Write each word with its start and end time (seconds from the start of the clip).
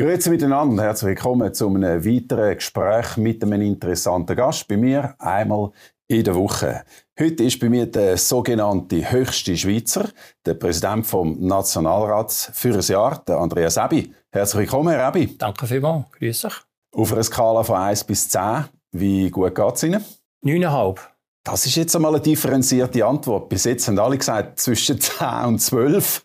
Grüezi 0.00 0.30
miteinander, 0.30 0.84
herzlich 0.84 1.08
willkommen 1.08 1.52
zu 1.52 1.68
einem 1.68 2.02
weiteren 2.02 2.54
Gespräch 2.54 3.18
mit 3.18 3.44
einem 3.44 3.60
interessanten 3.60 4.34
Gast. 4.34 4.66
Bei 4.66 4.78
mir 4.78 5.14
einmal 5.18 5.72
in 6.08 6.24
der 6.24 6.34
Woche. 6.36 6.84
Heute 7.18 7.44
ist 7.44 7.60
bei 7.60 7.68
mir 7.68 7.84
der 7.84 8.16
sogenannte 8.16 9.12
höchste 9.12 9.54
Schweizer, 9.54 10.08
der 10.46 10.54
Präsident 10.54 11.06
vom 11.06 11.46
Nationalrats 11.46 12.50
für 12.54 12.72
ein 12.72 12.80
Jahr, 12.80 13.22
der 13.28 13.40
Andreas 13.40 13.76
Ebi. 13.76 14.10
Herzlich 14.30 14.60
willkommen, 14.60 14.88
Herr 14.88 15.14
Ebi. 15.14 15.36
Danke 15.36 15.66
vielmals, 15.66 16.06
grüß 16.12 16.40
dich. 16.40 16.54
Auf 16.94 17.12
einer 17.12 17.22
Skala 17.22 17.62
von 17.62 17.76
1 17.76 18.04
bis 18.04 18.26
10, 18.30 18.64
wie 18.92 19.28
gut 19.28 19.54
geht 19.54 19.74
es 19.74 19.82
Ihnen? 19.82 20.02
9,5. 20.42 20.98
Das 21.44 21.66
ist 21.66 21.74
jetzt 21.74 21.94
einmal 21.94 22.14
eine 22.14 22.22
differenzierte 22.22 23.04
Antwort. 23.04 23.50
Bis 23.50 23.64
jetzt 23.64 23.86
haben 23.86 23.98
alle 23.98 24.16
gesagt, 24.16 24.60
zwischen 24.60 24.98
10 24.98 25.44
und 25.44 25.58
12. 25.58 26.24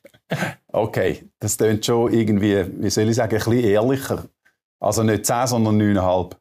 Okay, 0.71 1.23
das 1.39 1.57
klingt 1.57 1.85
schon 1.85 2.11
irgendwie, 2.11 2.65
wie 2.79 2.89
soll 2.89 3.09
ich 3.09 3.15
sagen, 3.15 3.35
ein 3.35 3.37
bisschen 3.37 3.63
ehrlicher. 3.63 4.25
Also 4.79 5.03
nicht 5.03 5.25
10, 5.25 5.47
sondern 5.47 5.79
9,5. 5.79 6.31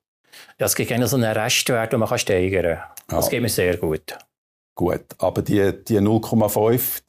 Ja, 0.59 0.66
es 0.66 0.75
gibt 0.75 0.88
gerne 0.88 1.06
so 1.06 1.16
einen 1.16 1.33
Restwert, 1.33 1.92
den 1.92 2.01
man 2.01 2.19
steigern 2.19 2.78
kann. 3.06 3.19
Das 3.19 3.28
geht 3.28 3.42
mir 3.42 3.48
sehr 3.48 3.77
gut. 3.77 4.16
Gut, 4.77 5.05
aber 5.19 5.42
die, 5.42 5.73
die 5.84 6.01
0,5, 6.01 7.02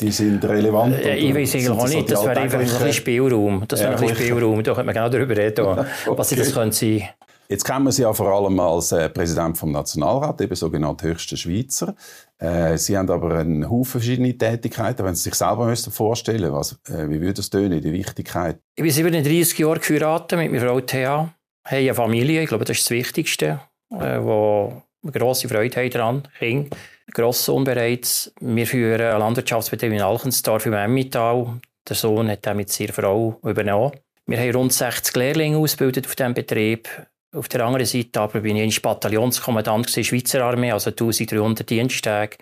die 0.00 0.10
sind 0.10 0.44
relevant? 0.44 0.96
Äh, 0.96 1.14
ich 1.14 1.32
weiß 1.32 1.54
eigentlich 1.54 1.70
auch 1.70 1.88
nicht, 1.88 2.10
das 2.10 2.24
wäre 2.24 2.40
einfach 2.40 2.58
ein 2.58 2.64
bisschen 2.64 2.92
Spielraum. 2.92 3.64
Das 3.68 3.80
wäre 3.80 3.94
ein 3.94 4.00
bisschen 4.00 4.16
Spielraum, 4.16 4.64
da 4.64 4.74
könnte 4.74 4.86
man 4.86 4.94
genau 4.94 5.08
darüber 5.08 5.36
reden, 5.36 5.64
was 6.06 6.32
okay. 6.32 6.40
das 6.40 6.52
könnte 6.52 6.76
sein 6.76 7.08
Jetzt 7.48 7.64
kennen 7.64 7.84
wir 7.84 7.92
Sie 7.92 8.02
ja 8.02 8.12
vor 8.12 8.28
allem 8.28 8.58
als 8.58 8.92
äh, 8.92 9.08
Präsident 9.08 9.58
vom 9.58 9.70
Nationalrat, 9.72 10.40
eben 10.40 10.54
sogenannt 10.54 11.02
höchster 11.02 11.36
Schweizer. 11.36 11.94
Äh, 12.38 12.78
Sie 12.78 12.96
haben 12.96 13.10
aber 13.10 13.38
einen 13.38 13.68
Haufen 13.68 14.00
verschiedene 14.00 14.36
Tätigkeiten. 14.36 15.04
Wenn 15.04 15.14
Sie 15.14 15.24
sich 15.24 15.34
selber 15.34 15.66
müssten 15.66 15.90
vorstellen 15.90 16.52
was, 16.52 16.72
äh, 16.88 17.08
wie 17.08 17.20
würde 17.20 17.34
das 17.34 17.50
tönen, 17.50 17.80
die 17.80 17.92
Wichtigkeit? 17.92 18.58
Ich 18.76 18.82
bin 18.82 18.90
37 18.90 19.58
Jahre 19.58 19.78
geheiratet 19.78 20.38
mit 20.38 20.52
meiner 20.52 20.66
Frau 20.66 20.80
Thea. 20.80 21.34
Haben 21.66 21.76
eine 21.76 21.94
Familie, 21.94 22.42
ich 22.42 22.48
glaube, 22.48 22.64
das 22.64 22.78
ist 22.78 22.86
das 22.86 22.90
Wichtigste, 22.90 23.60
äh, 23.90 24.20
wo 24.20 24.82
wir 25.02 25.12
grosse 25.12 25.48
Freude 25.48 25.76
haben 25.76 25.90
daran. 25.90 26.28
Kinder, 26.38 26.76
Grosssohn 27.12 27.64
bereits. 27.64 28.32
Wir 28.40 28.66
führen 28.66 29.00
einen 29.00 29.18
Landwirtschaftsbetrieb 29.20 29.92
in 29.92 30.00
Alchensdorf 30.00 30.66
im 30.66 30.72
Emmental. 30.72 31.60
Der 31.88 31.96
Sohn 31.96 32.30
hat 32.30 32.46
den 32.46 32.56
mit 32.56 32.70
seiner 32.70 32.92
Frau 32.92 33.38
übernommen. 33.42 33.92
Wir 34.26 34.38
haben 34.38 34.56
rund 34.56 34.72
60 34.72 35.14
Lehrlinge 35.16 35.58
ausgebildet 35.58 36.06
auf 36.06 36.16
diesem 36.16 36.32
Betrieb. 36.32 36.88
Auf 37.34 37.48
der 37.48 37.66
anderen 37.66 37.84
Seite 37.84 38.20
aber 38.20 38.40
bin 38.40 38.56
ich 38.56 38.80
Bataillonskommandant 38.80 39.96
der 39.96 40.04
Schweizer 40.04 40.44
Armee, 40.44 40.70
also 40.70 40.90
1300 40.90 41.68
Diensttage. 41.68 42.36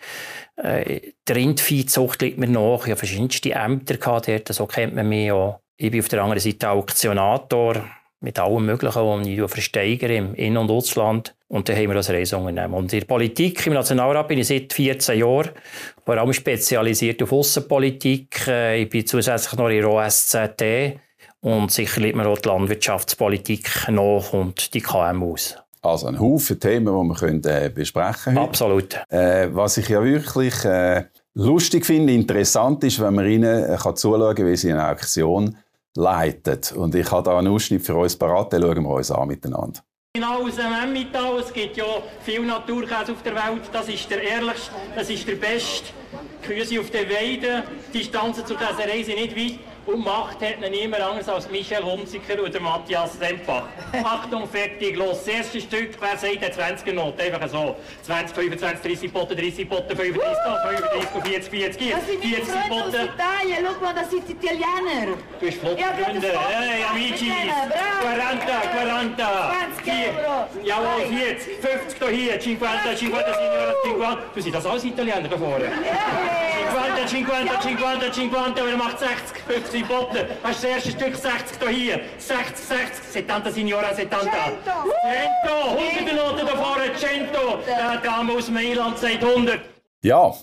Äh, 0.57 1.01
die 1.27 1.33
Rindviehzucht 1.33 2.21
liegt 2.21 2.37
mir 2.37 2.49
nach. 2.49 2.85
Ich 2.85 2.91
habe 2.91 2.97
verschiedenste 2.97 3.53
Ämter 3.53 3.97
dort, 3.97 4.49
so 4.49 4.67
kennt 4.67 4.95
man 4.95 5.09
mich 5.09 5.33
auch. 5.33 5.61
Ich 5.79 5.91
bin 5.91 6.01
auf 6.01 6.09
der 6.09 6.23
anderen 6.23 6.41
Seite 6.41 6.69
Auktionator 6.69 7.83
mit 8.21 8.39
allem 8.39 8.67
Möglichen, 8.67 9.01
was 9.01 9.27
ich 9.27 9.51
versteigere 9.51 10.15
im 10.15 10.35
In- 10.35 10.59
und 10.59 10.71
Ausland. 10.71 11.35
Und 11.49 11.69
dann 11.69 11.77
haben 11.77 11.89
wir 11.89 11.95
das 11.95 12.11
Reiseunternehmen. 12.11 12.75
Und 12.75 12.93
in 12.93 13.01
der 13.01 13.07
Politik, 13.07 13.67
im 13.67 13.73
Nationalrat 13.73 14.29
bin 14.29 14.39
ich 14.39 14.47
seit 14.47 14.73
14 14.73 15.19
Jahren, 15.19 15.51
vor 16.05 16.19
allem 16.19 16.33
spezialisiert 16.35 17.23
auf 17.23 17.33
Außenpolitik. 17.33 18.47
Äh, 18.47 18.83
ich 18.83 18.91
bin 18.91 19.07
zusätzlich 19.07 19.59
noch 19.59 19.69
in 19.69 19.81
der 19.81 19.91
OSZE 19.91 21.01
und 21.43 21.71
sicher 21.71 22.01
liegt 22.01 22.17
mir 22.17 22.27
auch 22.27 22.39
die 22.39 22.49
Landwirtschaftspolitik 22.49 23.89
nach 23.89 24.33
und 24.33 24.73
die 24.75 24.81
KMUs. 24.81 25.59
Also 25.83 26.07
ein 26.07 26.21
Haufen 26.21 26.61
Themen, 26.61 26.87
die 26.87 27.09
wir 27.09 27.15
können, 27.15 27.45
äh, 27.45 27.69
besprechen 27.69 28.35
können. 28.35 28.39
Absolut. 28.39 28.95
Äh, 29.09 29.49
was 29.53 29.77
ich 29.77 29.89
ja 29.89 30.03
wirklich 30.03 30.65
äh, 30.65 31.05
lustig 31.35 31.85
finde, 31.85 32.13
interessant 32.13 32.85
ist, 32.85 33.01
wenn 33.01 33.15
man 33.15 33.27
ihnen 33.27 33.65
äh, 33.65 33.77
kann 33.77 33.97
zuschauen 33.97 34.37
kann, 34.37 34.47
wie 34.47 34.57
sie 34.57 34.71
eine 34.71 34.89
Auktion 34.89 35.57
leitet. 35.97 36.71
Und 36.71 36.95
ich 36.95 37.11
habe 37.11 37.25
da 37.25 37.37
einen 37.37 37.49
Ausschnitt 37.49 37.85
für 37.85 37.97
uns 37.97 38.17
parat, 38.17 38.53
den 38.53 38.63
schauen 38.63 38.83
wir 38.85 38.91
uns 38.91 39.11
an 39.11 39.27
miteinander. 39.27 39.81
Genau 40.15 40.47
aus 40.47 40.57
dem 40.57 40.73
Emmental, 40.73 41.41
es 41.41 41.53
gibt 41.53 41.77
ja 41.77 41.87
viel 42.23 42.45
Naturkäse 42.47 43.13
auf 43.13 43.23
der 43.25 43.35
Welt, 43.35 43.63
das 43.73 43.89
ist 43.89 44.11
der 44.11 44.23
ehrlichste, 44.23 44.71
das 44.95 45.11
ist 45.11 45.27
der 45.27 45.37
beste. 45.37 45.87
Kühe 46.43 46.65
sind 46.65 46.81
auf 46.81 46.91
der 46.91 47.09
Weide, 47.09 47.65
die 47.93 47.99
Distanzen 47.99 48.45
zu 48.45 48.55
dieser 48.55 48.89
Reise 48.89 49.13
nicht 49.13 49.35
weit. 49.35 49.59
Und 49.85 50.05
Macht 50.05 50.41
hat 50.41 50.63
ihn 50.63 50.71
niemand 50.71 51.03
anders 51.03 51.29
als 51.29 51.51
Michel 51.51 51.83
Hunziker 51.83 52.41
oder 52.41 52.61
Matthias 52.61 53.19
Sempach. 53.19 53.65
Achtung, 54.05 54.49
fertig, 54.49 54.97
los. 54.97 55.25
Das 55.25 55.35
erste 55.35 55.61
Stück, 55.61 55.91
wer 56.01 56.17
sagt, 56.17 56.41
der 56.41 56.55
20er 56.55 56.93
Not, 56.93 57.21
einfach 57.21 57.49
so. 57.49 57.75
20, 58.05 58.33
25, 58.33 58.81
30 58.81 59.13
Botten, 59.13 59.37
30 59.37 59.69
Botten, 59.69 59.97
35, 59.97 60.39
35, 61.23 61.51
40, 61.51 61.51
40, 61.51 61.83
40, 61.83 62.21
40 62.21 62.69
Botten. 62.69 62.93
Das 62.93 63.01
sind 63.01 63.11
Italien, 63.15 63.67
schau 63.67 63.85
mal, 63.85 63.95
das 63.95 64.11
sind 64.11 64.31
Italiener. 64.31 65.07
Du 65.07 65.47
bist 65.47 65.59
Flottengründer. 65.59 66.29
Hey, 66.49 66.85
amici, 66.89 67.33
40, 67.33 68.41
40. 68.41 69.17
20 69.83 69.93
Euro. 69.93 70.49
Jawohl, 70.63 71.07
40, 71.09 71.59
50 71.59 72.09
hier, 72.09 72.33
50, 72.41 72.59
50, 72.59 72.99
Signora, 72.99 73.75
50. 73.83 74.35
Du 74.35 74.41
siehst 74.41 74.55
das 74.55 74.67
alles 74.67 74.85
Italiener 74.85 75.29
da 75.29 75.37
vorne. 75.37 75.73
50, 77.05 77.27
50, 77.27 77.79
50, 77.81 78.31
50, 78.31 78.65
wer 78.65 78.77
macht 78.77 78.99
60, 79.01 79.19
50. 79.49 79.72
Botten. 79.81 80.27
Das 80.43 80.57
ist 80.57 80.65
das 80.65 80.71
erste 80.71 80.91
Stück 80.91 81.17
60 81.17 81.69
hier. 81.69 82.01
60, 82.19 82.57
60, 82.57 83.05
70 83.27 83.55
Signora, 83.55 83.95
70. 83.95 84.19
100 84.19 84.53
hunderte 85.77 86.17
Noten 86.17 86.47
da 86.47 86.57
vorne, 86.57 86.83
100. 86.85 87.67
Der 87.67 87.97
Dame 88.03 88.33
aus 88.35 88.51
Mailand 88.51 88.99
sagt 88.99 89.25
100. 89.25 89.61
Ja. 90.03 90.35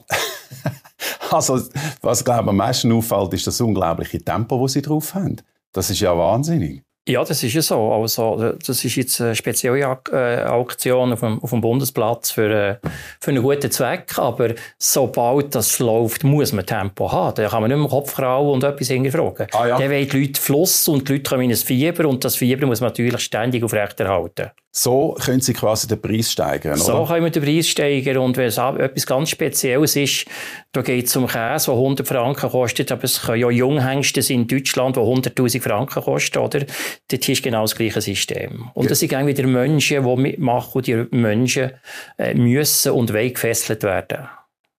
also, 1.31 1.61
was 2.01 2.23
glaube 2.23 2.43
ich 2.43 2.49
am 2.49 2.55
meisten 2.55 2.91
auffällt, 2.91 3.33
ist 3.33 3.47
das 3.47 3.61
unglaubliche 3.61 4.23
Tempo, 4.23 4.61
das 4.61 4.73
sie 4.73 4.81
drauf 4.81 5.13
haben. 5.13 5.37
Das 5.71 5.89
ist 5.89 5.99
ja 5.99 6.17
wahnsinnig. 6.17 6.83
Ja, 7.07 7.23
das 7.23 7.41
ist 7.41 7.53
ja 7.53 7.61
so. 7.61 7.91
Also, 7.91 8.53
das 8.65 8.83
ist 8.83 8.95
jetzt 8.95 9.19
eine 9.19 9.35
spezielle 9.35 9.79
äh, 10.11 10.43
Auktion 10.43 11.11
auf 11.13 11.21
dem, 11.21 11.41
auf 11.41 11.49
dem 11.49 11.61
Bundesplatz 11.61 12.31
für, 12.31 12.49
äh, 12.51 12.75
für 13.19 13.31
einen 13.31 13.41
guten 13.41 13.71
Zweck. 13.71 14.17
Aber 14.17 14.53
sobald 14.77 15.55
das 15.55 15.79
läuft, 15.79 16.23
muss 16.23 16.53
man 16.53 16.65
Tempo 16.65 17.11
haben. 17.11 17.35
Da 17.35 17.49
kann 17.49 17.61
man 17.61 17.71
nicht 17.71 17.79
mehr 17.79 17.89
Kopf 17.89 18.15
krauen 18.15 18.53
und 18.53 18.63
etwas 18.63 18.89
hinterfragen. 18.89 19.47
Ah, 19.53 19.67
ja. 19.67 19.77
Dann 19.79 19.89
wollen 19.89 20.07
die 20.07 20.19
Leute 20.19 20.39
Fluss 20.39 20.87
und 20.87 21.07
die 21.07 21.13
Leute 21.13 21.29
kommen 21.29 21.43
in 21.43 21.51
ein 21.51 21.57
Fieber 21.57 22.07
und 22.07 22.23
das 22.23 22.35
Fieber 22.35 22.67
muss 22.67 22.81
man 22.81 22.89
natürlich 22.89 23.19
ständig 23.21 23.63
aufrechterhalten. 23.63 24.51
So 24.71 25.17
können 25.19 25.41
Sie 25.41 25.53
quasi 25.53 25.87
den 25.87 25.99
Preis 25.99 26.31
steigern, 26.31 26.77
So 26.77 26.93
oder? 26.93 27.07
können 27.07 27.23
wir 27.25 27.31
den 27.31 27.43
Preis 27.43 27.67
steigern 27.67 28.17
und 28.17 28.37
wenn 28.37 28.47
es 28.47 28.57
etwas 28.59 29.07
ganz 29.07 29.31
Spezielles 29.31 29.95
ist, 29.95 30.25
da 30.73 30.83
geht 30.83 31.07
es 31.07 31.15
um 31.15 31.25
Käse, 31.25 31.65
der 31.65 31.73
100 31.73 32.07
Franken 32.07 32.49
kostet, 32.51 32.91
aber 32.91 33.03
es 33.03 33.21
können 33.23 33.41
ja 33.41 33.49
Junghengste 33.49 34.21
in 34.31 34.47
Deutschland, 34.47 34.95
die 34.95 34.99
100'000 34.99 35.61
Franken 35.61 36.03
kosten, 36.03 36.37
oder? 36.37 36.59
Dort 37.07 37.29
ist 37.29 37.41
genau 37.43 37.63
das 37.63 37.75
gleiche 37.75 37.99
System. 37.99 38.69
Und 38.75 38.83
ja. 38.83 38.89
das 38.89 38.99
sind 38.99 39.11
irgendwie 39.11 39.33
die 39.33 39.43
Menschen, 39.43 40.03
die 40.03 40.15
mitmachen 40.15 40.71
und 40.73 40.85
die 40.85 41.07
Menschen 41.11 41.71
äh, 42.19 42.35
müssen 42.35 42.91
und 42.91 43.11
wollen 43.11 43.33
gefesselt 43.33 43.81
werden. 43.81 44.29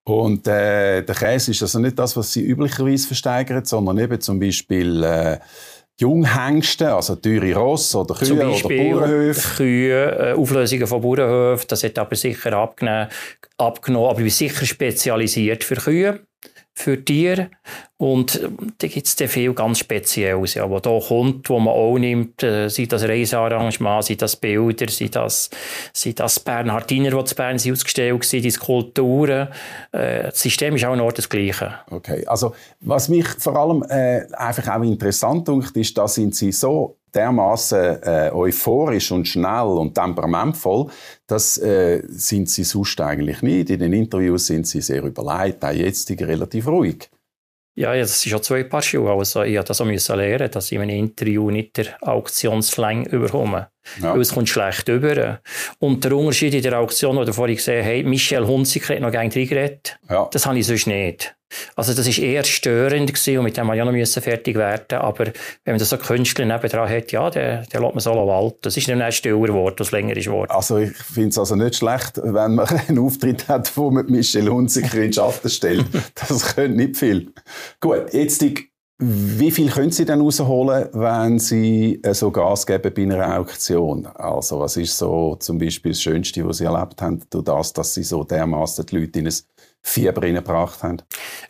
Und 0.04 0.46
äh, 0.46 1.02
der 1.02 1.14
Käse 1.14 1.50
ist 1.50 1.62
also 1.62 1.78
nicht 1.78 1.98
das, 1.98 2.16
was 2.16 2.32
Sie 2.32 2.42
üblicherweise 2.42 3.06
versteigern, 3.06 3.64
sondern 3.64 3.98
eben 3.98 4.20
zum 4.20 4.40
Beispiel 4.40 5.02
äh, 5.02 5.38
Junghengste, 6.00 6.94
also 6.94 7.16
teure 7.16 7.54
Ross 7.54 7.94
oder 7.94 8.14
Kühe 8.14 8.28
Zum 8.28 8.38
Beispiel 8.38 8.94
oder 8.94 9.00
Bauernhöfe? 9.00 9.56
Kühe, 9.56 10.30
äh, 10.30 10.32
Auflösungen 10.32 10.86
von 10.86 11.00
Bauernhöfen, 11.02 11.66
das 11.68 11.84
hat 11.84 11.98
aber 11.98 12.16
sicher 12.16 12.52
abgenommen, 12.54 13.08
abgenommen 13.58 14.08
aber 14.08 14.18
wir 14.20 14.30
sind 14.30 14.50
sicher 14.50 14.66
spezialisiert 14.66 15.62
für 15.62 15.76
Kühe 15.76 16.20
für 16.74 17.04
Tiere. 17.04 17.50
Und 17.96 18.40
da 18.78 18.86
gibt 18.86 19.06
es 19.06 19.30
viel 19.30 19.52
ganz 19.52 19.80
Spezielles, 19.80 20.54
ja, 20.54 20.70
was 20.70 20.82
da 20.82 20.98
kommt, 20.98 21.50
wo 21.50 21.58
man 21.60 21.74
auch 21.74 21.98
nimmt, 21.98 22.42
äh, 22.42 22.68
sei 22.68 22.86
das 22.86 23.02
Reisearrangement, 23.02 24.04
sei 24.04 24.14
das 24.14 24.36
Bilder, 24.36 24.88
sei 24.88 25.08
das, 25.08 25.50
sei 25.92 26.12
das 26.12 26.40
Bernhardiner, 26.40 27.10
die 27.10 27.24
zu 27.24 27.34
Bern 27.34 27.58
sind 27.58 27.72
ausgestellt 27.72 28.24
sind, 28.24 28.44
die 28.44 28.50
Skulpturen. 28.50 29.48
Äh, 29.92 30.22
das 30.24 30.40
System 30.40 30.76
ist 30.76 30.84
auch 30.86 30.96
noch 30.96 31.12
das 31.12 31.28
Gleiche. 31.28 31.74
Okay, 31.90 32.24
also 32.26 32.54
was 32.80 33.10
mich 33.10 33.28
vor 33.38 33.56
allem 33.56 33.84
äh, 33.90 34.22
einfach 34.32 34.74
auch 34.74 34.82
interessant 34.82 35.46
dunkt, 35.46 35.76
ist, 35.76 35.98
da 35.98 36.08
sind 36.08 36.34
Sie 36.34 36.52
so 36.52 36.99
dermaßen 37.14 38.02
äh, 38.02 38.30
euphorisch 38.32 39.10
und 39.12 39.26
schnell 39.26 39.66
und 39.66 39.94
temperamentvoll, 39.94 40.86
das 41.26 41.58
äh, 41.58 42.02
sind 42.08 42.48
sie 42.48 42.64
sonst 42.64 43.00
eigentlich 43.00 43.42
nicht. 43.42 43.70
In 43.70 43.80
den 43.80 43.92
Interviews 43.92 44.46
sind 44.46 44.66
sie 44.66 44.80
sehr 44.80 45.02
überlegt, 45.02 45.64
auch 45.64 45.72
jetzt 45.72 46.10
relativ 46.10 46.66
ruhig. 46.66 47.10
Ja, 47.76 47.96
das 47.96 48.10
ist 48.10 48.28
schon 48.28 48.42
zwei 48.42 48.64
Paar 48.64 48.82
Schuhe. 48.82 49.10
Also 49.12 49.42
ich 49.42 49.56
musste 49.56 49.68
das 49.68 50.08
lernen, 50.08 50.50
dass 50.50 50.66
ich 50.66 50.72
in 50.72 50.82
einem 50.82 50.98
Interview 50.98 51.50
nicht 51.50 51.76
der 51.76 51.96
Auktionsslang 52.02 53.06
überkomme. 53.06 53.68
Ja. 54.00 54.14
Weil 54.14 54.20
es 54.20 54.34
kommt 54.34 54.48
schlecht 54.48 54.88
über. 54.88 55.40
Und 55.78 56.04
der 56.04 56.16
Unterschied 56.16 56.54
in 56.54 56.62
der 56.62 56.78
Auktion, 56.78 57.16
wo 57.16 57.24
du 57.24 57.32
vorhin 57.32 57.56
gesehen 57.56 57.84
hast, 57.84 58.08
Michel 58.08 58.46
Hunziker 58.46 58.94
hat 58.94 59.00
noch 59.00 59.10
gegen 59.10 59.32
reingeredet. 59.32 59.98
Ja. 60.08 60.28
Das 60.30 60.46
habe 60.46 60.58
ich 60.58 60.66
sonst 60.66 60.86
nicht. 60.86 61.34
Also 61.74 61.94
das 61.94 62.06
war 62.06 62.24
eher 62.24 62.44
störend 62.44 63.12
gewesen 63.12 63.38
und 63.38 63.44
mit 63.44 63.56
dem 63.56 63.66
wir 63.66 63.74
ja 63.74 63.84
noch 63.84 64.06
fertig 64.06 64.56
werden 64.56 64.98
Aber 64.98 65.26
wenn 65.26 65.74
man 65.74 65.78
das 65.78 65.88
so 65.88 65.96
Künstler 65.96 66.44
nebendran 66.44 66.88
hat, 66.88 67.10
ja, 67.10 67.28
dann, 67.28 67.66
dann 67.70 67.82
lässt 67.82 67.94
man 67.94 68.00
so 68.00 68.12
walten. 68.12 68.58
Das 68.62 68.76
ist 68.76 68.86
nicht 68.86 69.00
ein 69.00 69.12
stiller 69.12 69.52
Wort, 69.52 69.80
das 69.80 69.90
länger 69.90 70.16
ist 70.16 70.30
Wort. 70.30 70.50
Also 70.50 70.78
ich 70.78 70.96
finde 70.96 71.30
es 71.30 71.38
also 71.38 71.56
nicht 71.56 71.76
schlecht, 71.76 72.20
wenn 72.22 72.54
man 72.54 72.66
einen 72.88 72.98
Auftritt 72.98 73.48
hat, 73.48 73.76
wo 73.76 73.90
man 73.90 74.06
Michel 74.06 74.48
Hunziker 74.48 74.94
in 74.94 75.02
den 75.02 75.12
Schatten 75.12 75.50
stellt. 75.50 75.86
Das 76.28 76.54
könnte 76.54 76.76
nicht 76.76 76.96
viel. 76.96 77.32
Gut, 77.80 78.12
jetzt 78.12 78.40
die 78.42 78.69
Wie 79.02 79.50
viel 79.50 79.70
können 79.70 79.90
Sie 79.90 80.04
denn 80.04 80.20
rausholen, 80.20 80.90
wenn 80.92 81.38
Sie 81.38 81.98
äh, 82.02 82.12
so 82.12 82.30
Gas 82.30 82.66
geben 82.66 82.92
bei 82.94 83.02
einer 83.02 83.38
Auktion? 83.38 84.06
Also 84.06 84.60
was 84.60 84.76
ist 84.76 84.98
so 84.98 85.36
zum 85.36 85.56
Beispiel 85.58 85.92
das 85.92 86.02
Schönste, 86.02 86.46
was 86.46 86.58
Sie 86.58 86.64
erlebt 86.64 87.00
haben, 87.00 87.18
durch 87.30 87.44
das, 87.44 87.72
dass 87.72 87.94
Sie 87.94 88.02
so 88.02 88.24
dermaßen 88.24 88.84
die 88.84 88.98
Leute 88.98 89.20
in 89.20 89.26
ein 89.26 89.34
Fieber 89.82 90.22
reingebracht 90.22 90.82
haben? 90.82 91.02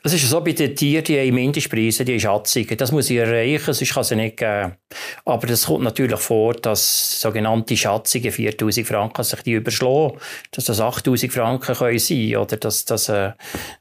Es 0.05 0.13
ist 0.13 0.29
so, 0.29 0.41
bei 0.41 0.53
den 0.53 0.75
Tieren, 0.75 1.05
die 1.05 1.19
haben 1.19 1.35
Mindestpreise, 1.35 2.05
die 2.05 2.21
Schatzungen. 2.21 2.77
Das 2.77 2.93
muss 2.93 3.11
ich 3.11 3.19
erreichen, 3.19 3.75
sonst 3.75 3.93
kann 3.93 4.03
es 4.03 4.11
nicht 4.13 4.37
geben. 4.37 4.77
Aber 5.25 5.51
es 5.51 5.67
kommt 5.67 5.83
natürlich 5.83 6.21
vor, 6.21 6.55
dass 6.55 7.21
sogenannte 7.21 7.77
Schatzungen, 7.77 8.31
4000 8.31 8.87
Franken, 8.87 9.25
sich 9.25 9.43
die 9.43 9.53
überschlagen. 9.53 10.19
Dass 10.53 10.65
das 10.65 10.81
8000 10.81 11.33
Franken 11.33 11.75
können 11.75 11.99
sein 11.99 12.37
Oder 12.37 12.57
dass 12.57 12.85
das, 12.85 13.09
äh, 13.09 13.33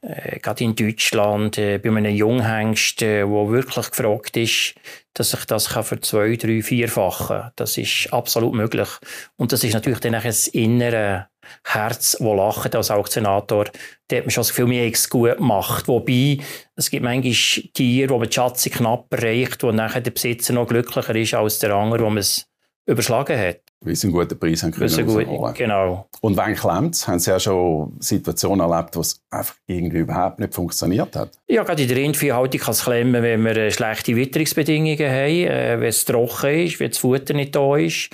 äh, 0.02 0.40
gerade 0.40 0.64
in 0.64 0.76
Deutschland, 0.76 1.58
äh, 1.58 1.78
bei 1.78 1.90
einem 1.90 2.16
Junghengst, 2.16 3.02
äh, 3.02 3.28
wirklich 3.28 3.92
gefragt 3.92 4.36
ist, 4.36 4.76
dass 5.14 5.34
ich 5.34 5.46
das 5.46 5.70
kann 5.70 5.84
für 5.84 6.00
zwei, 6.02 6.36
drei, 6.36 6.62
vierfachen. 6.62 7.52
Das 7.56 7.78
ist 7.78 8.12
absolut 8.12 8.54
möglich. 8.54 8.90
Und 9.38 9.52
das 9.52 9.64
ist 9.64 9.74
natürlich 9.74 10.00
dann 10.00 10.16
ein 10.16 10.36
innere 10.54 11.29
Herz, 11.64 12.18
das 12.20 12.20
lacht 12.20 12.76
als 12.76 12.92
Auktionator. 12.92 13.66
Da 14.08 14.18
hat 14.18 14.24
man 14.24 14.32
schon 14.32 14.42
das 14.42 14.50
Gefühl, 14.50 14.68
man 14.68 14.78
es 14.78 15.10
gut 15.10 15.38
gemacht. 15.38 15.88
Wobei, 15.88 16.40
es 16.76 16.90
gibt 16.90 17.04
manchmal 17.04 17.34
Tiere, 17.74 18.10
wo 18.10 18.18
man 18.18 18.30
die 18.30 18.34
Schatzung 18.34 18.72
knapp 18.74 19.14
erreicht, 19.14 19.64
wo 19.64 19.72
nachher 19.72 20.02
der 20.02 20.12
Besitzer 20.12 20.54
noch 20.54 20.68
glücklicher 20.68 21.16
ist 21.16 21.34
als 21.34 21.60
der 21.60 21.74
andere, 21.74 22.04
wo 22.04 22.10
man 22.10 22.20
es 22.20 22.49
überschlagen 22.90 23.38
hat. 23.40 23.60
Weil 23.82 23.96
sie 23.96 24.08
einen 24.08 24.14
guten 24.14 24.38
Preis 24.38 24.62
haben 24.64 24.72
können 24.72 25.06
gut, 25.06 25.56
Genau. 25.56 26.08
Und 26.20 26.36
wenn 26.36 26.54
klemmt 26.54 27.08
haben 27.08 27.20
Sie 27.20 27.32
ja 27.32 27.40
schon 27.40 27.96
Situationen 28.00 28.70
erlebt, 28.70 28.98
wo 28.98 29.00
es 29.00 29.22
einfach 29.30 29.56
irgendwie 29.68 30.00
überhaupt 30.00 30.40
nicht 30.40 30.54
funktioniert 30.54 31.16
hat? 31.16 31.32
Ja, 31.48 31.64
gerade 31.64 31.84
in 31.84 31.88
der 31.88 31.98
Rindviehhaltung 31.98 32.60
kann 32.60 32.72
es 32.72 32.84
klemmen, 32.84 33.24
wenn 33.24 33.46
wir 33.46 33.56
äh, 33.56 33.72
schlechte 33.72 34.18
Witterungsbedingungen 34.18 35.10
haben, 35.10 35.46
äh, 35.48 35.80
wenn 35.80 35.88
es 35.88 36.04
trocken 36.04 36.66
ist, 36.66 36.80
wenn 36.82 36.90
das 36.90 36.98
Futter 36.98 37.34
nicht 37.34 37.56
da 37.56 37.78
ist, 37.78 38.10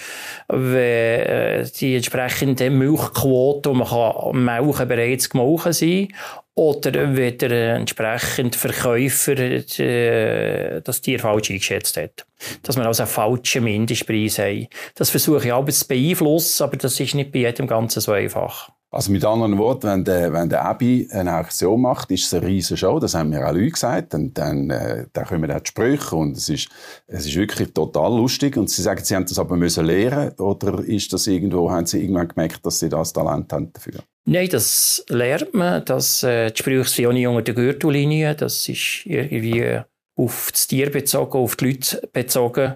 wenn 0.50 1.22
äh, 1.22 1.68
die 1.80 1.96
entsprechende 1.96 2.70
Milchquote, 2.70 3.70
die 3.70 3.76
man 3.76 3.88
kann 3.88 4.44
melken 4.44 4.88
bereits 4.88 5.30
gemolken 5.32 5.74
sein 5.74 6.10
oder 6.54 7.16
wenn 7.16 7.38
der 7.40 7.76
entsprechende 7.76 8.58
Verkäufer 8.58 9.36
das 9.36 11.02
Tier 11.02 11.20
falsch 11.20 11.50
eingeschätzt 11.50 11.98
hat. 11.98 12.26
Dass 12.64 12.78
man 12.78 12.86
also 12.86 13.04
einen 13.04 13.12
falschen 13.12 13.64
Mindestpreis 13.64 14.40
hat. 14.40 14.70
Das 14.96 15.10
versuche 15.10 15.46
ich 15.46 15.54
auch 15.54 15.66
zu 15.66 15.88
beeinflussen, 15.88 16.64
aber 16.64 16.78
das 16.78 17.00
ist 17.00 17.16
nicht 17.16 17.32
bei 17.32 17.40
jedem 17.40 17.68
Ganzen 17.68 18.02
so 18.02 18.12
einfach. 18.12 18.70
Also 18.96 19.12
mit 19.12 19.26
anderen 19.26 19.58
Worten, 19.58 19.88
wenn 19.88 20.06
der, 20.06 20.32
wenn 20.32 20.48
der 20.48 20.64
Abi 20.64 21.06
eine 21.12 21.34
Aktion 21.34 21.82
macht, 21.82 22.12
ist 22.12 22.28
es 22.28 22.34
eine 22.34 22.48
riesige 22.48 22.78
Show. 22.78 22.98
Das 22.98 23.14
haben 23.14 23.30
mir 23.30 23.46
auch 23.46 23.52
Leute 23.52 23.72
gesagt. 23.72 24.14
Und 24.14 24.38
dann, 24.38 24.70
äh, 24.70 25.08
dann 25.12 25.26
kommen 25.26 25.52
auch 25.52 25.60
die 25.60 25.68
Sprüche 25.68 26.16
und 26.16 26.38
es 26.38 26.48
ist, 26.48 26.70
es 27.06 27.26
ist 27.26 27.36
wirklich 27.36 27.74
total 27.74 28.16
lustig. 28.16 28.56
Und 28.56 28.70
sie 28.70 28.82
sagen, 28.82 29.04
sie 29.04 29.14
haben 29.14 29.26
das 29.26 29.38
aber 29.38 29.58
müssen 29.58 29.86
lernen 29.86 30.32
oder 30.40 30.80
ist 30.80 31.12
das 31.12 31.28
irgendwo, 31.28 31.70
haben 31.70 31.86
sie 31.86 32.04
irgendwann 32.04 32.30
gemerkt, 32.30 32.66
dass 32.66 32.80
sie 32.80 32.88
das 32.88 33.12
Talent 33.12 33.52
haben 33.52 33.74
dafür? 33.74 34.00
Nein, 34.28 34.48
das 34.50 35.04
lernt 35.10 35.54
man. 35.54 35.84
Das, 35.84 36.24
äh, 36.24 36.52
die 36.52 36.58
Sprüche 36.58 36.90
sind 36.90 37.08
auch 37.08 37.12
nicht 37.12 37.28
unter 37.28 37.42
der 37.42 37.54
Gürtellinie. 37.54 38.34
Das 38.34 38.70
ist 38.70 39.06
irgendwie 39.06 39.82
auf 40.16 40.50
das 40.52 40.68
Tier 40.68 40.92
bezogen, 40.92 41.38
auf 41.38 41.56
die 41.56 41.66
Leute 41.66 42.10
bezogen. 42.14 42.76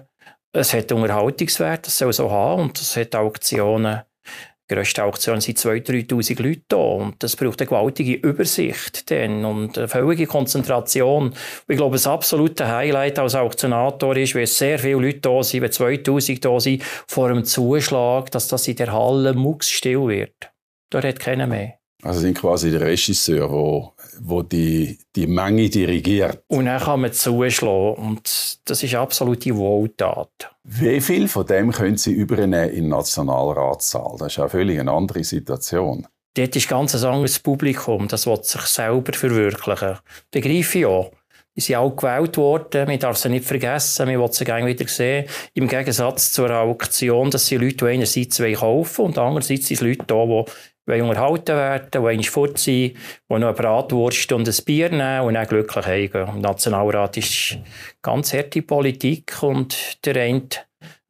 Es 0.52 0.74
hat 0.74 0.92
Unterhaltungswert, 0.92 1.86
das 1.86 1.98
soll 1.98 2.12
so 2.12 2.30
haben. 2.30 2.62
Und 2.62 2.80
es 2.80 2.96
hat 2.96 3.14
Auktionen 3.14 4.02
die 4.70 4.76
grösste 4.76 5.02
Auktion 5.02 5.40
sind 5.40 5.58
2'000, 5.58 6.08
3'000 6.08 6.42
Leute 6.42 6.62
da 6.68 6.76
und 6.76 7.20
das 7.22 7.34
braucht 7.34 7.60
eine 7.60 7.66
gewaltige 7.66 8.14
Übersicht 8.14 9.10
dann 9.10 9.44
und 9.44 9.76
eine 9.76 9.88
völlige 9.88 10.26
Konzentration. 10.26 11.34
ich 11.66 11.76
glaube, 11.76 11.96
das 11.96 12.06
absolute 12.06 12.68
Highlight 12.68 13.18
als 13.18 13.34
Auktionator 13.34 14.16
ist, 14.16 14.36
wenn 14.36 14.46
sehr 14.46 14.78
viele 14.78 15.00
Leute 15.00 15.20
da 15.20 15.42
sind, 15.42 15.62
wenn 15.62 15.70
2'000 15.70 16.40
da 16.40 16.60
sind, 16.60 16.84
vor 17.08 17.30
einem 17.30 17.44
Zuschlag, 17.44 18.30
dass 18.30 18.46
das 18.46 18.68
in 18.68 18.76
der 18.76 18.92
Halle 18.92 19.34
mucksstill 19.34 20.06
wird. 20.06 20.52
Da 20.90 21.02
hat 21.02 21.18
keiner 21.18 21.48
mehr. 21.48 21.74
Also 22.02 22.20
sind 22.20 22.38
quasi 22.38 22.70
der 22.70 22.82
Regisseur, 22.82 23.92
wo, 24.20 24.42
die, 24.42 24.98
die 25.16 25.26
Menge 25.26 25.68
dirigiert. 25.68 26.42
Und 26.48 26.66
dann 26.66 26.80
kann 26.80 27.00
man 27.00 27.12
zuschlagen 27.12 27.94
und 27.94 28.58
das 28.64 28.82
ist 28.82 28.94
absolute 28.94 29.56
Wohltat. 29.56 30.50
Wie 30.64 31.00
viel 31.00 31.28
von 31.28 31.46
dem 31.46 31.72
können 31.72 31.96
Sie 31.96 32.12
übernehmen 32.12 32.70
in 32.70 32.84
den 32.84 32.88
Nationalratssaal? 32.88 34.16
Das 34.18 34.28
ist 34.28 34.36
ja 34.36 34.48
völlig 34.48 34.78
eine 34.80 34.92
andere 34.92 35.24
Situation. 35.24 36.06
Dort 36.34 36.54
ist 36.54 36.68
ganz 36.68 36.94
ein 36.94 37.04
anderes 37.04 37.38
Publikum, 37.40 38.06
das 38.06 38.26
will 38.26 38.42
sich 38.42 38.60
selber 38.62 39.12
verwirklichen. 39.12 39.98
Begreife 40.30 40.78
ich 40.78 40.86
auch. 40.86 41.10
Die 41.56 41.60
sind 41.60 41.76
auch 41.76 41.90
gewählt 41.90 42.36
worden, 42.36 42.86
man 42.86 42.98
darf 43.00 43.16
sie 43.16 43.28
nicht 43.28 43.44
vergessen, 43.44 44.06
man 44.06 44.20
will 44.20 44.32
sie 44.32 44.44
gerne 44.44 44.66
wieder 44.66 44.86
sehen. 44.86 45.26
Im 45.54 45.66
Gegensatz 45.66 46.32
zur 46.32 46.50
Auktion, 46.50 47.30
dass 47.30 47.46
sie 47.46 47.56
Leute, 47.56 47.76
die 47.78 47.86
einerseits 47.86 48.40
kaufen 48.58 49.06
und 49.06 49.18
andererseits 49.18 49.66
sind 49.66 49.76
es 49.76 49.80
Leute 49.80 50.04
da, 50.06 50.24
die 50.24 50.44
wollen 50.90 51.08
unterhalten 51.08 51.56
werden, 51.56 51.88
einmal 51.94 52.22
fort 52.22 52.58
sein, 52.58 52.74
die 52.74 52.94
noch 53.28 53.36
eine 53.36 53.52
Bratwurst 53.52 54.32
und 54.32 54.48
ein 54.48 54.64
Bier 54.64 54.90
nehmen 54.90 55.20
und 55.22 55.34
dann 55.34 55.46
glücklich 55.46 55.86
heimgehen. 55.86 56.28
Im 56.28 56.40
Nationalrat 56.40 57.16
ist 57.16 57.58
ganz 58.02 58.32
harte 58.32 58.62
Politik 58.62 59.42
und 59.42 60.04
der 60.04 60.16
eine 60.16 60.42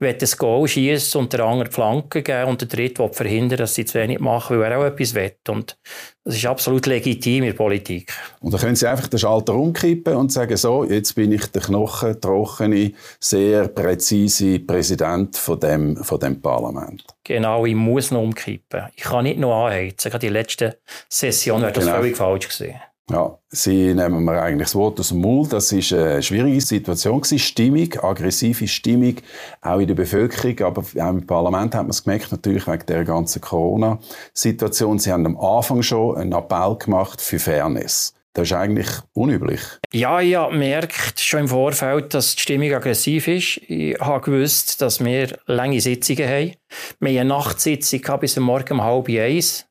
will 0.01 0.15
das 0.15 0.37
Goal 0.37 0.67
schießen 0.67 1.21
und 1.21 1.33
der 1.33 1.41
andere 1.45 1.69
die 1.69 1.75
Flanke 1.75 2.23
geben 2.23 2.49
und 2.49 2.61
der 2.61 2.69
dritte 2.69 3.03
will 3.03 3.13
verhindern, 3.13 3.59
dass 3.59 3.75
sie 3.75 3.85
zu 3.85 3.99
wenig 3.99 4.19
machen, 4.19 4.59
weil 4.59 4.73
er 4.73 4.79
auch 4.79 4.85
etwas 4.85 5.15
will. 5.15 5.33
Und 5.49 5.79
das 6.25 6.37
ist 6.37 6.47
absolut 6.47 6.87
legitim 6.87 7.45
in 7.45 7.51
der 7.51 7.57
Politik. 7.57 8.13
Und 8.41 8.53
dann 8.53 8.61
können 8.61 8.77
Sie 8.77 8.87
einfach 8.87 9.09
den 9.09 9.19
Schalter 9.19 9.55
umkippen 9.55 10.17
und 10.17 10.33
sagen, 10.33 10.57
so, 10.57 10.85
jetzt 10.85 11.15
bin 11.15 11.33
ich 11.33 11.47
der 11.47 11.63
knochentrockene, 11.63 12.93
sehr 13.21 13.69
präzise 13.69 14.59
Präsident 14.61 15.37
von 15.37 15.61
dem, 15.61 15.97
von 15.97 16.19
dem 16.19 16.41
Parlament. 16.41 17.05
Genau, 17.25 17.67
ich 17.67 17.75
muss 17.75 18.11
noch 18.11 18.23
umkippen. 18.23 18.85
Ich 18.97 19.03
kann 19.03 19.25
nicht 19.25 19.39
noch 19.39 19.67
anheizen. 19.67 20.11
Gerade 20.11 20.27
die 20.27 20.33
letzte 20.33 20.79
Session 21.09 21.61
wäre 21.61 21.73
das 21.73 21.85
genau. 21.85 21.97
völlig 21.99 22.17
falsch 22.17 22.49
gewesen. 22.49 22.81
Ja, 23.11 23.37
sie 23.49 23.93
nehmen 23.93 24.25
mir 24.25 24.41
eigentlich 24.41 24.69
das 24.69 24.77
Wort 24.77 25.01
aus 25.01 25.09
dem 25.09 25.19
Mund. 25.19 25.53
Das 25.53 25.73
ist 25.73 25.93
eine 25.93 26.23
schwierige 26.23 26.61
Situation. 26.61 27.25
Stimmung, 27.25 27.93
aggressive 28.01 28.69
Stimmung, 28.69 29.17
auch 29.63 29.81
in 29.81 29.89
der 29.89 29.97
Bevölkerung, 29.97 30.61
aber 30.61 30.83
auch 30.83 31.11
im 31.11 31.27
Parlament 31.27 31.75
hat 31.75 31.83
man 31.83 31.91
es 31.91 32.05
gemerkt, 32.05 32.31
natürlich 32.31 32.69
wegen 32.69 32.87
der 32.87 33.05
ganzen 33.05 33.41
Corona-Situation. 33.41 35.01
Sie 35.01 35.11
haben 35.11 35.27
am 35.27 35.37
Anfang 35.39 35.83
schon 35.83 36.19
einen 36.19 36.33
Appell 36.33 36.77
gemacht 36.79 37.21
für 37.21 37.41
Fairness. 37.41 38.15
Das 38.33 38.45
ist 38.45 38.53
eigentlich 38.53 38.89
unüblich. 39.13 39.61
Ja, 39.93 40.21
ich 40.21 40.37
habe 40.37 40.53
gemerkt 40.53 41.19
schon 41.19 41.41
im 41.41 41.49
Vorfeld, 41.49 42.15
dass 42.15 42.37
die 42.37 42.43
Stimmung 42.43 42.73
aggressiv 42.73 43.27
ist. 43.27 43.61
Ich 43.67 43.99
habe 43.99 44.21
gewusst, 44.21 44.81
dass 44.83 45.05
wir 45.05 45.37
lange 45.47 45.81
Sitzungen 45.81 46.29
haben. 46.29 46.53
Wir 47.01 47.09
haben 47.09 47.19
eine 47.19 47.25
Nachtsitzung 47.25 48.03
bis 48.21 48.37
Morgen 48.37 48.75
um 48.75 48.85
halb 48.85 49.09
eins. 49.09 49.67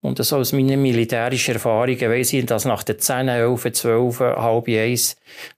Und 0.00 0.24
so 0.24 0.36
aus 0.36 0.52
meinen 0.52 0.80
militärischen 0.80 1.54
Erfahrungen 1.54 2.00
weiss 2.00 2.32
ich, 2.32 2.46
dass 2.46 2.64
nach 2.64 2.84
den 2.84 2.98
10, 2.98 3.28
11, 3.28 3.72
12, 3.72 4.20
halb 4.20 4.68
eins 4.68 5.16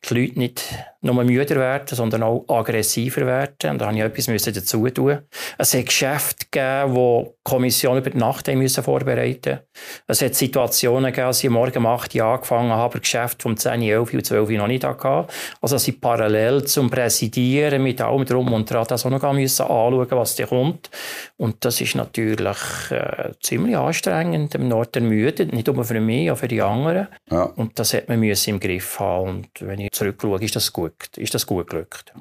die 0.09 0.15
Leute 0.15 0.39
nicht 0.39 0.65
nur 1.03 1.25
müder 1.25 1.57
werden, 1.57 1.87
sondern 1.97 2.23
auch 2.23 2.45
aggressiver 2.49 3.27
werden. 3.27 3.71
Und 3.71 3.79
da 3.79 3.91
musste 3.91 4.07
ich 4.07 4.27
etwas 4.27 4.55
dazu 4.55 4.89
tun. 4.91 5.19
Es 5.57 5.75
hat 5.75 5.87
Geschäfte 5.87 6.47
gegeben, 6.51 6.95
die 6.95 7.25
die 7.25 7.31
Kommission 7.45 7.99
über 7.99 8.11
die 8.11 8.19
Nacht 8.19 8.49
müssen 8.49 8.85
vorbereiten 8.85 9.61
musste. 9.61 9.67
Es 10.07 10.23
hat 10.23 10.35
Situationen 10.35 11.07
gegeben, 11.07 11.27
als 11.29 11.43
ich 11.43 11.51
morgen 11.51 11.79
um 11.79 11.87
8 11.87 12.15
Uhr 12.15 12.25
angefangen 12.25 12.71
habe, 12.71 12.83
aber 12.83 12.99
Geschäfte 13.01 13.43
vom 13.43 13.57
10, 13.57 13.83
11 13.83 14.13
und 14.13 14.27
12 14.27 14.51
Uhr 14.51 14.57
noch 14.59 14.67
nicht 14.67 14.85
hatte. 14.85 15.27
Also 15.61 15.79
sie 15.79 15.93
parallel 15.93 16.65
zum 16.65 16.91
Präsidieren 16.91 17.83
mit 17.83 18.01
allem 18.01 18.25
drum 18.27 18.53
und 18.53 18.71
dran 18.71 18.87
das 18.87 19.07
auch 19.07 19.11
noch 19.11 19.33
müssen 19.33 19.63
anschauen, 19.63 20.07
was 20.11 20.37
da 20.37 20.47
kommt. 20.47 20.91
Und 21.39 21.65
das 21.65 21.81
ist 21.81 21.95
natürlich 21.95 22.59
äh, 22.91 23.33
ziemlich 23.41 23.77
anstrengend, 23.77 24.55
im 24.55 24.69
Norden 24.69 25.05
ermüdend, 25.05 25.53
nicht 25.53 25.67
nur 25.67 25.85
für 25.85 26.01
mich, 26.01 26.31
auch 26.31 26.39
für 26.39 26.49
die 26.49 26.61
anderen. 26.61 27.09
Ja. 27.31 27.45
Und 27.45 27.79
das 27.79 27.95
hat 27.95 28.09
man 28.09 28.23
im 28.23 28.61
Griff 28.61 29.01
haben. 29.01 29.31
Und 29.31 29.49
wenn 29.61 29.81
ich 29.81 29.93
zurückschaue, 29.93 30.43
ist 30.43 30.57
das 30.57 30.73
gut 30.73 30.90
gut, 30.99 31.17
ist 31.17 31.35
das 31.35 31.47
gut 31.47 31.69
gelöst. 31.71 32.13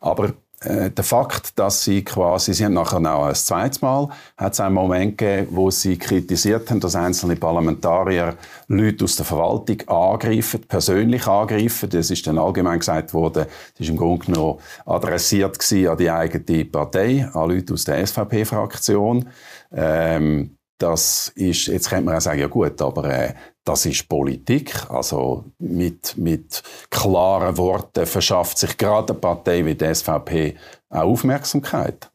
Aber 0.00 0.32
äh, 0.60 0.90
der 0.90 1.04
Fakt, 1.04 1.56
dass 1.58 1.84
sie 1.84 2.02
quasi, 2.02 2.52
sie 2.52 2.64
haben 2.64 2.74
nachher 2.74 2.98
auch 2.98 3.26
ein 3.26 3.34
zweites 3.34 3.80
Mal, 3.80 4.08
hat 4.36 4.54
es 4.54 4.60
einen 4.60 4.74
Moment 4.74 5.16
gegeben, 5.16 5.48
wo 5.52 5.70
sie 5.70 5.96
kritisiert 5.96 6.68
haben, 6.70 6.80
dass 6.80 6.96
einzelne 6.96 7.36
Parlamentarier 7.36 8.36
Leute 8.66 9.04
aus 9.04 9.14
der 9.14 9.24
Verwaltung 9.24 9.88
angreifen, 9.88 10.62
persönlich 10.66 11.26
angreifen. 11.28 11.90
Das 11.90 12.10
ist 12.10 12.26
dann 12.26 12.38
allgemein 12.38 12.80
gesagt 12.80 13.14
worden, 13.14 13.46
das 13.46 13.80
ist 13.80 13.88
im 13.88 13.96
Grunde 13.96 14.26
genommen 14.26 14.58
adressiert 14.84 15.58
an 15.72 15.96
die 15.96 16.10
eigene 16.10 16.64
Partei, 16.64 17.28
an 17.32 17.50
Leute 17.50 17.74
aus 17.74 17.84
der 17.84 18.04
SVP-Fraktion. 18.04 19.28
Ähm, 19.72 20.56
das 20.78 21.32
ist, 21.34 21.66
jetzt 21.66 21.88
könnte 21.88 22.04
man 22.04 22.16
auch 22.16 22.20
sagen, 22.20 22.40
ja 22.40 22.46
gut, 22.46 22.80
aber 22.82 23.04
äh, 23.04 23.34
das 23.68 23.84
ist 23.84 24.08
Politik. 24.08 24.90
Also 24.90 25.44
mit, 25.58 26.16
mit 26.16 26.62
klaren 26.90 27.56
Worten 27.58 28.06
verschafft 28.06 28.58
sich 28.58 28.76
gerade 28.78 29.12
eine 29.12 29.20
Partei 29.20 29.64
wie 29.64 29.74
die 29.74 29.94
SVP 29.94 30.56
auch 30.88 31.00
Aufmerksamkeit. 31.02 32.10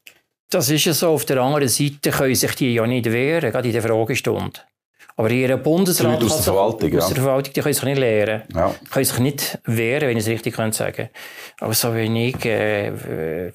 Das 0.50 0.69
ist 0.69 0.86
ja 0.86 0.93
so. 0.93 1.10
Auf 1.10 1.25
der 1.25 1.41
anderen 1.41 1.69
Seite 1.69 2.12
können 2.12 2.36
sich 2.36 2.55
die 2.55 2.74
ja 2.74 2.86
nicht 2.88 3.05
wehren, 3.05 3.51
gerade 3.51 3.67
in 3.67 3.74
der 3.74 3.83
Fragestunde. 3.83 4.60
Aber 5.15 5.29
ihre 5.29 5.58
Bundesrat 5.58 6.13
Leute 6.13 6.25
aus 6.25 6.36
der 6.38 6.53
Verwaltung, 6.53 6.98
aus 6.98 7.10
ja. 7.10 7.13
der 7.13 7.24
Verwaltung, 7.24 7.53
die 7.53 7.62
können 7.62 7.74
sich 7.74 7.84
nicht 7.84 8.00
lehren. 8.00 8.41
Ja. 8.53 8.74
Können 8.89 9.05
sich 9.05 9.20
nicht 9.20 9.60
wehren, 9.65 10.10
wenn 10.10 10.17
ich 10.17 10.24
es 10.24 10.29
richtig 10.29 10.55
sagen 10.55 10.93
kann. 10.96 11.10
Aber 11.60 11.74
so 11.74 11.93
wenn 11.93 12.15
ich, 12.15 12.43
äh, 12.46 12.91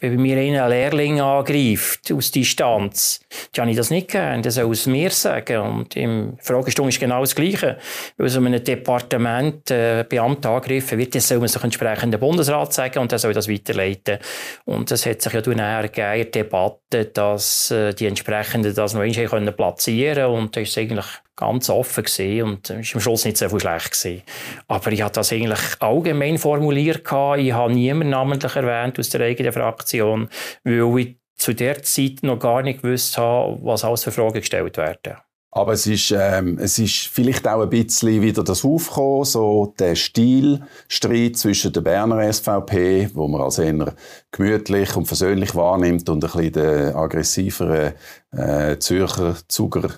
wenn 0.00 0.16
bei 0.16 0.22
mir 0.22 0.38
einer 0.38 0.64
einen 0.64 0.70
Lehrling 0.70 1.20
angreift, 1.20 2.12
aus 2.12 2.30
Distanz, 2.30 3.20
dann 3.52 3.62
habe 3.62 3.70
ich 3.72 3.76
das 3.76 3.90
nicht 3.90 4.08
gern. 4.08 4.42
Der 4.42 4.52
soll 4.52 4.72
es 4.72 4.86
mir 4.86 5.10
sagen. 5.10 5.58
Und 5.58 5.96
im 5.96 6.38
Fragestunde 6.40 6.90
ist 6.90 7.00
genau 7.00 7.20
das 7.20 7.34
Gleiche. 7.34 7.78
Weil 8.16 8.28
so 8.28 8.38
einem 8.38 8.62
Departement 8.62 9.70
äh, 9.70 10.04
Beamter 10.08 10.50
angegriffen 10.50 10.96
wird, 10.98 11.14
dann 11.14 11.22
soll 11.22 11.38
man 11.38 11.48
sich 11.48 11.62
entsprechend 11.62 12.14
den 12.14 12.20
Bundesrat 12.20 12.72
sagen 12.72 13.00
und 13.00 13.10
der 13.10 13.18
soll 13.18 13.32
das 13.32 13.48
weiterleiten. 13.48 14.18
Und 14.64 14.90
das 14.90 15.06
hat 15.06 15.22
sich 15.22 15.32
ja 15.32 15.40
nachher 15.40 15.88
gegeben 15.88 16.14
in 16.14 16.32
der 16.32 16.44
Debatte, 16.44 17.04
dass 17.06 17.70
äh, 17.70 17.92
die 17.94 18.06
entsprechenden 18.06 18.74
das 18.74 18.94
noch 18.94 19.00
einmal 19.00 19.26
können 19.26 19.54
platzieren 19.54 20.26
und 20.26 20.56
das 20.56 20.68
ist 20.68 20.78
eigentlich 20.78 21.06
ganz 21.36 21.47
offen 21.48 22.04
gesehen 22.04 22.44
und 22.44 22.70
es 22.70 22.90
war 22.90 22.96
am 22.96 23.00
Schluss 23.00 23.24
nicht 23.24 23.36
so 23.36 23.48
viel 23.48 23.60
schlecht 23.60 23.92
gewesen. 23.92 24.22
Aber 24.66 24.92
ich 24.92 25.02
habe 25.02 25.12
das 25.12 25.32
eigentlich 25.32 25.60
allgemein 25.80 26.38
formuliert 26.38 27.04
gehabt. 27.04 27.40
Ich 27.40 27.52
habe 27.52 27.72
niemanden 27.72 28.10
namentlich 28.10 28.54
erwähnt 28.56 28.98
aus 28.98 29.10
der 29.10 29.22
eigenen 29.22 29.52
Fraktion, 29.52 30.28
weil 30.64 30.98
ich 30.98 31.16
zu 31.36 31.54
der 31.54 31.82
Zeit 31.82 32.22
noch 32.22 32.38
gar 32.38 32.62
nicht 32.62 32.82
gewusst 32.82 33.16
habe, 33.16 33.58
was 33.62 33.84
alles 33.84 34.04
für 34.04 34.12
Fragen 34.12 34.40
gestellt 34.40 34.76
werden. 34.76 35.16
Aber 35.50 35.72
es 35.72 35.86
ist, 35.86 36.10
ähm, 36.10 36.58
es 36.60 36.78
ist 36.78 37.06
vielleicht 37.06 37.48
auch 37.48 37.62
ein 37.62 37.70
bisschen 37.70 38.20
wieder 38.20 38.44
das 38.44 38.64
Aufkommen, 38.64 39.24
so 39.24 39.74
der 39.78 39.94
Stilstreit 39.94 41.36
zwischen 41.36 41.72
der 41.72 41.80
Berner 41.80 42.30
SVP, 42.30 43.08
wo 43.14 43.26
man 43.28 43.40
als 43.40 43.58
eher 43.58 43.94
gemütlich 44.30 44.94
und 44.94 45.06
versöhnlich 45.06 45.54
wahrnimmt, 45.54 46.08
und 46.10 46.22
ein 46.22 46.30
bisschen 46.30 46.52
der 46.52 46.94
aggressiveren 46.94 47.94
äh, 48.32 48.78
Zürcher 48.78 49.36
Zuger, 49.48 49.90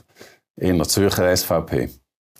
eher 0.57 0.83
Zürcher 0.85 1.35
SVP. 1.37 1.89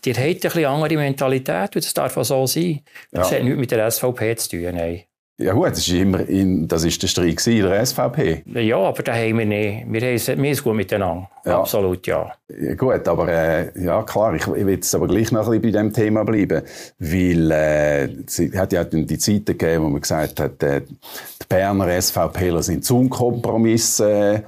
Die 0.03 0.13
hat 0.13 0.19
ein 0.19 0.33
bisschen 0.39 0.65
andere 0.65 0.95
Mentalität, 0.95 1.75
und 1.75 1.85
das 1.85 1.93
darf 1.93 2.17
auch 2.17 2.23
so 2.23 2.47
sein. 2.47 2.81
Das 3.11 3.29
Ja. 3.29 3.37
hat 3.37 3.43
nichts 3.43 3.59
mit 3.59 3.71
der 3.71 3.89
SVP 3.89 4.35
zu 4.35 4.49
tun, 4.49 4.75
nein. 4.75 5.03
Ja 5.37 5.53
gut, 5.53 5.71
das 5.71 5.79
ist 5.79 5.89
immer 5.89 6.19
in, 6.29 6.67
das 6.67 6.83
ist 6.83 7.01
der 7.01 7.07
Streit 7.07 7.47
in 7.47 7.63
der 7.63 7.83
SVP. 7.83 8.43
Ja, 8.45 8.77
aber 8.77 9.01
da 9.01 9.13
haben 9.15 9.39
wir 9.39 9.45
nicht. 9.45 9.85
Wir 9.91 10.01
haben 10.01 10.45
es, 10.45 10.63
gut 10.63 10.75
miteinander. 10.75 11.27
Ja. 11.45 11.59
Absolut, 11.61 12.05
ja. 12.05 12.31
Ja, 12.59 12.75
gut, 12.75 13.07
aber 13.07 13.27
äh, 13.27 13.71
ja 13.83 14.03
klar, 14.03 14.35
ich, 14.35 14.43
ich 14.43 14.47
will 14.65 14.69
jetzt 14.75 14.93
aber 14.93 15.07
gleich 15.07 15.31
noch 15.31 15.49
ein 15.49 15.59
bisschen 15.59 15.73
bei 15.73 15.79
dem 15.79 15.93
Thema 15.93 16.23
bleiben, 16.25 16.61
weil 16.99 17.51
äh, 17.51 18.03
es 18.27 18.39
hat 18.55 18.71
ja 18.71 18.83
die 18.83 19.17
Zeiten 19.17 19.45
gegeben, 19.57 19.85
wo 19.85 19.89
man 19.89 20.01
gesagt 20.01 20.39
hat, 20.39 20.61
äh, 20.61 20.81
die 20.81 20.95
Berner 21.49 21.99
SVPler 21.99 22.61
sind 22.61 22.85
zum 22.85 23.09
Kompromiss 23.09 23.99
äh, 23.99 24.41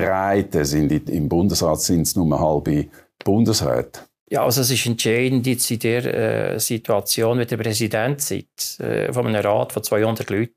bereit, 0.00 0.54
äh, 0.54 0.64
sind 0.64 0.90
in- 0.92 1.06
im 1.08 1.28
Bundesrat 1.28 1.80
sind 1.80 2.02
es 2.02 2.16
nur 2.16 2.38
halbe 2.38 2.86
Bundesräte. 3.24 4.00
Ja, 4.30 4.42
also 4.42 4.62
es 4.62 4.70
ist 4.70 4.86
entscheidend 4.86 5.46
jetzt 5.46 5.70
in 5.70 5.78
der 5.80 6.54
äh, 6.54 6.58
Situation, 6.58 7.38
wenn 7.38 7.46
der 7.46 7.58
Präsident 7.58 8.20
sitzt, 8.22 8.80
äh, 8.80 9.12
von 9.12 9.26
einem 9.26 9.44
Rat 9.44 9.72
von 9.72 9.82
200 9.84 10.28
Leuten, 10.30 10.54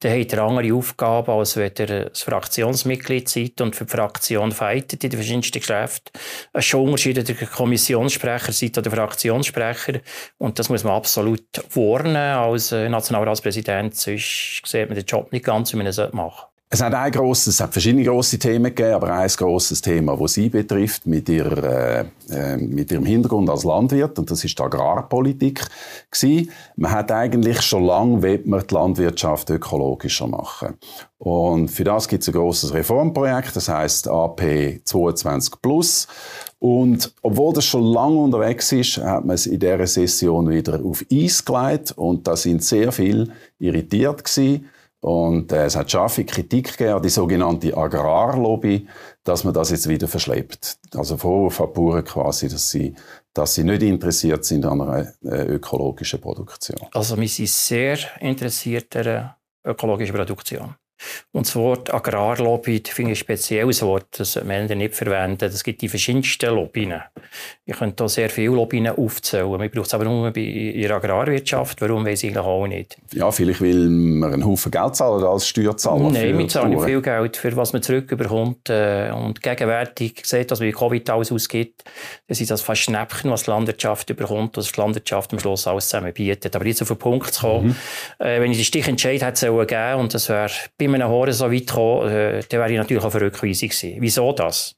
dann 0.00 0.20
hat 0.20 0.32
er 0.32 0.42
andere 0.42 0.72
Aufgaben, 0.74 1.30
als 1.32 1.56
wenn 1.56 1.72
er 1.76 2.10
das 2.10 2.20
Fraktionsmitglied 2.22 3.28
sitzt 3.28 3.60
und 3.62 3.74
für 3.74 3.86
die 3.86 3.90
Fraktion 3.90 4.52
fightet 4.52 5.02
in 5.02 5.10
den 5.10 5.18
verschiedensten 5.18 5.58
Geschäften. 5.58 6.12
Es 6.52 6.60
ist 6.60 6.66
schon 6.66 6.84
Unterschied, 6.84 7.18
ob 7.18 7.24
der 7.24 7.34
Kommissionssprecher 7.34 8.52
sitzt 8.52 8.78
oder 8.78 8.90
der 8.90 8.98
Fraktionssprecher. 8.98 10.00
Und 10.38 10.58
das 10.58 10.68
muss 10.68 10.84
man 10.84 10.92
absolut 10.92 11.46
warnen 11.74 12.16
als 12.16 12.70
äh, 12.70 12.88
Nationalratspräsident, 12.88 13.96
sonst 13.96 14.62
sieht 14.64 14.88
man 14.88 14.94
den 14.94 15.06
Job 15.06 15.32
nicht 15.32 15.44
ganz, 15.46 15.72
wie 15.72 15.78
man 15.78 15.86
es 15.86 15.96
machen 16.12 16.12
sollte. 16.12 16.55
Es 16.68 16.82
hat 16.82 16.94
ein 16.94 17.12
grosses, 17.12 17.54
es 17.54 17.60
hat 17.60 17.72
verschiedene 17.72 18.02
grosse 18.02 18.40
Themen 18.40 18.74
gegeben, 18.74 18.94
aber 18.94 19.12
ein 19.12 19.28
grosses 19.28 19.80
Thema, 19.80 20.16
das 20.16 20.34
Sie 20.34 20.48
betrifft, 20.48 21.06
mit, 21.06 21.28
ihrer, 21.28 21.62
äh, 21.62 22.04
äh, 22.28 22.56
mit 22.56 22.90
Ihrem 22.90 23.06
Hintergrund 23.06 23.48
als 23.48 23.62
Landwirt, 23.62 24.18
und 24.18 24.28
das 24.28 24.42
ist 24.42 24.58
die 24.58 24.62
Agrarpolitik 24.62 25.64
gewesen. 26.10 26.50
Man 26.74 26.90
hat 26.90 27.12
eigentlich 27.12 27.62
schon 27.62 27.84
lange 27.84 28.20
will 28.20 28.42
man 28.46 28.64
die 28.68 28.74
Landwirtschaft 28.74 29.48
ökologischer 29.50 30.26
machen. 30.26 30.74
Und 31.18 31.68
für 31.68 31.84
das 31.84 32.08
gibt 32.08 32.22
es 32.22 32.28
ein 32.28 32.34
grosses 32.34 32.74
Reformprojekt, 32.74 33.54
das 33.54 33.68
heißt 33.68 34.08
AP 34.08 34.80
22 34.82 35.62
Plus. 35.62 36.08
Und 36.58 37.12
obwohl 37.22 37.52
das 37.52 37.64
schon 37.64 37.84
lange 37.84 38.18
unterwegs 38.18 38.72
ist, 38.72 38.98
hat 38.98 39.24
man 39.24 39.36
es 39.36 39.46
in 39.46 39.60
dieser 39.60 39.86
Session 39.86 40.50
wieder 40.50 40.84
auf 40.84 41.04
Eis 41.12 41.44
gelegt 41.44 41.92
und 41.92 42.26
da 42.26 42.34
sind 42.34 42.64
sehr 42.64 42.90
viele 42.90 43.28
irritiert 43.60 44.24
gewesen. 44.24 44.68
Und 45.00 45.52
äh, 45.52 45.66
es 45.66 45.76
hat 45.76 45.90
scharfe 45.90 46.24
Kritik 46.24 46.76
gegeben 46.76 46.96
an 46.96 47.02
die 47.02 47.08
sogenannte 47.08 47.76
Agrarlobby, 47.76 48.88
dass 49.24 49.44
man 49.44 49.54
das 49.54 49.70
jetzt 49.70 49.88
wieder 49.88 50.08
verschleppt. 50.08 50.78
Also 50.94 51.16
Vorwurf 51.16 51.60
an 51.60 51.72
Bauern 51.72 52.04
quasi, 52.04 52.48
dass 52.48 52.70
sie, 52.70 52.94
dass 53.32 53.54
sie 53.54 53.64
nicht 53.64 53.82
interessiert 53.82 54.44
sind 54.44 54.64
an 54.64 54.80
einer 54.80 55.12
äh, 55.22 55.46
ökologischen 55.46 56.20
Produktion. 56.20 56.78
Also 56.92 57.16
wir 57.16 57.28
sind 57.28 57.48
sehr 57.48 57.98
interessiert 58.20 58.96
an 58.96 59.02
der 59.04 59.36
ökologischen 59.64 60.14
Produktion. 60.14 60.74
Und 61.32 61.46
das 61.46 61.56
Wort 61.56 61.92
Agrarlobby 61.92 62.82
das 62.82 62.94
finde 62.94 63.12
ich 63.12 63.18
ein 63.18 63.20
spezielles 63.20 63.82
Wort, 63.82 64.06
das 64.18 64.32
sollte 64.32 64.76
nicht 64.76 64.94
verwenden. 64.94 65.44
Es 65.44 65.62
gibt 65.62 65.82
die 65.82 65.88
verschiedensten 65.88 66.54
Lobbyen. 66.54 67.02
Ich 67.64 67.76
könnte 67.76 68.04
hier 68.04 68.08
sehr 68.08 68.30
viele 68.30 68.54
Lobbyen 68.54 68.88
aufzählen. 68.88 69.50
Man 69.50 69.70
braucht 69.70 69.86
es 69.86 69.94
aber 69.94 70.04
nur 70.04 70.30
bei 70.30 70.40
in 70.40 70.82
der 70.82 70.96
Agrarwirtschaft. 70.96 71.80
Warum, 71.80 72.06
weiß 72.06 72.22
ich 72.22 72.30
eigentlich 72.30 72.44
auch 72.44 72.66
nicht. 72.66 72.96
Ja, 73.12 73.30
vielleicht 73.30 73.60
will 73.60 73.88
man 73.88 74.32
einen 74.32 74.44
Haufen 74.44 74.70
Geld 74.70 74.96
zahlen 74.96 75.24
als 75.24 75.46
Steuerzahler. 75.48 76.10
Nein, 76.10 76.38
wir 76.38 76.48
zahlen 76.48 76.80
viel 76.80 77.02
Geld 77.02 77.36
für 77.36 77.56
was 77.56 77.72
man 77.72 77.82
zurückbekommt. 77.82 78.70
Äh, 78.70 79.10
und 79.10 79.42
gegenwärtig 79.42 80.22
sieht, 80.24 80.50
dass 80.50 80.60
man 80.60 80.72
Covid 80.72 81.08
alles 81.10 81.32
ausgibt, 81.32 81.84
das 82.28 82.40
ist 82.40 82.50
das 82.50 82.62
fast 82.62 82.82
Schnäppchen, 82.82 83.30
was 83.30 83.44
die 83.44 83.50
Landwirtschaft 83.50 84.10
überkommt, 84.10 84.56
was 84.56 84.72
die 84.72 84.80
Landwirtschaft 84.80 85.32
am 85.32 85.38
Schluss 85.38 85.66
alles 85.66 85.88
zusammen 85.88 86.12
bietet. 86.12 86.54
Aber 86.54 86.66
jetzt 86.66 86.82
auf 86.82 86.88
den 86.88 86.98
Punkt 86.98 87.34
zu 87.34 87.40
kommen, 87.42 87.76
äh, 88.18 88.40
wenn 88.40 88.50
ich 88.50 88.58
den 88.58 88.64
Stichentscheid 88.64 89.22
hätte 89.22 89.66
geben 89.66 90.00
und 90.00 90.14
das 90.14 90.28
wäre 90.28 90.50
bei 90.86 90.94
einem 90.94 91.08
Horen 91.08 91.32
so 91.32 91.50
weit 91.50 91.66
gekommen, 91.66 92.08
äh, 92.08 92.42
dann 92.48 92.60
wäre 92.60 92.72
ich 92.72 92.78
natürlich 92.78 93.04
auf 93.04 93.14
eine 93.14 93.26
Rückweisung 93.26 93.68
gewesen. 93.68 93.96
Wieso 93.98 94.32
das? 94.32 94.76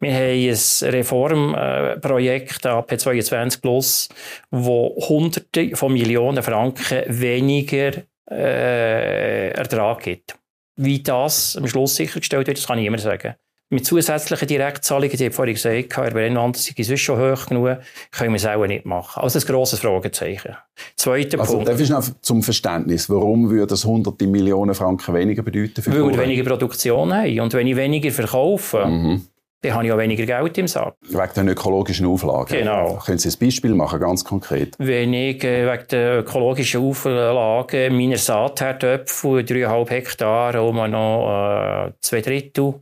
Wir 0.00 0.12
haben 0.12 0.22
ein 0.22 0.90
Reformprojekt, 0.90 2.66
AP 2.66 3.00
22 3.00 3.60
Plus, 3.60 4.08
wo 4.50 4.94
Hunderte 5.08 5.74
von 5.74 5.92
Millionen 5.92 6.42
Franken 6.42 7.02
weniger 7.06 7.92
äh, 8.30 9.50
Ertrag 9.50 10.02
gibt. 10.02 10.38
Wie 10.76 11.02
das 11.02 11.56
am 11.56 11.66
Schluss 11.66 11.96
sichergestellt 11.96 12.46
wird, 12.46 12.58
das 12.58 12.66
kann 12.66 12.78
niemand 12.78 13.00
sagen. 13.02 13.34
Mit 13.68 13.84
zusätzlichen 13.84 14.46
Direktzahlungen, 14.46 15.16
die 15.16 15.26
ich 15.26 15.34
vorhin 15.34 15.54
gesagt 15.54 15.96
habe, 15.96 16.28
Land 16.28 16.56
sind 16.56 16.84
sonst 16.84 17.00
schon 17.00 17.18
hoch 17.18 17.46
genug, 17.46 17.78
können 18.12 18.30
wir 18.32 18.36
es 18.36 18.46
auch 18.46 18.64
nicht 18.64 18.86
machen. 18.86 19.20
Also 19.22 19.40
ein 19.40 19.44
grosses 19.44 19.80
Fragezeichen. 19.80 20.56
Zweiter 20.94 21.40
Also, 21.40 21.54
Punkt. 21.54 21.68
darf 21.68 21.80
ich 21.80 21.90
noch 21.90 22.04
zum 22.20 22.44
Verständnis, 22.44 23.10
warum 23.10 23.50
würde 23.50 23.66
das 23.66 23.84
hunderte 23.84 24.28
Millionen 24.28 24.74
Franken 24.74 25.14
weniger 25.14 25.42
bedeuten 25.42 25.82
für 25.82 25.90
die 25.90 25.96
Weil 26.00 26.10
wir 26.12 26.18
weniger 26.18 26.44
Produktion 26.44 27.12
haben. 27.12 27.40
Und 27.40 27.52
wenn 27.54 27.66
ich 27.66 27.74
weniger 27.74 28.12
verkaufe, 28.12 28.86
Mhm. 28.86 29.22
dann 29.62 29.74
habe 29.74 29.86
ich 29.86 29.92
auch 29.92 29.98
weniger 29.98 30.26
Geld 30.26 30.58
im 30.58 30.68
Sack. 30.68 30.94
Wegen 31.08 31.34
den 31.34 31.48
ökologischen 31.48 32.06
Auflagen. 32.06 32.56
Genau. 32.58 33.00
Können 33.04 33.18
Sie 33.18 33.30
ein 33.30 33.34
Beispiel 33.40 33.74
machen, 33.74 33.98
ganz 33.98 34.24
konkret? 34.24 34.74
Wenn 34.78 35.12
ich 35.12 35.42
äh, 35.42 35.66
wegen 35.66 35.88
der 35.90 36.18
ökologischen 36.20 36.82
Auflagen 36.88 37.96
meiner 37.96 38.16
Saatherdöpfe, 38.16 39.42
3,5 39.42 39.90
Hektar, 39.90 40.62
um 40.62 40.76
noch 40.88 41.86
äh, 41.88 41.92
zwei 42.00 42.20
Drittel 42.20 42.74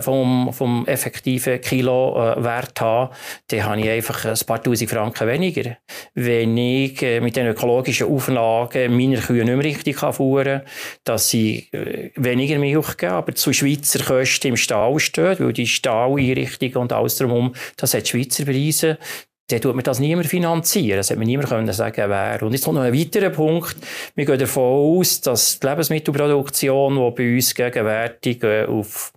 vom, 0.00 0.52
vom 0.52 0.86
effektiven 0.86 1.60
Kilowert 1.60 2.80
habe, 2.80 3.14
dann 3.48 3.64
habe 3.64 3.80
ich 3.80 3.88
einfach 3.88 4.24
ein 4.24 4.46
paar 4.46 4.62
Tausend 4.62 4.90
Franken 4.90 5.28
weniger. 5.28 5.76
Wenn 6.14 6.56
ich 6.56 7.02
äh, 7.02 7.20
mit 7.20 7.36
den 7.36 7.48
ökologischen 7.48 8.08
Auflagen 8.08 8.96
meine 8.96 9.18
Kühe 9.18 9.44
nicht 9.44 9.56
mehr 9.56 9.64
richtig 9.64 9.98
fahren 9.98 10.44
kann, 10.44 10.62
dass 11.04 11.28
sie 11.28 11.68
äh, 11.72 12.10
weniger 12.16 12.58
Milch 12.58 12.96
geben, 12.96 13.12
aber 13.12 13.34
zu 13.34 13.52
Schweizer 13.52 14.02
Kosten 14.02 14.48
im 14.48 14.56
Stall 14.56 14.98
stehen, 14.98 15.38
weil 15.38 15.52
die 15.52 15.66
Stalleinrichtungen 15.66 16.76
und 16.76 16.92
alles 16.92 17.16
drumherum, 17.16 17.54
das 17.76 17.94
hat 17.94 18.08
Schweizer 18.08 18.44
Preise, 18.44 18.98
dann 19.48 19.60
tut 19.62 19.74
man 19.74 19.82
das 19.82 19.98
niemand 19.98 20.26
finanzieren. 20.26 20.98
Das 20.98 21.08
hätte 21.08 21.18
man 21.18 21.26
niemand 21.26 21.48
können 21.48 21.72
sagen, 21.72 22.10
wer. 22.10 22.42
Und 22.42 22.52
jetzt 22.52 22.64
kommt 22.64 22.76
noch 22.76 22.82
ein 22.82 22.92
weiterer 22.92 23.30
Punkt. 23.30 23.76
Wir 24.14 24.26
gehen 24.26 24.38
davon 24.38 24.98
aus, 24.98 25.22
dass 25.22 25.58
die 25.58 25.66
Lebensmittelproduktion, 25.66 26.94
die 26.94 27.16
bei 27.16 27.34
uns 27.34 27.54
gegenwärtig 27.54 28.42
äh, 28.42 28.66
auf 28.66 29.12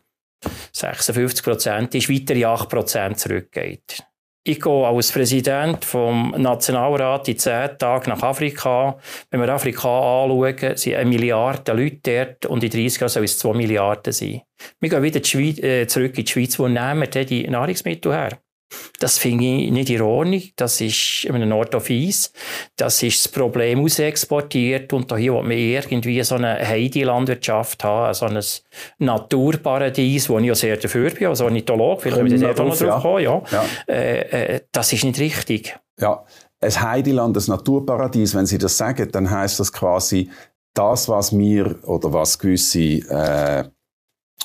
56 0.71 1.43
Prozent 1.43 1.95
ist, 1.95 2.09
weitere 2.09 2.45
8 2.45 2.69
Prozent 2.69 3.19
zurückgeht. 3.19 4.03
Ich 4.43 4.59
gehe 4.59 4.87
als 4.87 5.11
Präsident 5.11 5.85
vom 5.85 6.33
Nationalrat 6.35 7.27
in 7.27 7.37
zehn 7.37 7.77
Tagen 7.77 8.09
nach 8.09 8.23
Afrika. 8.23 8.97
Wenn 9.29 9.39
wir 9.39 9.49
Afrika 9.49 10.23
anschauen, 10.23 10.77
sind 10.77 10.95
eine 10.95 11.07
Milliarde 11.07 11.73
Leute 11.73 11.99
dort 12.25 12.45
und 12.47 12.63
in 12.63 12.71
30 12.71 13.01
Jahren 13.01 13.09
sollen 13.09 13.25
es 13.25 13.37
2 13.37 13.53
Milliarden 13.53 14.11
sein. 14.11 14.41
Wir 14.79 14.89
gehen 14.89 15.03
wieder 15.03 15.63
äh, 15.63 15.85
zurück 15.85 16.17
in 16.17 16.25
die 16.25 16.31
Schweiz. 16.31 16.57
Wo 16.57 16.67
nehmen 16.67 17.01
wir 17.01 17.25
die 17.25 17.47
Nahrungsmittel 17.47 18.11
her? 18.13 18.40
Das 18.99 19.17
finde 19.17 19.43
ich 19.45 19.71
nicht 19.71 19.89
in 19.89 20.01
Ordnung. 20.01 20.41
Das 20.55 20.81
ist 20.81 21.25
in 21.25 21.35
einem 21.35 21.51
Ort 21.51 21.79
fies. 21.81 22.31
Das 22.75 23.01
ist 23.03 23.25
das 23.25 23.31
Problem 23.31 23.83
ausexportiert 23.83 24.93
und 24.93 25.15
hier 25.15 25.33
will 25.33 25.43
man 25.43 25.51
irgendwie 25.51 26.23
so 26.23 26.35
eine 26.35 26.65
Heidi-Landwirtschaft 26.67 27.83
haben, 27.83 28.13
so 28.13 28.25
ein 28.25 28.39
Naturparadies, 28.99 30.29
wo 30.29 30.39
ich 30.39 30.45
ja 30.45 30.55
sehr 30.55 30.77
dafür 30.77 31.09
bin, 31.09 31.27
als 31.27 31.41
Ornithologe, 31.41 32.01
vielleicht 32.01 32.17
Kommen 32.17 32.31
wir 32.31 32.39
wir 32.39 32.47
das 32.47 32.57
noch 32.57 32.65
drauf, 32.65 32.79
drauf 32.79 33.01
kommen, 33.01 33.23
ja. 33.23 33.41
Ja. 33.51 33.65
Äh, 33.87 34.55
äh, 34.55 34.61
das 34.71 34.93
ist 34.93 35.03
nicht 35.03 35.19
richtig. 35.19 35.77
Ja, 35.99 36.23
ein 36.59 36.81
Heideland, 36.81 37.37
ein 37.37 37.43
Naturparadies, 37.47 38.35
wenn 38.35 38.45
Sie 38.45 38.57
das 38.57 38.77
sagen, 38.77 39.09
dann 39.11 39.29
heißt 39.29 39.59
das 39.59 39.73
quasi, 39.73 40.29
das, 40.73 41.09
was 41.09 41.37
wir 41.37 41.77
oder 41.83 42.13
was 42.13 42.39
gewisse 42.39 42.79
äh, 42.79 43.63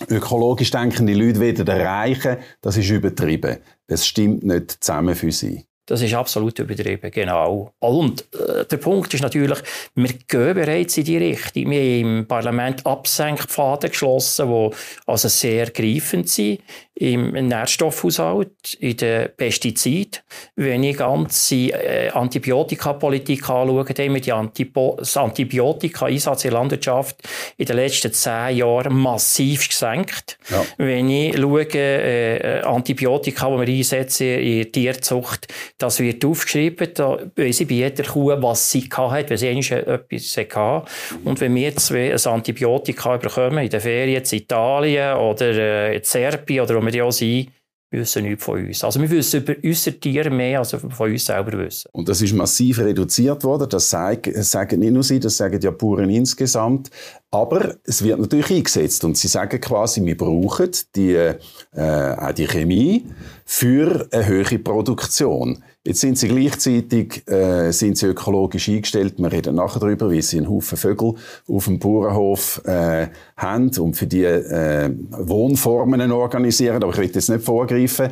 ökologisch 0.09 0.71
denkende 0.71 1.15
Leute 1.15 1.41
wieder 1.41 1.73
erreichen, 1.73 2.39
das 2.61 2.77
ist 2.77 2.91
übertrieben. 2.91 3.59
Es 3.87 4.07
stimmt 4.07 4.45
nicht 4.45 4.83
zusammen 4.83 5.15
für 5.15 5.33
sie. 5.33 5.65
Das 5.87 6.03
ist 6.03 6.15
absolut 6.15 6.59
übertrieben, 6.59 7.13
genau. 7.13 7.73
Und 7.79 8.25
äh, 8.35 8.65
der 8.65 8.77
Punkt 8.77 9.15
ist 9.15 9.23
natürlich, 9.23 9.59
wir 9.95 10.13
gehen 10.27 10.55
bereits 10.55 10.99
in 10.99 11.05
die 11.05 11.17
Richtung. 11.17 11.71
Wir 11.71 11.81
haben 11.81 12.19
im 12.19 12.27
Parlament 12.27 12.85
Absenkpfade 12.85 13.91
geschlossen, 13.91 14.49
die 14.49 14.71
also 15.07 15.29
sehr 15.29 15.71
greifend 15.71 16.29
sind 16.29 16.61
im 16.99 17.33
Nährstoffhaushalt, 17.33 18.75
in 18.81 18.97
den 18.97 19.29
Pestiziden. 19.37 20.23
Wenn 20.55 20.83
ich 20.83 20.97
ganze 20.97 21.55
äh, 21.55 22.09
Antibiotikapolitik 22.09 23.43
anschaue, 23.51 23.85
dann 23.85 24.07
haben 24.07 24.15
wir 24.15 24.21
die 24.23 24.73
das 24.97 25.17
Antibiotika-Einsatz 25.17 26.45
in 26.45 26.51
der 26.51 26.59
Landwirtschaft 26.59 27.17
in 27.59 27.67
den 27.67 27.77
letzten 27.77 28.13
zehn 28.13 28.57
Jahren 28.57 28.95
massiv 28.95 29.69
gesenkt. 29.69 30.39
Ja. 30.51 30.65
Wenn 30.79 31.11
ich 31.11 31.37
schaue, 31.37 31.67
äh, 31.67 32.63
Antibiotika, 32.63 33.51
die 33.51 33.67
wir 33.67 33.77
einsetzen 33.77 34.39
in 34.39 34.63
der 34.63 34.73
Tierzucht, 34.73 35.49
das 35.77 36.01
wird 36.01 36.25
aufgeschrieben, 36.25 36.89
da 36.95 37.19
weiss 37.37 37.61
ich 37.61 37.69
bei 37.69 37.75
jeder 37.75 38.05
Kuh, 38.05 38.33
was 38.41 38.71
sie 38.71 38.89
hat, 38.97 39.29
wenn 39.29 39.37
sie 39.37 39.49
etwas 39.49 40.37
hatte. 40.39 40.87
Und 41.25 41.41
wenn 41.43 41.55
wir 41.55 41.77
zwei 41.77 42.15
ein 42.15 42.33
Antibiotika 42.33 43.19
bekommen, 43.19 43.59
in 43.59 43.69
den 43.69 43.81
Ferien 43.81 44.23
in 44.23 44.39
Italien 44.39 45.17
oder 45.19 45.51
äh, 45.51 45.97
in 45.97 46.05
Serbien 46.05 46.63
oder 46.63 46.77
wo 46.77 46.86
wir 46.87 46.95
ja 46.95 47.11
sind, 47.13 47.51
wissen 47.91 48.25
nichts 48.25 48.45
von 48.45 48.67
uns. 48.67 48.83
Also 48.83 49.01
wir 49.01 49.11
wissen 49.11 49.43
über 49.43 49.55
unsere 49.63 49.99
Tiere 49.99 50.31
mehr, 50.31 50.59
als 50.59 50.73
wir 50.73 50.81
von 50.81 51.11
uns 51.11 51.25
selber 51.25 51.53
wissen. 51.59 51.89
Und 51.93 52.09
das 52.09 52.21
ist 52.21 52.33
massiv 52.33 52.79
reduziert 52.79 53.45
worden. 53.45 53.69
Das 53.69 53.91
sagen, 53.91 54.81
nicht 54.81 54.93
nur 54.93 55.03
Sie, 55.03 55.21
das 55.21 55.37
sagen 55.37 55.61
ja 55.61 55.71
Bauern 55.71 56.11
insgesamt. 56.11 56.91
Aber 57.37 57.75
es 57.85 58.03
wird 58.03 58.19
natürlich 58.19 58.51
eingesetzt. 58.51 59.05
Und 59.05 59.19
Sie 59.19 59.29
sagen 59.29 59.61
quasi, 59.61 60.03
wir 60.03 60.17
brauchen 60.17 60.71
die, 60.95 61.13
äh, 61.13 61.37
auch 61.75 62.33
die 62.33 62.47
Chemie 62.47 63.05
für 63.45 64.09
eine 64.11 64.27
höhere 64.27 64.59
Produktion. 64.59 65.63
Jetzt 65.85 66.01
sind 66.01 66.17
Sie 66.17 66.29
gleichzeitig 66.29 67.29
äh, 67.29 67.73
sind 67.73 67.99
Sie 67.99 68.07
ökologisch 68.07 68.71
eingestellt. 68.71 69.17
Wir 69.19 69.31
reden 69.31 69.57
nachher 69.57 69.81
darüber, 69.81 70.11
wie 70.11 70.23
Sie 70.23 70.39
einen 70.39 70.49
Haufen 70.49 70.79
Vögel 70.79 71.13
auf 71.47 71.67
dem 71.67 71.79
Bauernhof 71.79 72.63
äh, 72.65 73.09
haben 73.37 73.71
und 73.81 73.99
für 73.99 74.07
die 74.07 74.25
äh, 74.25 74.91
Wohnformen 75.11 76.11
organisieren. 76.11 76.83
Aber 76.83 76.93
ich 76.93 76.99
will 76.99 77.11
jetzt 77.13 77.29
nicht 77.29 77.45
vorgreifen. 77.45 78.09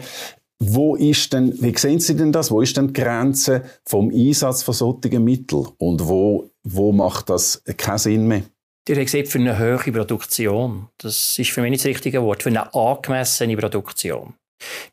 Wo 0.59 0.97
ist 0.97 1.33
denn, 1.33 1.55
wie 1.63 1.77
sehen 1.77 1.99
Sie 1.99 2.15
denn 2.15 2.31
das? 2.31 2.51
Wo 2.51 2.61
ist 2.61 2.77
denn 2.77 2.89
die 2.89 3.01
Grenze 3.01 3.63
vom 3.87 4.11
Einsatz 4.11 4.63
von 4.63 4.75
solchen 4.75 5.25
Mitteln? 5.25 5.67
Und 5.79 6.07
wo, 6.07 6.51
wo 6.63 6.93
macht 6.93 7.31
das 7.31 7.63
keinen 7.79 7.99
Sinn 7.99 8.29
mehr? 8.29 8.43
Ihr 8.87 8.97
habt 8.97 9.07
gesagt, 9.07 9.29
für 9.29 9.39
eine 9.39 9.57
höhere 9.57 9.93
Produktion. 9.93 10.89
Das 10.99 11.39
ist 11.39 11.51
für 11.51 11.63
mich 11.63 11.71
nicht 11.71 11.85
das 11.85 11.89
richtige 11.89 12.23
Wort. 12.23 12.43
Für 12.43 12.51
eine 12.51 12.75
angemessene 12.75 13.57
Produktion. 13.57 14.35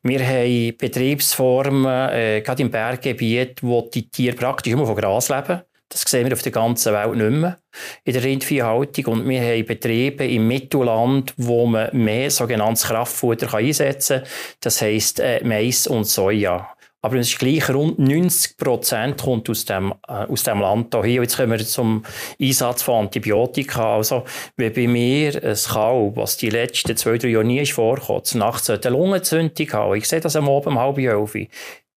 Wir 0.02 0.26
haben 0.26 0.78
Betriebsformen, 0.78 2.10
äh, 2.12 2.42
gerade 2.42 2.62
im 2.62 2.72
Berggebiet, 2.72 3.62
wo 3.62 3.90
die 3.94 4.10
Tiere 4.10 4.36
praktisch 4.36 4.74
immer 4.74 4.86
von 4.86 4.96
Gras 4.96 5.30
leben. 5.30 5.62
Das 5.90 6.04
sehen 6.04 6.26
wir 6.26 6.34
auf 6.34 6.42
der 6.42 6.54
ganzen 6.54 6.94
Welt 6.94 7.16
nicht 7.16 7.42
mehr 7.42 7.58
in 8.06 8.14
der 8.14 8.24
Rindviehhaltung. 8.24 9.06
Und 9.08 9.30
wir 9.30 9.42
haben 9.42 9.66
Betriebe 9.66 10.26
im 10.26 10.48
Mittelland, 10.48 11.34
wo 11.36 11.66
man 11.66 11.90
mehr 11.92 12.32
sogenanntes 12.32 12.86
Kraftfutter 12.86 13.54
einsetzen 13.54 14.22
kann. 14.22 14.30
Das 14.62 14.82
heisst 14.82 15.20
äh, 15.20 15.42
Mais 15.44 15.88
und 15.88 16.06
Soja. 16.06 16.74
Aber 17.04 17.16
es 17.16 17.30
ist 17.30 17.40
gleich 17.40 17.68
rund 17.70 17.98
90 17.98 18.58
Prozent 18.58 19.22
kommt 19.22 19.50
aus 19.50 19.66
dem, 19.66 19.94
äh, 20.08 20.12
aus 20.12 20.44
dem 20.44 20.60
Land 20.60 20.96
hier. 21.04 21.22
Jetzt 21.22 21.38
kommen 21.38 21.52
wir 21.52 21.66
zum 21.66 22.04
Einsatz 22.40 22.84
von 22.84 23.06
Antibiotika. 23.06 23.96
Also, 23.96 24.24
wenn 24.56 24.72
bei 24.74 24.88
mir 24.88 25.44
ein 25.44 25.56
Kalb, 25.56 26.16
was 26.16 26.38
die 26.38 26.50
letzten 26.50 26.96
zwei, 26.96 27.18
drei 27.18 27.30
Jahre 27.30 27.46
nie 27.46 27.60
ist 27.60 27.72
vorgekommen, 27.72 28.22
nachts 28.36 28.70
eine 28.70 28.90
Lungenentzündung 28.90 29.74
haben, 29.74 29.96
ich 29.96 30.08
sehe 30.08 30.20
das 30.20 30.36
am 30.36 30.48
Abend 30.48 30.68
um 30.68 30.80
halb 30.80 31.00
elf, 31.00 31.36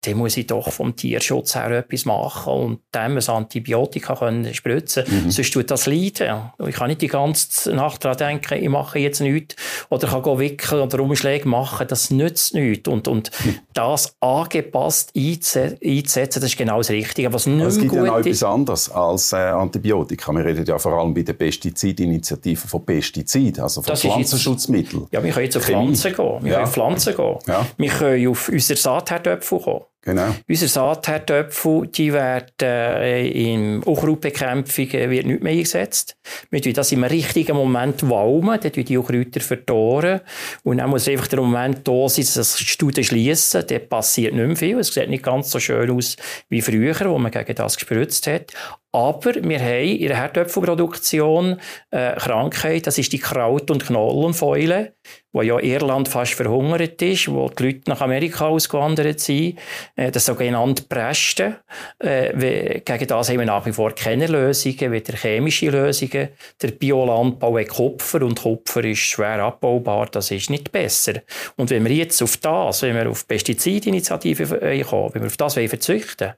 dann 0.04 0.16
muss 0.16 0.36
ich 0.36 0.48
doch 0.48 0.72
vom 0.72 0.96
Tierschutz 0.96 1.54
her 1.54 1.70
etwas 1.70 2.04
machen 2.04 2.52
und 2.52 2.80
dem 2.92 3.16
ein 3.16 3.28
Antibiotika 3.28 4.16
können 4.16 4.52
spritzen 4.52 5.04
mhm. 5.06 5.30
Sonst 5.30 5.52
tut 5.52 5.70
das 5.70 5.86
leiden. 5.86 6.50
Ich 6.66 6.74
kann 6.74 6.88
nicht 6.88 7.02
die 7.02 7.06
ganze 7.06 7.72
Nacht 7.72 8.04
daran 8.04 8.18
denken, 8.18 8.62
ich 8.62 8.68
mache 8.68 8.98
jetzt 8.98 9.20
nichts 9.20 9.54
oder 9.90 10.08
kann 10.08 10.22
go 10.22 10.40
wickeln 10.40 10.82
oder 10.82 11.00
Umschläge 11.00 11.48
machen. 11.48 11.86
Das 11.88 12.10
nützt 12.10 12.54
nichts. 12.54 12.88
Und, 12.88 13.06
und 13.06 13.30
mhm. 13.44 13.58
das 13.74 14.16
angepasst 14.18 15.12
einzusetzen, 15.16 16.40
das 16.40 16.50
ist 16.50 16.58
genau 16.58 16.78
das 16.78 16.90
Richtige. 16.90 17.32
Was 17.32 17.46
nicht 17.46 17.64
es 17.64 17.78
gibt 17.78 17.92
ja 17.92 18.02
noch 18.02 18.18
etwas 18.18 18.42
anderes 18.42 18.90
als 18.90 19.32
äh, 19.32 19.36
Antibiotika. 19.36 20.32
Wir 20.32 20.44
reden 20.44 20.64
ja 20.66 20.78
vor 20.78 20.94
allem 20.94 21.14
bei 21.14 21.22
den 21.22 21.38
Pestizidinitiativen 21.38 22.68
von 22.68 22.84
Pestiziden, 22.84 23.62
also 23.62 23.82
von 23.82 23.90
Das 23.92 24.00
ist 24.00 24.04
jetzt- 24.04 24.12
Pflanzenschutzmitteln. 24.14 25.06
ja, 25.12 25.22
wir 25.22 25.32
können 25.32 25.44
jetzt 25.44 25.56
auf 25.56 25.64
Chemie. 25.64 25.94
Pflanzen 25.94 26.14
gehen. 26.14 26.38
Wir 26.42 26.50
Ja. 26.50 26.54
können 26.56 26.66
auf 26.66 26.72
Pflanzen 26.72 27.16
gehen. 27.16 27.38
Ja. 27.46 27.66
Wir 27.76 27.90
können 27.90 28.28
auf 28.28 28.48
unsere 28.48 28.78
Saatherdöpfel 28.78 29.60
kommen. 29.60 29.80
Genau. 30.04 30.34
Unsere 30.48 30.68
Saatherdöpfel, 30.68 31.86
die 31.86 32.12
werden 32.12 32.50
äh, 32.60 33.28
in 33.28 33.84
Unkrautbekämpfung 33.84 34.90
äh, 34.90 35.08
wird 35.08 35.26
nicht 35.26 35.42
mehr 35.44 35.52
eingesetzt. 35.52 36.16
Wir 36.50 36.60
tun 36.60 36.72
das 36.72 36.90
im 36.90 37.04
richtigen 37.04 37.56
Moment 37.56 38.08
walmen, 38.10 38.58
dann 38.60 38.72
tun 38.72 38.84
die 38.84 38.96
Unkräuter 38.96 39.40
verdoren. 39.40 40.20
Und 40.64 40.78
dann 40.78 40.90
muss 40.90 41.06
einfach 41.06 41.28
der 41.28 41.40
Moment 41.40 41.86
da 41.86 42.08
sein, 42.08 42.24
dass 42.24 42.34
das 42.34 42.58
Studen 42.58 43.04
schliessen. 43.04 43.64
Dann 43.64 43.88
passiert 43.88 44.34
nicht 44.34 44.44
mehr 44.44 44.56
viel. 44.56 44.78
Es 44.80 44.88
sieht 44.88 45.08
nicht 45.08 45.22
ganz 45.22 45.50
so 45.50 45.60
schön 45.60 45.88
aus 45.92 46.16
wie 46.48 46.62
früher, 46.62 46.98
wo 47.04 47.18
man 47.18 47.30
gegen 47.30 47.54
das 47.54 47.76
gespritzt 47.76 48.26
hat. 48.26 48.52
Aber 48.94 49.34
wir 49.36 49.58
haben 49.58 49.96
in 49.96 50.08
der 50.08 50.18
Herdöpfelproduktion 50.18 51.58
äh, 51.90 52.14
Krankheit, 52.16 52.86
das 52.86 52.98
ist 52.98 53.10
die 53.10 53.18
Kraut- 53.18 53.70
und 53.70 53.86
Knollenfäule, 53.86 54.92
wo 55.32 55.40
ja 55.40 55.58
Irland 55.58 56.08
fast 56.08 56.34
verhungert 56.34 57.00
ist, 57.00 57.32
wo 57.32 57.48
die 57.48 57.62
Leute 57.62 57.88
nach 57.88 58.02
Amerika 58.02 58.48
ausgewandert 58.48 59.18
sind. 59.18 59.58
Äh, 59.96 60.10
das 60.10 60.26
sogenannte 60.26 60.82
Presten. 60.82 61.56
Äh, 62.00 62.80
gegen 62.80 63.06
das 63.06 63.30
haben 63.30 63.38
wir 63.38 63.46
nach 63.46 63.64
wie 63.64 63.72
vor 63.72 63.94
keine 63.94 64.26
Lösungen, 64.26 64.92
weder 64.92 65.16
chemische 65.16 65.70
Lösungen. 65.70 66.28
Der 66.60 66.72
Biolandbau 66.72 67.58
hat 67.58 67.68
Kupfer 67.68 68.20
und 68.20 68.42
Kupfer 68.42 68.84
ist 68.84 68.98
schwer 68.98 69.38
abbaubar, 69.38 70.08
das 70.10 70.30
ist 70.30 70.50
nicht 70.50 70.70
besser. 70.70 71.14
Und 71.56 71.70
wenn 71.70 71.86
wir 71.86 71.94
jetzt 71.94 72.22
auf 72.22 72.36
das, 72.36 72.82
wenn 72.82 72.94
wir 72.94 73.08
auf 73.08 73.26
Pestizidinitiativen 73.26 74.60
äh, 74.60 74.82
kommen, 74.82 75.14
wenn 75.14 75.22
wir 75.22 75.28
auf 75.28 75.38
das 75.38 75.56
wollen 75.56 75.70
verzichten 75.70 76.34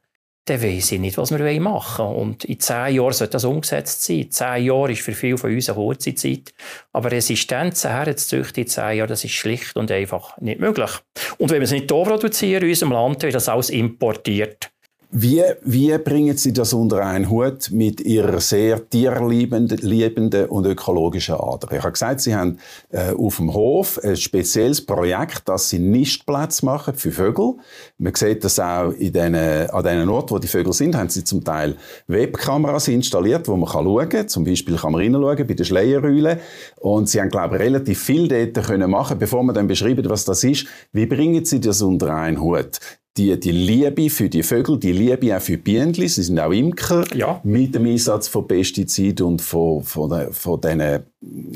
dann 0.47 0.63
weiss 0.63 0.93
ich 0.93 1.01
nicht, 1.01 1.17
was 1.17 1.31
wir 1.31 1.61
machen 1.61 2.05
wollen. 2.05 2.17
Und 2.17 2.45
in 2.45 2.61
zehn 2.61 2.97
Jahren 2.97 3.13
sollte 3.13 3.33
das 3.33 3.45
umgesetzt 3.45 4.03
sein. 4.05 4.31
Zehn 4.31 4.65
Jahre 4.65 4.93
ist 4.93 5.01
für 5.01 5.15
viele 5.15 5.39
von 5.39 5.55
uns 5.55 5.71
eine 5.71 5.77
kurze 5.77 6.15
Zeit. 6.15 6.53
Aber 6.93 7.11
Resistenzen 7.11 7.91
herzuzüchten 7.91 8.65
in 8.65 8.69
zehn 8.69 8.99
Jahren, 8.99 9.09
das 9.09 9.25
ist 9.25 9.33
schlicht 9.33 9.77
und 9.77 9.91
einfach 9.91 10.39
nicht 10.41 10.61
möglich. 10.61 10.91
Und 11.39 11.51
wenn 11.51 11.61
wir 11.61 11.65
es 11.65 11.71
nicht 11.71 11.91
hier 11.91 12.03
produzieren, 12.03 12.63
in 12.63 12.69
unserem 12.69 12.93
Land, 12.93 13.23
wird 13.23 13.35
das 13.35 13.49
alles 13.49 13.71
importiert. 13.71 14.71
Wie, 15.11 15.43
wie 15.63 15.97
bringen 15.99 16.37
Sie 16.37 16.53
das 16.53 16.73
unter 16.73 17.05
einen 17.05 17.31
Hut 17.31 17.71
mit 17.71 18.01
Ihrer 18.01 18.41
sehr 18.41 18.89
tierliebenden 18.89 19.79
liebenden 19.79 20.47
und 20.47 20.67
ökologischen 20.67 21.37
Ader? 21.37 21.71
Ich 21.73 21.79
habe 21.79 21.93
gesagt, 21.93 22.21
Sie 22.21 22.35
haben 22.35 22.59
äh, 22.91 23.13
auf 23.13 23.37
dem 23.37 23.55
Hof 23.55 24.01
ein 24.03 24.17
spezielles 24.17 24.85
Projekt, 24.85 25.49
dass 25.49 25.69
Sie 25.69 25.79
Nistplätze 25.79 26.65
machen 26.65 26.95
für 26.95 27.13
Vögel. 27.13 27.55
Man 27.99 28.15
sieht 28.15 28.43
das 28.43 28.59
auch 28.59 28.91
in 28.91 29.13
den, 29.13 29.35
an 29.35 29.85
den 29.85 30.09
Orten, 30.09 30.31
wo 30.31 30.39
die 30.39 30.49
Vögel 30.49 30.73
sind, 30.73 30.97
haben 30.97 31.09
Sie 31.09 31.23
zum 31.23 31.45
Teil 31.45 31.77
Webkameras 32.09 32.89
installiert, 32.89 33.47
wo 33.47 33.57
man 33.57 33.69
schauen 33.69 34.09
kann. 34.09 34.29
Zum 34.29 34.45
Beispiel 34.45 34.77
kann 34.77 34.93
man 34.93 35.01
reinschauen 35.01 35.47
bei 35.47 35.55
den 35.55 35.65
Schleierrühlen. 35.65 36.39
Und 36.81 37.09
Sie 37.09 37.21
haben, 37.21 37.31
glaube 37.31 37.57
ich, 37.57 37.63
relativ 37.63 38.03
viel 38.03 38.27
dort 38.27 38.67
können 38.67 38.91
machen, 38.91 39.19
bevor 39.19 39.43
man 39.43 39.55
dann 39.55 39.69
beschreiben, 39.69 40.09
was 40.09 40.25
das 40.25 40.43
ist. 40.45 40.67
Wie 40.93 41.07
bringen 41.07 41.45
Sie 41.45 41.61
das 41.61 41.83
unter 41.83 42.15
einen 42.15 42.41
Hut? 42.41 42.81
Die, 43.17 43.39
die 43.39 43.53
Liebe 43.53 44.11
für 44.11 44.29
die 44.29 44.43
Vögel, 44.43 44.79
die 44.79 44.93
Liebe 44.93 45.37
auch 45.37 45.41
für 45.41 45.53
die 45.53 45.63
Bienen, 45.63 45.95
sie 45.95 46.09
sind 46.09 46.39
auch 46.41 46.51
Imker, 46.51 47.05
Ja. 47.15 47.41
mit 47.45 47.75
dem 47.75 47.87
Einsatz 47.87 48.29
von 48.29 48.47
Pestiziden 48.49 49.27
und 49.27 49.43
von, 49.43 49.83
von, 49.85 50.33
von 50.33 50.61
diesen 50.61 51.05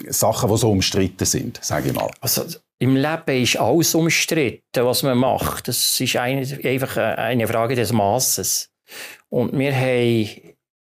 Sachen, 0.09 0.51
die 0.51 0.57
so 0.57 0.71
umstritten 0.71 1.25
sind, 1.25 1.59
sage 1.63 1.89
ich 1.89 1.95
mal. 1.95 2.11
Also, 2.21 2.45
im 2.81 2.95
Leben 2.95 3.43
ist 3.43 3.57
alles 3.57 3.95
umstritten, 3.95 4.85
was 4.85 5.03
man 5.03 5.19
macht. 5.19 5.67
Das 5.67 6.01
ist 6.01 6.17
eine, 6.17 6.43
einfach 6.63 6.97
eine 6.97 7.49
Frage 7.49 7.75
des 7.75 7.93
Maßes. 7.93 8.71
Und 9.31 9.59
wir 9.59 9.75
haben 9.75 10.29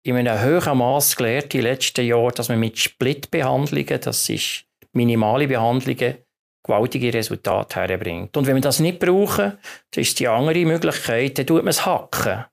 in 0.03 0.15
einem 0.27 0.43
hohen 0.43 0.77
Maß 0.79 1.15
gelernt, 1.15 1.53
die 1.53 1.61
letzten 1.61 2.05
Jahre, 2.05 2.31
dass 2.31 2.49
man 2.49 2.59
mit 2.59 2.79
Splitbehandlungen, 2.79 3.99
das 4.01 4.27
ist 4.27 4.65
minimale 4.91 5.47
Behandlungen, 5.47 6.15
gewaltige 6.63 7.13
Resultate 7.13 7.81
herbringt. 7.81 8.35
Und 8.37 8.47
wenn 8.47 8.55
wir 8.55 8.61
das 8.61 8.79
nicht 8.79 8.99
brauchen, 8.99 9.57
dann 9.91 10.01
ist 10.01 10.19
die 10.19 10.27
andere 10.27 10.65
Möglichkeit, 10.65 11.37
dann 11.37 11.45
tut 11.45 11.63
man 11.63 11.69
es 11.69 11.85
hacken. 11.85 12.45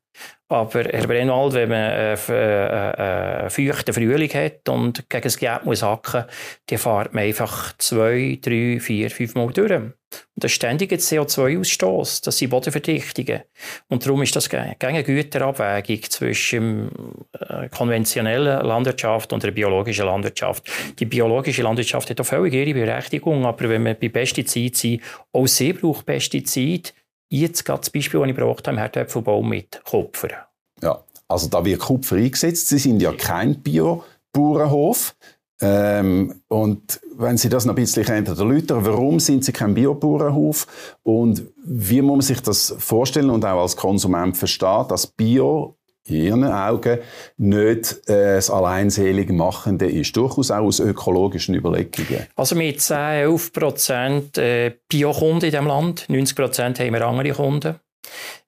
Aber 0.48 0.82
Herr 0.82 1.06
Brennwald, 1.06 1.54
wenn 1.54 1.68
man 1.68 1.78
einen 1.78 2.18
äh, 2.28 3.46
äh, 3.46 3.50
feuchten 3.50 3.94
Frühling 3.94 4.34
hat 4.34 4.68
und 4.68 5.08
gegen 5.08 5.22
das 5.22 5.38
Geld 5.38 5.64
muss 5.64 5.82
hacken, 5.82 6.24
dann 6.66 6.78
fährt 6.78 7.14
man 7.14 7.22
einfach 7.22 7.72
zwei, 7.78 8.36
drei, 8.42 8.80
vier, 8.80 9.10
fünf 9.10 9.36
Mal 9.36 9.52
durch. 9.52 9.70
Und 9.70 9.94
das 10.34 10.50
ständige 10.50 10.96
CO2-Ausstoß, 10.96 12.24
das 12.24 12.38
sind 12.38 12.50
Bodenverdichtungen. 12.50 13.42
Und 13.88 14.04
darum 14.04 14.22
ist 14.22 14.34
das 14.34 14.50
eine 14.52 15.04
Güterabwägung 15.04 16.02
zwischen 16.10 16.90
äh, 17.38 17.68
konventioneller 17.68 18.64
Landwirtschaft 18.64 19.32
und 19.32 19.44
der 19.44 19.52
biologischen 19.52 20.06
Landwirtschaft. 20.06 20.68
Die 20.98 21.04
biologische 21.04 21.62
Landwirtschaft 21.62 22.10
hat 22.10 22.20
auch 22.20 22.26
völlig 22.26 22.54
ihre 22.54 22.74
Berechtigung, 22.74 23.46
aber 23.46 23.68
wenn 23.68 23.84
wir 23.84 23.94
bei 23.94 24.08
Pestiziden 24.08 24.74
sind, 24.74 25.02
auch 25.32 25.46
sie 25.46 25.74
braucht 25.74 26.06
Pestizide, 26.06 26.90
Jetzt 27.32 27.64
gerade 27.64 27.80
das 27.80 27.90
Beispiel, 27.90 28.20
das 28.20 28.28
ich 28.28 28.36
gebraucht 28.36 28.66
habe, 28.66 28.76
im 28.76 28.80
Herdöpfelbau 28.80 29.42
mit 29.42 29.80
Kupfer. 29.84 30.48
Ja, 30.82 31.02
also 31.28 31.48
da 31.48 31.64
wird 31.64 31.80
Kupfer 31.80 32.16
eingesetzt. 32.16 32.68
Sie 32.68 32.78
sind 32.78 33.00
ja 33.00 33.12
kein 33.12 33.62
Bio-Bauernhof. 33.62 35.14
Ähm, 35.62 36.42
und 36.48 37.00
wenn 37.16 37.36
Sie 37.36 37.48
das 37.50 37.66
noch 37.66 37.74
ein 37.74 37.76
bisschen 37.76 38.06
erläutern 38.06 38.84
warum 38.84 39.20
sind 39.20 39.44
Sie 39.44 39.52
kein 39.52 39.74
Biobauernhof 39.74 40.66
und 41.02 41.42
wie 41.62 42.00
muss 42.00 42.16
man 42.16 42.20
sich 42.22 42.40
das 42.40 42.74
vorstellen 42.78 43.28
und 43.28 43.44
auch 43.44 43.60
als 43.60 43.76
Konsument 43.76 44.38
verstehen, 44.38 44.86
dass 44.88 45.06
Bio 45.06 45.76
in 46.06 46.16
Ihren 46.16 46.44
Augen 46.44 46.98
nicht 47.36 48.08
äh, 48.08 48.36
das 48.36 48.50
alleinselig 48.50 49.30
Machende 49.30 49.86
ist, 49.86 50.16
durchaus 50.16 50.50
auch 50.50 50.64
aus 50.64 50.80
ökologischen 50.80 51.54
Überlegungen. 51.54 52.26
Also 52.36 52.56
mit 52.56 52.80
10, 52.80 52.96
11 52.96 53.52
Prozent 53.52 54.38
äh, 54.38 54.74
Bio-Kunden 54.88 55.44
in 55.44 55.50
diesem 55.50 55.66
Land, 55.66 56.08
90 56.08 56.36
Prozent 56.36 56.80
haben 56.80 56.92
wir 56.92 57.06
andere 57.06 57.32
Kunden. 57.32 57.76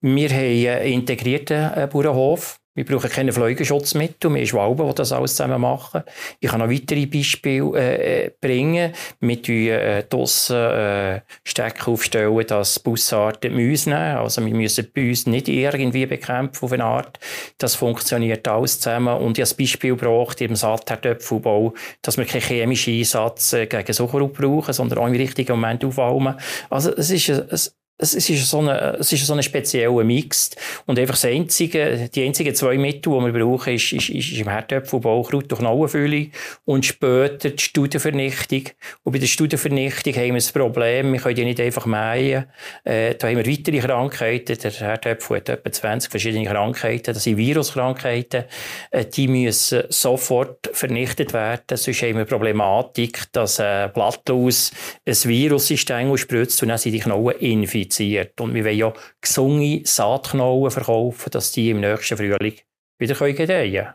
Wir 0.00 0.30
haben 0.30 0.66
einen 0.66 0.92
integrierten 0.92 1.70
äh, 1.74 1.88
Bauernhof. 1.90 2.58
Wir 2.74 2.86
brauchen 2.86 3.10
keine 3.10 3.32
Fleugenschutz-Mittel, 3.34 4.34
wir 4.34 4.46
Schwalben, 4.46 4.88
die 4.88 4.94
das 4.94 5.12
alles 5.12 5.36
zusammen 5.36 5.60
machen. 5.60 6.04
Ich 6.40 6.48
kann 6.48 6.60
noch 6.60 6.70
weitere 6.70 7.04
Beispiele 7.04 7.76
äh, 7.76 8.30
bringen. 8.40 8.94
Wir 9.20 9.42
tun 9.42 9.54
äh, 9.54 10.04
draussen 10.04 10.56
äh, 10.56 11.20
Stecke 11.44 11.90
aufstellen, 11.90 12.46
dass 12.46 12.78
Bussarten 12.78 13.54
Mäuse 13.54 13.90
nehmen. 13.90 14.16
Also 14.16 14.42
wir 14.44 14.54
müssen 14.54 14.88
die 14.96 15.00
Mäuse 15.00 15.28
nicht 15.28 15.48
irgendwie 15.48 16.06
bekämpfen 16.06 16.64
auf 16.64 16.72
eine 16.72 16.84
Art. 16.84 17.18
Das 17.58 17.74
funktioniert 17.74 18.48
alles 18.48 18.80
zusammen. 18.80 19.18
Und 19.18 19.36
ich 19.36 19.44
habe 19.44 19.54
ein 19.54 19.56
Beispiel 19.58 19.94
gebracht 19.94 20.40
im 20.40 20.56
Saatherdöpfelbau, 20.56 21.74
dass 22.00 22.16
wir 22.16 22.24
keinen 22.24 22.40
chemischen 22.40 22.94
Einsatz 22.94 23.52
äh, 23.52 23.66
gegen 23.66 23.92
Suckerrut 23.92 24.32
brauchen, 24.32 24.72
sondern 24.72 24.98
auch 25.00 25.06
im 25.08 25.12
richtigen 25.12 25.52
Moment 25.52 25.84
aufwalmen. 25.84 26.36
Also 26.70 26.90
es 26.96 27.10
ist 27.10 27.28
ein, 27.28 27.81
es 28.02 28.28
ist 28.28 28.50
so 28.50 28.58
eine, 28.58 28.96
es 28.98 29.12
ist 29.12 29.24
so 29.24 29.32
eine 29.32 29.42
spezielle 29.42 30.02
Mix. 30.04 30.50
Und 30.86 30.98
einfach 30.98 31.14
das 31.14 31.24
einzige, 31.24 32.10
die 32.12 32.24
einzigen 32.24 32.54
zwei 32.54 32.76
Mittel, 32.76 33.12
die 33.12 33.32
wir 33.32 33.44
brauchen, 33.44 33.74
ist, 33.74 33.92
ist, 33.92 34.10
ist 34.10 34.32
im 34.32 34.48
Herdöpfelbau 34.48 35.22
Kraut 35.22 35.50
durch 35.50 35.60
Knollenfüllung 35.60 36.30
und 36.64 36.84
später 36.84 37.50
die 37.50 37.62
Studenvernichtung. 37.62 38.64
Und 39.04 39.12
bei 39.12 39.18
der 39.18 39.26
Studenvernichtung 39.26 40.14
haben 40.14 40.26
wir 40.26 40.34
das 40.34 40.50
Problem, 40.50 41.12
wir 41.12 41.20
können 41.20 41.36
die 41.36 41.44
nicht 41.44 41.60
einfach 41.60 41.86
mähen. 41.86 42.46
Äh, 42.84 43.14
da 43.14 43.28
haben 43.28 43.36
wir 43.36 43.46
weitere 43.46 43.78
Krankheiten. 43.78 44.58
Der 44.58 44.72
Herdöpfel 44.72 45.36
hat 45.36 45.48
etwa 45.48 45.70
20 45.70 46.10
verschiedene 46.10 46.44
Krankheiten. 46.44 47.14
Das 47.14 47.22
sind 47.22 47.36
Viruskrankheiten. 47.36 48.44
Äh, 48.90 49.04
die 49.04 49.28
müssen 49.28 49.84
sofort 49.88 50.70
vernichtet 50.72 51.32
werden. 51.32 51.76
Sonst 51.76 52.02
haben 52.02 52.18
wir 52.18 52.24
Problematik, 52.24 53.30
dass 53.32 53.60
ein 53.60 53.92
Blattlaus 53.92 54.72
ein 55.06 55.14
Virus 55.24 55.70
ist, 55.70 55.88
spritzt 56.16 56.62
und 56.62 56.68
dann 56.68 56.78
sind 56.78 56.92
die 56.92 56.98
Knollen 56.98 57.38
infiziert 57.38 57.91
produziert. 57.92 58.40
Und 58.40 58.54
wir 58.54 58.64
wollen 58.64 58.78
ja 58.78 58.92
gesunde 59.20 59.82
Saatknollen 59.84 60.70
verkaufen, 60.70 61.30
dass 61.30 61.52
die 61.52 61.70
im 61.70 61.80
nächsten 61.80 62.16
Frühling 62.16 62.54
wieder 62.98 63.14
gedeihen 63.14 63.72
können. 63.72 63.94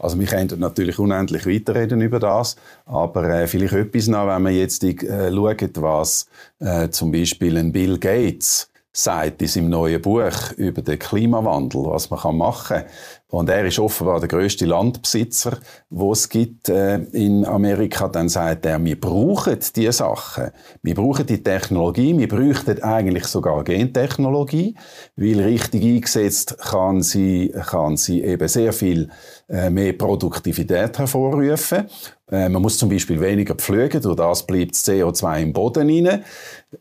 Also 0.00 0.18
wir 0.20 0.26
könnten 0.28 0.60
natürlich 0.60 1.00
unendlich 1.00 1.44
weiterreden 1.44 2.00
über 2.00 2.20
das, 2.20 2.54
aber 2.84 3.28
äh, 3.28 3.48
vielleicht 3.48 3.72
etwas 3.72 4.06
noch, 4.06 4.28
wenn 4.28 4.42
man 4.42 4.54
jetzt 4.54 4.84
äh, 4.84 4.94
schaut, 5.32 5.82
was 5.82 6.28
äh, 6.60 6.88
zum 6.90 7.10
Beispiel 7.10 7.56
ein 7.56 7.72
Bill 7.72 7.98
Gates 7.98 8.70
sagt 8.98 9.40
in 9.42 9.48
seinem 9.48 9.70
neuen 9.70 10.02
Buch 10.02 10.52
über 10.56 10.82
den 10.82 10.98
Klimawandel, 10.98 11.84
was 11.84 12.10
man 12.10 12.36
machen 12.36 12.78
kann. 12.78 12.86
Und 13.30 13.48
er 13.48 13.64
ist 13.64 13.78
offenbar 13.78 14.18
der 14.18 14.28
größte 14.28 14.64
Landbesitzer, 14.66 15.58
wo 15.88 16.12
es 16.12 16.28
gibt 16.28 16.68
äh, 16.68 16.96
in 17.12 17.44
Amerika. 17.44 18.08
Dann 18.08 18.28
sagt 18.28 18.66
er, 18.66 18.82
wir 18.82 18.98
brauchen 18.98 19.58
diese 19.76 19.92
Sachen. 19.92 20.50
Wir 20.82 20.94
brauchen 20.94 21.26
die 21.26 21.42
Technologie. 21.42 22.16
Wir 22.18 22.26
bräuchten 22.26 22.82
eigentlich 22.82 23.26
sogar 23.26 23.62
Gentechnologie, 23.62 24.74
weil 25.14 25.40
richtig 25.42 25.84
eingesetzt 25.84 26.56
kann 26.58 27.02
sie, 27.02 27.54
kann 27.66 27.96
sie 27.96 28.24
eben 28.24 28.48
sehr 28.48 28.72
viel 28.72 29.10
äh, 29.48 29.70
mehr 29.70 29.92
Produktivität 29.92 30.98
hervorrufen. 30.98 31.86
Äh, 32.30 32.48
man 32.48 32.62
muss 32.62 32.78
zum 32.78 32.88
Beispiel 32.88 33.20
weniger 33.20 33.54
pflügen, 33.54 34.02
durch 34.02 34.16
das 34.16 34.44
bleibt 34.44 34.72
das 34.72 34.84
CO2 34.86 35.42
im 35.42 35.52
Boden 35.52 35.88
rein. 35.88 36.24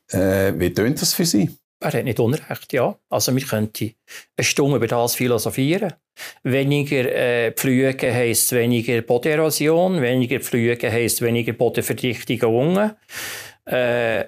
Äh, 0.09 0.57
wie 0.57 0.73
tönt 0.73 0.99
das 1.01 1.13
für 1.13 1.25
Sie? 1.25 1.49
Er 1.79 1.93
hat 1.93 2.03
nicht 2.03 2.19
Unrecht, 2.19 2.73
ja. 2.73 2.97
Also 3.09 3.35
wir 3.35 3.43
könnten 3.43 3.93
eine 4.35 4.45
Stunde 4.45 4.77
über 4.77 4.87
das 4.87 5.15
philosophieren. 5.15 5.93
Weniger 6.43 7.05
äh, 7.13 7.51
Pflügen 7.51 8.13
heisst 8.13 8.51
weniger 8.51 9.01
Bodenerosion, 9.01 10.01
weniger 10.01 10.39
Pflügen 10.39 10.91
heisst 10.91 11.21
weniger 11.21 11.53
Bodenverdichtung. 11.53 12.91
Äh, 13.65 14.25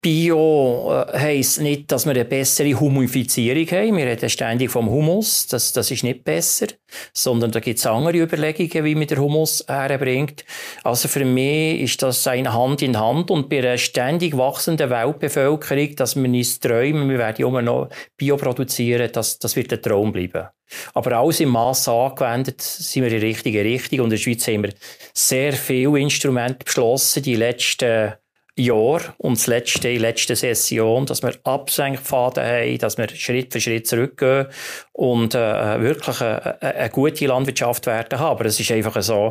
Bio 0.00 0.92
äh, 0.92 1.18
heisst 1.18 1.60
nicht, 1.60 1.90
dass 1.90 2.06
wir 2.06 2.12
eine 2.12 2.24
bessere 2.24 2.78
Humifizierung 2.78 3.66
haben. 3.66 3.96
Wir 3.96 4.06
reden 4.06 4.30
ständig 4.30 4.70
vom 4.70 4.88
Humus. 4.88 5.48
Das, 5.48 5.72
das 5.72 5.90
ist 5.90 6.04
nicht 6.04 6.22
besser. 6.22 6.68
Sondern 7.12 7.50
da 7.50 7.58
gibt 7.58 7.80
es 7.80 7.86
andere 7.86 8.18
Überlegungen, 8.18 8.84
wie 8.84 8.94
man 8.94 9.08
den 9.08 9.18
Humus 9.18 9.64
herbringt. 9.66 10.44
Also 10.84 11.08
für 11.08 11.24
mich 11.24 11.80
ist 11.80 12.00
das 12.02 12.24
eine 12.28 12.52
Hand 12.52 12.80
in 12.82 12.96
Hand. 12.96 13.32
Und 13.32 13.48
bei 13.48 13.58
einer 13.58 13.76
ständig 13.76 14.36
wachsenden 14.36 14.88
Weltbevölkerung, 14.88 15.96
dass 15.96 16.14
wir 16.14 16.28
uns 16.28 16.60
träumen, 16.60 17.10
wir 17.10 17.18
werden 17.18 17.44
immer 17.44 17.62
noch 17.62 17.88
Bio 18.16 18.36
produzieren, 18.36 19.10
das, 19.12 19.40
das 19.40 19.56
wird 19.56 19.72
ein 19.72 19.82
Traum 19.82 20.12
bleiben. 20.12 20.46
Aber 20.94 21.12
alles 21.12 21.40
im 21.40 21.48
Mass 21.48 21.88
angewendet 21.88 22.60
sind 22.60 23.02
wir 23.02 23.10
in 23.10 23.20
die 23.20 23.26
richtige 23.26 23.64
Richtung. 23.64 24.00
Und 24.00 24.06
in 24.06 24.10
der 24.10 24.16
Schweiz 24.18 24.46
haben 24.46 24.62
wir 24.62 24.74
sehr 25.12 25.54
viele 25.54 25.98
Instrumente 25.98 26.64
beschlossen, 26.64 27.24
die 27.24 27.34
letzten 27.34 28.14
Jahr 28.58 29.00
und 29.18 29.38
das 29.38 29.46
letzte, 29.46 29.88
die 29.88 29.98
letzte 29.98 30.36
Session, 30.36 31.06
dass 31.06 31.22
wir 31.22 31.34
Absenkpfade 31.44 32.42
haben, 32.44 32.78
dass 32.78 32.98
wir 32.98 33.08
Schritt 33.08 33.52
für 33.52 33.60
Schritt 33.60 33.86
zurückgehen 33.86 34.46
und 34.92 35.34
äh, 35.34 35.80
wirklich 35.80 36.20
eine, 36.20 36.60
eine, 36.60 36.90
gute 36.90 37.26
Landwirtschaft 37.26 37.86
werden 37.86 38.18
haben. 38.18 38.30
Aber 38.30 38.46
es 38.46 38.58
ist 38.58 38.72
einfach 38.72 39.00
so, 39.00 39.30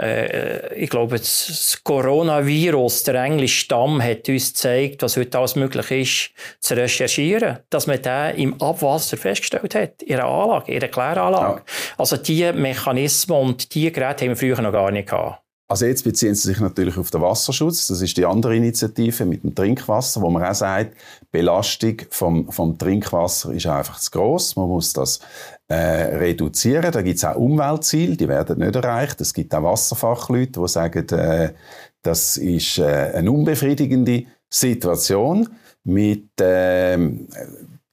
äh, 0.00 0.74
ich 0.74 0.90
glaube, 0.90 1.18
das 1.18 1.80
Coronavirus, 1.84 3.04
der 3.04 3.22
englische 3.22 3.64
Stamm, 3.64 4.02
hat 4.02 4.28
uns 4.28 4.48
gezeigt, 4.48 5.02
was 5.02 5.16
heute 5.16 5.38
alles 5.38 5.54
möglich 5.54 5.90
ist, 5.90 6.30
zu 6.60 6.74
recherchieren, 6.74 7.58
dass 7.70 7.86
man 7.86 8.02
den 8.02 8.36
im 8.36 8.60
Abwasser 8.60 9.16
festgestellt 9.16 9.74
hat, 9.74 10.02
in 10.02 10.08
ihrer 10.08 10.24
Anlage, 10.24 10.72
in 10.72 10.80
ihrer 10.80 10.88
Kläranlage. 10.88 11.62
Ja. 11.64 11.94
Also 11.96 12.16
diese 12.16 12.52
Mechanismen 12.52 13.38
und 13.38 13.74
diese 13.74 13.92
Geräte 13.92 14.24
haben 14.24 14.30
wir 14.30 14.36
früher 14.36 14.60
noch 14.60 14.72
gar 14.72 14.90
nicht 14.90 15.08
gehabt. 15.08 15.43
Also 15.74 15.86
jetzt 15.86 16.04
beziehen 16.04 16.36
Sie 16.36 16.46
sich 16.46 16.60
natürlich 16.60 16.96
auf 16.96 17.10
den 17.10 17.20
Wasserschutz. 17.20 17.88
Das 17.88 18.00
ist 18.00 18.16
die 18.16 18.24
andere 18.24 18.54
Initiative 18.54 19.24
mit 19.24 19.42
dem 19.42 19.56
Trinkwasser, 19.56 20.22
wo 20.22 20.30
man 20.30 20.44
auch 20.44 20.54
sagt, 20.54 20.96
Belastung 21.32 21.96
vom, 22.10 22.52
vom 22.52 22.78
Trinkwasser 22.78 23.52
ist 23.52 23.66
einfach 23.66 23.98
zu 23.98 24.12
groß. 24.12 24.54
Man 24.54 24.68
muss 24.68 24.92
das 24.92 25.18
äh, 25.66 25.74
reduzieren. 25.74 26.92
Da 26.92 27.02
gibt 27.02 27.16
es 27.16 27.24
auch 27.24 27.34
Umweltziele, 27.34 28.16
die 28.16 28.28
werden 28.28 28.60
nicht 28.60 28.76
erreicht. 28.76 29.20
Es 29.20 29.34
gibt 29.34 29.52
auch 29.52 29.64
Wasserfachleute, 29.64 30.60
die 30.60 30.68
sagen, 30.68 31.08
äh, 31.08 31.54
das 32.02 32.36
ist 32.36 32.78
äh, 32.78 33.10
eine 33.12 33.32
unbefriedigende 33.32 34.26
Situation 34.48 35.48
mit 35.82 36.40
äh, 36.40 36.96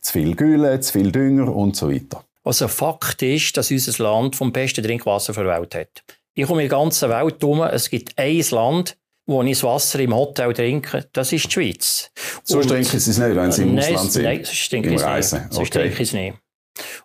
zu 0.02 0.12
viel 0.12 0.36
Gülle, 0.36 0.80
zu 0.82 1.00
viel 1.00 1.12
Dünger 1.12 1.52
und 1.52 1.76
so 1.76 1.91
weiter. 1.91 2.24
Also 2.44 2.67
Fakt 2.67 3.24
ist, 3.24 3.58
dass 3.58 3.72
unser 3.72 4.04
Land 4.04 4.36
vom 4.36 4.52
besten 4.52 4.84
Trinkwasser 4.84 5.34
der 5.34 5.46
Welt 5.48 5.74
hat. 5.74 6.04
Ich 6.34 6.46
komme 6.46 6.63
in 6.63 6.70
der 6.70 6.78
ganzen 6.78 7.10
Welt 7.10 7.41
herum. 7.41 7.62
Es 7.63 7.89
gibt 7.89 8.17
ein 8.17 8.44
Land, 8.52 8.98
wo 9.28 9.41
ich 9.44 9.52
das 9.52 9.63
Wasser 9.63 10.00
im 10.00 10.15
Hotel 10.15 10.54
trinke, 10.54 11.08
das 11.13 11.32
ist 11.32 11.46
die 11.46 11.52
Schweiz. 11.52 12.12
So 12.44 12.62
trinken 12.62 13.00
Sie 13.00 13.12
es 13.12 13.17
nicht, 13.17 13.36
wenn 13.36 13.52
Sie 13.52 13.63
im 13.63 13.76
nein, 13.76 13.96
Ausland 13.96 14.12
sind? 14.12 14.24
Nein, 14.24 14.44
sonst 14.44 14.70
trinke 14.70 14.89
ich 14.89 15.02
es 15.02 15.34
nicht. 15.34 15.54
Sonst 15.54 15.70
okay. 15.70 15.80
trinke 15.80 16.04
ich 16.04 16.10
es 16.10 16.13
nicht. 16.13 16.38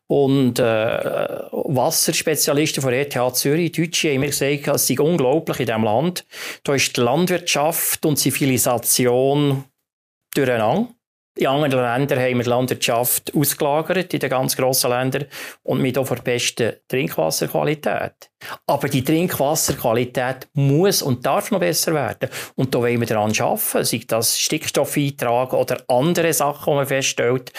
Und 0.07 0.59
äh, 0.59 0.63
Wasserspezialisten 0.63 2.83
von 2.83 2.93
ETH 2.93 3.19
Zürich, 3.35 3.73
Deutsche, 3.73 4.13
haben 4.13 4.21
mir 4.21 4.29
gesagt, 4.29 4.69
es 4.69 4.87
sei 4.87 4.99
unglaublich 4.99 5.61
in 5.61 5.67
diesem 5.67 5.85
Land. 5.85 6.25
Da 6.63 6.75
ist 6.75 6.97
die 6.97 7.01
Landwirtschaft 7.01 8.07
und 8.07 8.17
Zivilisation 8.17 9.65
durcheinander. 10.35 10.89
In 11.39 11.49
anderen 11.49 11.85
Ländern 11.85 12.19
haben 12.19 12.39
wir 12.39 12.45
die 12.45 12.49
Landwirtschaft 12.49 13.35
ausgelagert, 13.35 14.15
in 14.15 14.21
den 14.21 14.31
ganz 14.31 14.57
grossen 14.57 14.89
Ländern, 14.89 15.27
und 15.65 15.83
mit 15.83 15.99
auch 15.99 16.09
der 16.09 16.23
besten 16.23 16.73
Trinkwasserqualität. 16.89 18.31
Aber 18.67 18.89
die 18.89 19.05
Trinkwasserqualität 19.05 20.49
muss 20.55 21.03
und 21.03 21.27
darf 21.27 21.51
noch 21.51 21.61
besser 21.61 21.93
werden. 21.93 22.31
Und 22.55 22.75
da 22.75 22.79
wollen 22.79 23.01
wir 23.01 23.07
daran 23.07 23.33
arbeiten, 23.39 23.85
sei 23.85 24.01
das 24.07 24.39
Stickstoffeintrag 24.39 25.53
oder 25.53 25.83
andere 25.89 26.33
Sachen, 26.33 26.73
die 26.73 26.77
man 26.77 26.87
feststellt. 26.87 27.53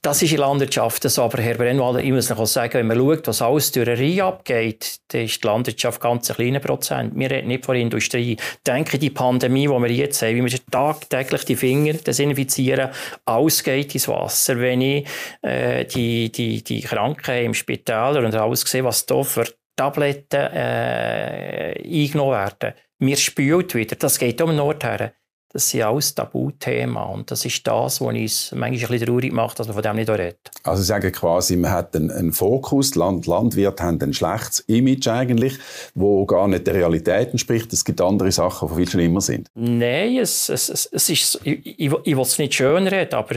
Das 0.00 0.22
ist 0.22 0.30
in 0.30 0.38
Landwirtschaft 0.38 1.02
so, 1.02 1.24
aber 1.24 1.42
Herr 1.42 1.56
Brennwalder, 1.56 1.98
ich 1.98 2.12
muss 2.12 2.30
noch 2.30 2.46
sagen, 2.46 2.74
wenn 2.74 2.86
man 2.86 2.98
schaut, 2.98 3.26
was 3.26 3.42
alles 3.42 3.72
durch 3.72 3.88
eine 3.88 3.98
Reihe 3.98 4.24
abgeht, 4.24 5.00
dann 5.08 5.22
ist 5.22 5.42
die 5.42 5.46
Landwirtschaft 5.46 6.00
ganz 6.00 6.30
ein 6.30 6.36
kleiner 6.36 6.60
Prozent. 6.60 7.14
Wir 7.16 7.28
reden 7.28 7.48
nicht 7.48 7.64
von 7.64 7.74
der 7.74 7.82
Industrie. 7.82 8.36
Denke 8.64 8.98
die 8.98 9.10
Pandemie, 9.10 9.66
die 9.66 9.72
wir 9.72 9.90
jetzt 9.90 10.22
haben, 10.22 10.36
wie 10.36 10.52
wir 10.52 10.58
tagtäglich 10.70 11.44
die 11.46 11.56
Finger 11.56 11.94
desinfizieren, 11.94 12.90
alles 13.24 13.64
geht 13.64 13.92
ins 13.94 14.06
Wasser. 14.06 14.60
Wenn 14.60 14.82
ich 14.82 15.08
äh, 15.42 15.84
die, 15.84 16.30
die, 16.30 16.62
die 16.62 16.80
Kranken 16.80 17.46
im 17.46 17.54
Spital 17.54 18.24
und 18.24 18.34
alles 18.36 18.60
sehe, 18.60 18.84
was 18.84 19.04
da 19.04 19.24
für 19.24 19.46
Tabletten 19.74 20.40
äh, 20.54 21.74
eingenommen 21.84 22.32
werden, 22.32 22.74
mir 23.00 23.16
spült 23.16 23.74
wieder, 23.74 23.96
das 23.96 24.18
geht 24.18 24.40
um 24.42 24.50
den 24.50 24.60
Ort 24.60 24.84
her. 24.84 25.12
Das 25.50 25.70
sind 25.70 25.82
alles 25.82 26.14
Tabuthemen. 26.14 27.02
Und 27.02 27.30
das 27.30 27.44
ist 27.44 27.66
das, 27.66 28.00
was 28.00 28.06
uns 28.06 28.52
manchmal 28.52 28.68
ein 28.68 28.72
bisschen 28.72 29.06
traurig 29.06 29.32
macht, 29.32 29.58
dass 29.58 29.66
man 29.66 29.74
von 29.74 29.82
dem 29.82 29.96
nicht 29.96 30.10
redet. 30.10 30.50
Also 30.62 30.82
Sie 30.82 30.88
sagen 30.88 31.10
quasi, 31.10 31.56
man 31.56 31.70
hat 31.70 31.96
einen, 31.96 32.10
einen 32.10 32.32
Fokus, 32.32 32.94
Land, 32.94 33.26
Landwirte 33.26 33.82
haben 33.82 34.00
ein 34.02 34.12
schlechtes 34.12 34.60
Image 34.60 35.08
eigentlich, 35.08 35.58
wo 35.94 36.26
gar 36.26 36.48
nicht 36.48 36.66
der 36.66 36.74
Realität 36.74 37.30
entspricht. 37.30 37.72
Es 37.72 37.84
gibt 37.84 38.00
andere 38.00 38.30
Sachen, 38.30 38.68
die 38.68 38.74
viel 38.74 38.88
schlimmer 38.88 39.20
sind. 39.22 39.48
Nein, 39.54 40.18
es, 40.18 40.50
es, 40.50 40.68
es, 40.68 40.86
es 40.86 41.08
ist, 41.08 41.40
ich, 41.44 41.64
ich, 41.64 41.92
ich 42.04 42.16
will 42.16 42.22
es 42.22 42.38
nicht 42.38 42.54
schön 42.54 42.86
reden, 42.86 43.14
aber 43.14 43.36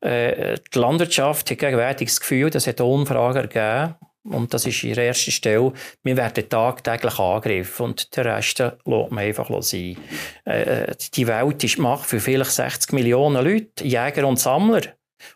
äh, 0.00 0.56
die 0.72 0.78
Landwirtschaft 0.78 1.50
hat 1.50 1.58
gegenwärtig 1.58 2.08
das 2.08 2.20
Gefühl, 2.20 2.50
das 2.50 2.66
hat 2.66 2.80
Umfragen 2.80 3.42
gegeben, 3.42 3.94
und 4.30 4.54
das 4.54 4.66
ist 4.66 4.82
ihre 4.84 5.02
erste 5.02 5.30
Stelle. 5.30 5.72
Wir 6.02 6.16
werden 6.16 6.48
tagtäglich 6.48 7.18
angegriffen 7.18 7.86
und 7.86 8.16
der 8.16 8.36
Rest 8.36 8.58
lässt 8.58 8.84
man 8.84 9.18
einfach 9.18 9.50
sein. 9.62 9.96
Äh, 10.44 10.94
die 11.14 11.26
Welt 11.26 11.64
ist 11.64 11.78
Macht 11.78 12.06
für 12.06 12.20
vielleicht 12.20 12.52
60 12.52 12.92
Millionen 12.92 13.44
Leute, 13.44 13.84
Jäger 13.84 14.26
und 14.26 14.38
Sammler. 14.38 14.82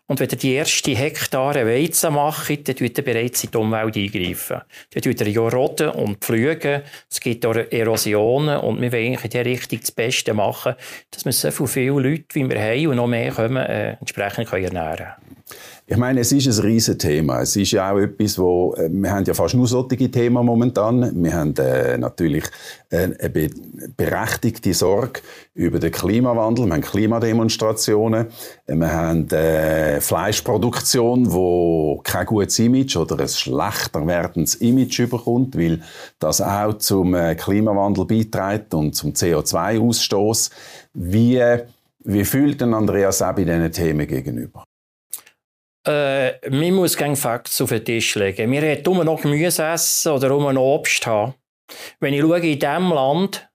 Und 0.07 0.19
wenn 0.19 0.29
ihr 0.29 0.37
die 0.37 0.55
ersten 0.55 0.95
Hektare 0.95 1.65
Weizen 1.65 2.13
macht, 2.13 2.67
dann 2.67 2.75
tut 2.75 2.97
ihr 2.97 3.03
bereits 3.03 3.43
in 3.43 3.51
die 3.51 3.57
Umwelt 3.57 3.97
eingreifen. 3.97 4.61
Dann 4.91 5.01
tut 5.01 5.21
ihr 5.21 5.29
ja 5.29 5.41
roden 5.41 5.89
und 5.89 6.23
pflügen. 6.23 6.83
Es 7.09 7.19
gibt 7.19 7.45
auch 7.45 7.55
Erosionen 7.55 8.59
und 8.59 8.81
wir 8.81 8.91
wollen 8.91 9.17
in 9.21 9.29
der 9.29 9.45
Richtung 9.45 9.79
das 9.79 9.91
Beste 9.91 10.33
machen, 10.33 10.75
dass 11.11 11.25
wir 11.25 11.31
so 11.31 11.67
viele 11.67 11.99
Leute, 11.99 12.25
wie 12.33 12.49
wir 12.49 12.61
haben 12.61 12.87
und 12.87 12.95
noch 12.95 13.07
mehr 13.07 13.31
kommen, 13.31 13.57
äh, 13.57 13.97
entsprechend 13.99 14.51
ernähren 14.51 14.97
können. 14.97 15.33
Ich 15.85 15.97
meine, 15.97 16.21
es 16.21 16.31
ist 16.31 16.47
ein 16.47 16.65
riesen 16.65 16.97
Thema. 16.97 17.41
Es 17.41 17.57
ist 17.57 17.71
ja 17.71 17.91
auch 17.91 17.97
etwas, 17.97 18.39
wo 18.39 18.73
äh, 18.75 18.89
wir 18.89 19.11
haben 19.11 19.25
ja 19.25 19.33
fast 19.33 19.53
nur 19.53 19.67
solche 19.67 20.09
Themen 20.09 20.45
momentan. 20.45 21.21
Wir 21.21 21.33
haben 21.33 21.53
äh, 21.57 21.97
natürlich 21.97 22.45
äh, 22.89 23.09
eine 23.19 23.29
be 23.29 23.49
berechtigte 23.97 24.73
Sorge 24.73 25.19
über 25.53 25.79
den 25.79 25.91
Klimawandel. 25.91 26.67
Wir 26.67 26.73
haben 26.75 26.81
Klimademonstrationen. 26.81 28.27
Wir 28.65 28.91
haben 28.93 29.29
äh, 29.31 29.99
Fleischproduktion, 29.99 31.31
wo 31.33 31.99
kein 32.01 32.27
gutes 32.27 32.57
Image 32.59 32.95
oder 32.95 33.19
ein 33.19 33.27
schlechter 33.27 34.07
werdendes 34.07 34.55
Image 34.55 34.99
überkommt, 34.99 35.57
weil 35.57 35.81
das 36.17 36.39
auch 36.39 36.77
zum 36.77 37.13
äh, 37.13 37.35
Klimawandel 37.35 38.05
beiträgt 38.05 38.73
und 38.73 38.95
zum 38.95 39.11
CO2-Ausstoß. 39.11 40.49
Wie 40.93 41.43
wie 42.05 42.25
fühlt 42.25 42.59
denn 42.59 42.73
Andreas 42.73 43.19
Sebi 43.19 43.45
diesen 43.45 43.71
Themen 43.71 44.07
gegenüber? 44.07 44.65
Äh, 45.85 46.49
man 46.49 46.73
muss 46.73 46.95
keine 46.95 47.15
Facts 47.15 47.59
auf 47.61 47.69
den 47.69 47.83
Tisch 47.83 48.15
legen. 48.15 48.51
Wir 48.51 48.61
hätten 48.61 48.89
immer 48.89 49.03
noch 49.03 49.21
Gemüse 49.21 49.63
essen 49.63 50.13
oder 50.13 50.27
immer 50.27 50.53
noch 50.53 50.75
Obst 50.75 51.05
haben. 51.05 51.33
Wenn 51.99 52.13
ich 52.13 52.21
schaue, 52.21 52.39
in 52.39 52.59
diesem 52.59 52.89
Land 52.89 53.49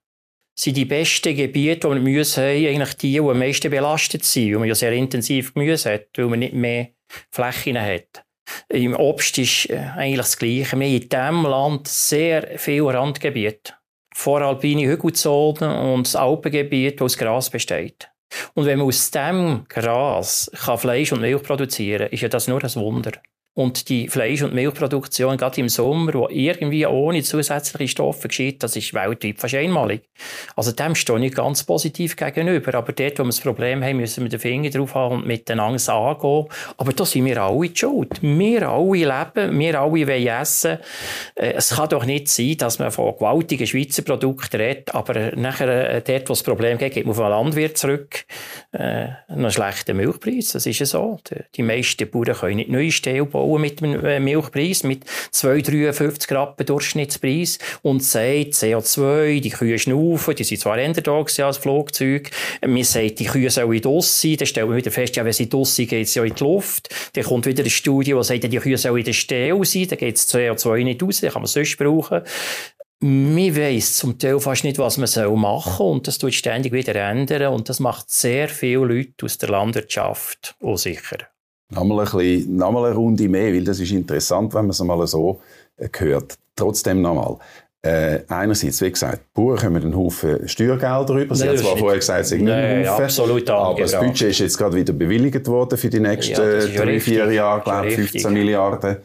sind 0.57 0.77
die 0.77 0.85
besten 0.85 1.35
Gebiete, 1.35 1.87
die 1.87 1.93
wir 1.93 1.99
Gemüse 1.99 2.41
haben, 2.41 2.67
eigentlich 2.67 2.93
die, 2.95 3.13
die 3.13 3.19
am 3.19 3.39
meisten 3.39 3.71
belastet 3.71 4.25
sind, 4.25 4.51
weil 4.51 4.59
man 4.59 4.67
ja 4.67 4.75
sehr 4.75 4.91
intensiv 4.91 5.53
Gemüse 5.53 5.93
hat, 5.93 6.07
weil 6.17 6.27
man 6.27 6.39
nicht 6.39 6.53
mehr 6.53 6.89
Flächen 7.31 7.79
hat. 7.81 8.25
Im 8.67 8.95
Obst 8.95 9.37
ist 9.37 9.69
äh, 9.69 9.77
eigentlich 9.77 10.17
das 10.17 10.37
Gleiche. 10.37 10.57
Wir 10.57 10.71
haben 10.71 10.81
in 10.81 11.09
diesem 11.09 11.43
Land 11.43 11.87
sehr 11.87 12.57
viele 12.57 12.93
Randgebiete. 12.93 13.73
Voralpine 14.13 14.87
Hügelzonen 14.87 15.93
und 15.93 16.07
das 16.07 16.15
Alpengebiet, 16.15 16.99
wo 16.99 17.05
das 17.05 17.17
Gras 17.17 17.49
besteht. 17.49 18.09
Und 18.53 18.65
wenn 18.65 18.77
man 18.77 18.87
aus 18.87 19.11
dem 19.11 19.65
Gras 19.67 20.51
kann 20.53 20.77
Fleisch 20.77 21.11
und 21.11 21.21
Milch 21.21 21.43
produzieren 21.43 22.03
kann, 22.03 22.11
ist 22.11 22.21
ja 22.21 22.29
das 22.29 22.47
nur 22.47 22.63
ein 22.63 22.75
Wunder. 22.75 23.11
Und 23.59 23.89
die 23.89 24.07
Fleisch- 24.07 24.41
und 24.41 24.53
Milchproduktion, 24.53 25.35
gerade 25.35 25.59
im 25.59 25.67
Sommer, 25.67 26.13
wo 26.13 26.29
irgendwie 26.29 26.85
ohne 26.85 27.21
zusätzliche 27.23 27.91
Stoffe 27.91 28.29
geschieht, 28.29 28.63
das 28.63 28.77
ist 28.77 28.93
weltweit 28.93 29.37
fast 29.37 29.53
einmalig. 29.53 30.03
Also 30.55 30.71
dem 30.71 30.95
stehe 30.95 31.25
ich 31.25 31.35
ganz 31.35 31.65
positiv 31.65 32.15
gegenüber. 32.15 32.73
Aber 32.75 32.93
dort, 32.93 33.19
wo 33.19 33.23
wir 33.23 33.27
das 33.27 33.41
Problem 33.41 33.83
haben, 33.83 33.97
müssen 33.97 34.23
wir 34.23 34.29
den 34.29 34.39
Finger 34.39 34.69
drauf 34.69 34.95
haben 34.95 35.15
und 35.15 35.27
mit 35.27 35.49
den 35.49 35.59
Angst 35.59 35.89
angehen. 35.89 36.45
Aber 36.77 36.93
da 36.93 37.05
sind 37.05 37.25
wir 37.25 37.43
alle 37.43 37.67
die 37.67 37.77
schuld. 37.77 38.21
Wir 38.21 38.69
alle 38.69 38.95
leben, 38.95 39.59
wir 39.59 39.81
alle 39.81 40.07
wollen 40.07 40.27
essen. 40.27 40.77
Äh, 41.35 41.51
es 41.57 41.71
kann 41.71 41.89
doch 41.89 42.05
nicht 42.05 42.29
sein, 42.29 42.55
dass 42.59 42.79
man 42.79 42.91
von 42.91 43.13
gewaltigen 43.13 43.67
Schweizer 43.67 44.03
Produkten 44.03 44.55
redet, 44.55 44.95
aber 44.95 45.35
nachher 45.35 45.95
äh, 45.95 46.01
dort, 46.01 46.29
wo 46.29 46.33
es 46.33 46.43
Problem 46.43 46.77
gibt, 46.77 46.93
geht 46.93 47.05
man 47.05 47.11
auf 47.11 47.17
den 47.17 47.27
Landwirt 47.27 47.77
zurück. 47.77 48.23
Äh, 48.71 49.07
einen 49.27 49.51
schlechten 49.51 49.97
Milchpreis, 49.97 50.53
das 50.53 50.65
ist 50.65 50.79
ja 50.79 50.85
so. 50.85 51.19
Die 51.55 51.61
meisten 51.63 52.09
Bauern 52.09 52.35
können 52.35 52.55
nicht 52.55 52.69
neue 52.69 52.91
Ställe 52.93 53.25
bauen 53.25 53.48
bauen 53.49 53.61
mit 53.61 53.81
dem 53.81 54.05
äh, 54.05 54.19
Milchpreis, 54.19 54.83
mit 54.83 55.05
2,53 55.33 56.33
Rappen 56.33 56.65
Durchschnittspreis 56.65 57.59
und 57.81 58.03
sagt, 58.03 58.53
CO2, 58.53 59.39
die 59.41 59.49
Kühe 59.49 59.79
schnaufen, 59.79 60.35
die 60.35 60.43
sind 60.43 60.61
zwar 60.61 60.77
eher 60.77 60.93
da 60.93 61.17
als 61.19 61.57
Flugzeug, 61.57 62.31
man 62.65 62.83
sagt, 62.83 63.19
die 63.19 63.25
Kühe 63.25 63.49
sollen 63.49 63.81
draus 63.81 64.21
sein, 64.21 64.37
dann 64.37 64.47
stellen 64.47 64.69
wir 64.69 64.77
wieder 64.77 64.91
fest, 64.91 65.15
ja, 65.15 65.25
wenn 65.25 65.33
sie 65.33 65.49
draus 65.49 65.75
sind, 65.75 65.89
geht 65.89 66.07
es 66.07 66.15
ja 66.15 66.23
in 66.23 66.35
die 66.35 66.43
Luft, 66.43 66.89
dann 67.13 67.23
kommt 67.23 67.45
wieder 67.45 67.61
eine 67.61 67.69
Studie, 67.69 68.13
die 68.13 68.23
sagt, 68.23 68.43
die 68.43 68.57
Kühe 68.57 68.77
sollen 68.77 68.97
in 68.97 69.05
der 69.05 69.13
Stelle 69.13 69.65
sein, 69.65 69.87
dann 69.87 69.97
geht 69.97 70.15
das 70.15 70.33
CO2 70.33 70.83
nicht 70.83 71.03
raus, 71.03 71.21
dann 71.21 71.31
kann 71.31 71.41
man 71.41 71.47
sonst 71.47 71.77
brauchen. 71.77 72.21
Man 73.01 73.55
weiss 73.55 73.95
zum 73.95 74.19
Teil 74.19 74.41
fast 74.41 74.65
nicht, 74.65 74.77
was 74.77 74.97
man 74.97 75.39
machen 75.39 75.77
soll 75.77 75.91
und 75.91 76.07
das 76.07 76.17
tut 76.17 76.33
ständig 76.33 76.73
wieder 76.73 76.95
ändern 76.95 77.53
und 77.53 77.69
das 77.69 77.79
macht 77.79 78.09
sehr 78.11 78.49
viele 78.49 78.85
Leute 78.85 79.25
aus 79.25 79.37
der 79.37 79.49
Landwirtschaft 79.49 80.55
unsicher. 80.59 81.29
Nochmal, 81.71 81.99
ein 81.99 82.11
bisschen, 82.11 82.55
nochmal 82.55 82.85
eine 82.85 82.95
Runde 82.95 83.29
mehr, 83.29 83.53
weil 83.53 83.63
das 83.63 83.79
ist 83.79 83.91
interessant, 83.91 84.53
wenn 84.53 84.61
man 84.61 84.71
es 84.71 84.79
mal 84.83 85.05
so 85.07 85.39
äh, 85.77 85.87
hört. 85.97 86.37
Trotzdem 86.55 87.01
nochmal. 87.01 87.37
Äh, 87.81 88.23
einerseits, 88.27 88.81
wie 88.81 88.91
gesagt, 88.91 89.19
die 89.19 89.41
Bauern 89.41 89.57
kommen 89.57 89.81
einen 89.81 89.95
Haufen 89.95 90.49
Steuergelder 90.49 91.13
rüber. 91.13 91.33
Sie 91.33 91.47
haben 91.47 91.57
zwar 91.57 91.77
vorher 91.77 91.99
gesagt, 91.99 92.21
es 92.21 92.29
sind 92.29 92.43
nicht 92.43 92.53
ein 92.53 92.89
Haufen, 92.89 93.03
absolut 93.05 93.49
aber 93.49 93.79
das 93.79 93.97
Budget 93.97 94.29
ist 94.29 94.39
jetzt 94.39 94.57
gerade 94.57 94.75
wieder 94.75 94.91
bewilligt 94.91 95.47
worden 95.47 95.77
für 95.77 95.89
die 95.89 96.01
nächsten 96.01 96.33
ja, 96.33 96.83
drei, 96.83 96.99
vier 96.99 97.31
Jahre, 97.31 97.61
glaube 97.61 97.91
15 97.91 98.01
richtig. 98.01 98.31
Milliarden 98.31 98.97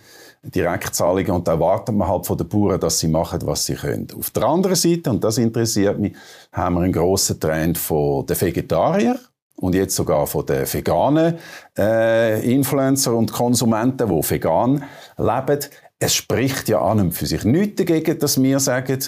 Direktzahlungen 0.42 1.30
und 1.30 1.46
da 1.46 1.52
erwartet 1.52 1.94
man 1.94 2.08
halt 2.08 2.26
von 2.26 2.36
den 2.36 2.48
Bauern, 2.48 2.80
dass 2.80 2.98
sie 2.98 3.08
machen, 3.08 3.40
was 3.44 3.64
sie 3.64 3.74
können. 3.74 4.08
Auf 4.18 4.30
der 4.30 4.42
anderen 4.42 4.76
Seite, 4.76 5.10
und 5.10 5.22
das 5.22 5.38
interessiert 5.38 5.98
mich, 5.98 6.14
haben 6.52 6.74
wir 6.74 6.80
einen 6.82 6.92
grossen 6.92 7.38
Trend 7.38 7.78
von 7.78 8.26
den 8.26 8.40
Vegetariern 8.40 9.18
und 9.56 9.74
jetzt 9.74 9.96
sogar 9.96 10.26
von 10.26 10.46
den 10.46 10.72
veganen 10.72 11.38
äh, 11.78 12.52
Influencer 12.52 13.14
und 13.14 13.32
Konsumenten, 13.32 14.08
die 14.08 14.30
vegan 14.30 14.84
leben. 15.16 15.60
Es 15.98 16.14
spricht 16.14 16.68
ja 16.68 16.80
an 16.80 17.00
und 17.00 17.12
für 17.12 17.26
sich 17.26 17.44
nichts 17.44 17.76
dagegen, 17.76 18.18
dass 18.18 18.42
wir 18.42 18.60
sagen, 18.60 19.04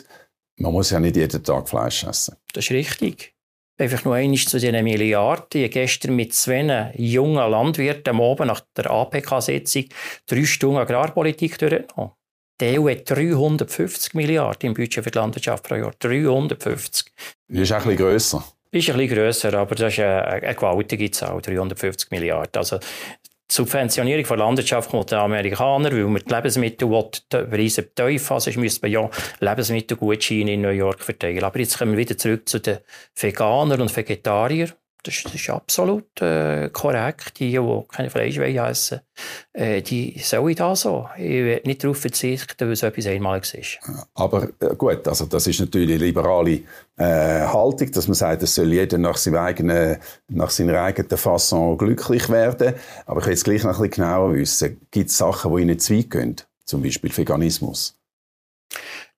man 0.58 0.72
muss 0.72 0.90
ja 0.90 1.00
nicht 1.00 1.16
jeden 1.16 1.42
Tag 1.42 1.68
Fleisch 1.68 2.04
essen. 2.04 2.36
Das 2.52 2.64
ist 2.64 2.70
richtig. 2.70 3.34
Einfach 3.78 4.04
nur 4.06 4.14
einmal 4.14 4.38
zu 4.38 4.58
diesen 4.58 4.84
Milliarden. 4.84 5.62
Ich 5.62 5.70
gestern 5.70 6.16
mit 6.16 6.32
zwei 6.32 6.92
jungen 6.96 7.50
Landwirten 7.50 8.14
am 8.14 8.22
Abend 8.22 8.46
nach 8.46 8.62
der 8.74 8.90
APK-Sitzung 8.90 9.84
drei 10.26 10.44
Stunden 10.44 10.78
Agrarpolitik 10.78 11.58
durchgenommen. 11.58 12.12
Die 12.58 12.78
EU 12.78 12.88
hat 12.88 13.10
350 13.10 14.14
Milliarden 14.14 14.68
im 14.68 14.74
Budget 14.74 15.04
für 15.04 15.10
die 15.10 15.18
Landwirtschaft 15.18 15.64
pro 15.64 15.74
Jahr. 15.74 15.92
350. 15.98 17.12
Das 17.48 17.60
ist 17.60 17.72
auch 17.72 17.76
ein 17.76 17.82
bisschen 17.82 17.96
grösser. 17.98 18.44
Ist 18.70 18.90
ein 18.90 18.96
bisschen 18.96 19.16
grösser, 19.16 19.54
aber 19.54 19.74
das 19.74 19.92
ist 19.92 20.00
eine, 20.00 20.24
eine 20.24 20.54
gewaltige 20.54 21.10
Zahl, 21.10 21.40
350 21.40 22.10
Milliarden. 22.10 22.56
Also, 22.56 22.78
die 22.78 23.54
Subventionierung 23.54 24.24
der 24.24 24.36
Landwirtschaft 24.36 24.90
kommt 24.90 25.12
den 25.12 25.18
Amerikanern, 25.18 25.92
weil 25.92 26.04
man 26.04 26.20
die 26.20 26.34
Lebensmittel 26.34 26.88
die 26.88 27.44
Preise 27.44 27.94
tief 27.94 28.28
haben. 28.28 28.40
Sonst 28.40 28.56
müsste 28.56 28.82
man 28.82 28.90
ja 28.90 29.10
Lebensmittelgutscheine 29.38 30.54
in 30.54 30.62
New 30.62 30.70
York 30.70 31.00
verteilen. 31.00 31.44
Aber 31.44 31.60
jetzt 31.60 31.78
kommen 31.78 31.92
wir 31.92 31.98
wieder 31.98 32.18
zurück 32.18 32.48
zu 32.48 32.58
den 32.58 32.78
Veganern 33.14 33.80
und 33.80 33.96
Vegetariern. 33.96 34.72
Das, 35.06 35.22
das 35.22 35.34
ist 35.34 35.50
absolut 35.50 36.20
äh, 36.20 36.68
korrekt. 36.70 37.38
Die, 37.38 37.52
die 37.52 37.84
kein 37.88 38.10
Fleisch 38.10 38.38
essen 38.38 39.00
äh, 39.52 39.82
die 39.82 40.18
sollen 40.18 40.54
da 40.54 40.76
so. 40.76 41.08
Ich 41.16 41.22
will 41.22 41.60
nicht 41.64 41.82
darauf 41.82 41.98
verzichten, 41.98 42.66
weil 42.66 42.72
es 42.72 42.82
etwas 42.82 43.06
Einmaliges 43.06 43.54
ist. 43.54 43.78
Aber 44.14 44.48
äh, 44.60 44.74
gut, 44.76 45.06
also 45.08 45.26
das 45.26 45.46
ist 45.46 45.60
natürlich 45.60 45.90
eine 45.90 46.04
liberale 46.04 46.60
äh, 46.96 47.46
Haltung, 47.46 47.90
dass 47.92 48.08
man 48.08 48.14
sagt, 48.14 48.42
es 48.42 48.54
soll 48.54 48.72
jeder 48.72 48.98
nach, 48.98 49.16
seinem 49.16 49.36
eigenen, 49.36 49.96
nach 50.28 50.50
seiner 50.50 50.80
eigenen 50.82 51.16
Fasson 51.16 51.78
glücklich 51.78 52.28
werden. 52.28 52.74
Aber 53.06 53.20
ich 53.20 53.26
will 53.26 53.32
jetzt 53.32 53.44
gleich 53.44 53.64
noch 53.64 53.80
ein 53.80 53.88
bisschen 53.88 54.04
genauer 54.04 54.34
wissen. 54.34 54.80
Gibt 54.90 55.10
es 55.10 55.18
Sachen, 55.18 55.54
die 55.54 55.62
Ihnen 55.62 55.78
zu 55.78 55.94
weit 55.94 56.10
gehen? 56.10 56.36
Zum 56.64 56.82
Beispiel 56.82 57.16
Veganismus? 57.16 57.96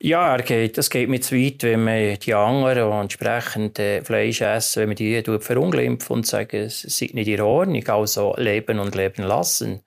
Ja, 0.01 0.37
er 0.37 0.43
geht, 0.45 0.79
das 0.79 0.91
geht 0.91 1.09
mir 1.09 1.21
zu 1.21 1.35
weit, 1.35 1.65
wenn 1.65 1.83
man 1.83 2.17
die 2.21 2.33
anderen, 2.33 2.89
die 2.89 2.97
entsprechend 3.01 3.81
äh, 3.81 4.01
Fleisch 4.05 4.41
essen, 4.41 4.83
wenn 4.83 4.91
man 4.91 4.97
die 4.97 5.21
verunglimpft 5.41 6.09
und 6.13 6.25
sagt, 6.25 6.55
es 6.55 6.83
sei 6.83 7.11
nicht 7.15 7.27
in 7.27 7.41
Ordnung, 7.41 7.85
also 7.89 8.33
leben 8.37 8.79
und 8.79 8.95
leben 8.95 9.25
lassen. 9.25 9.81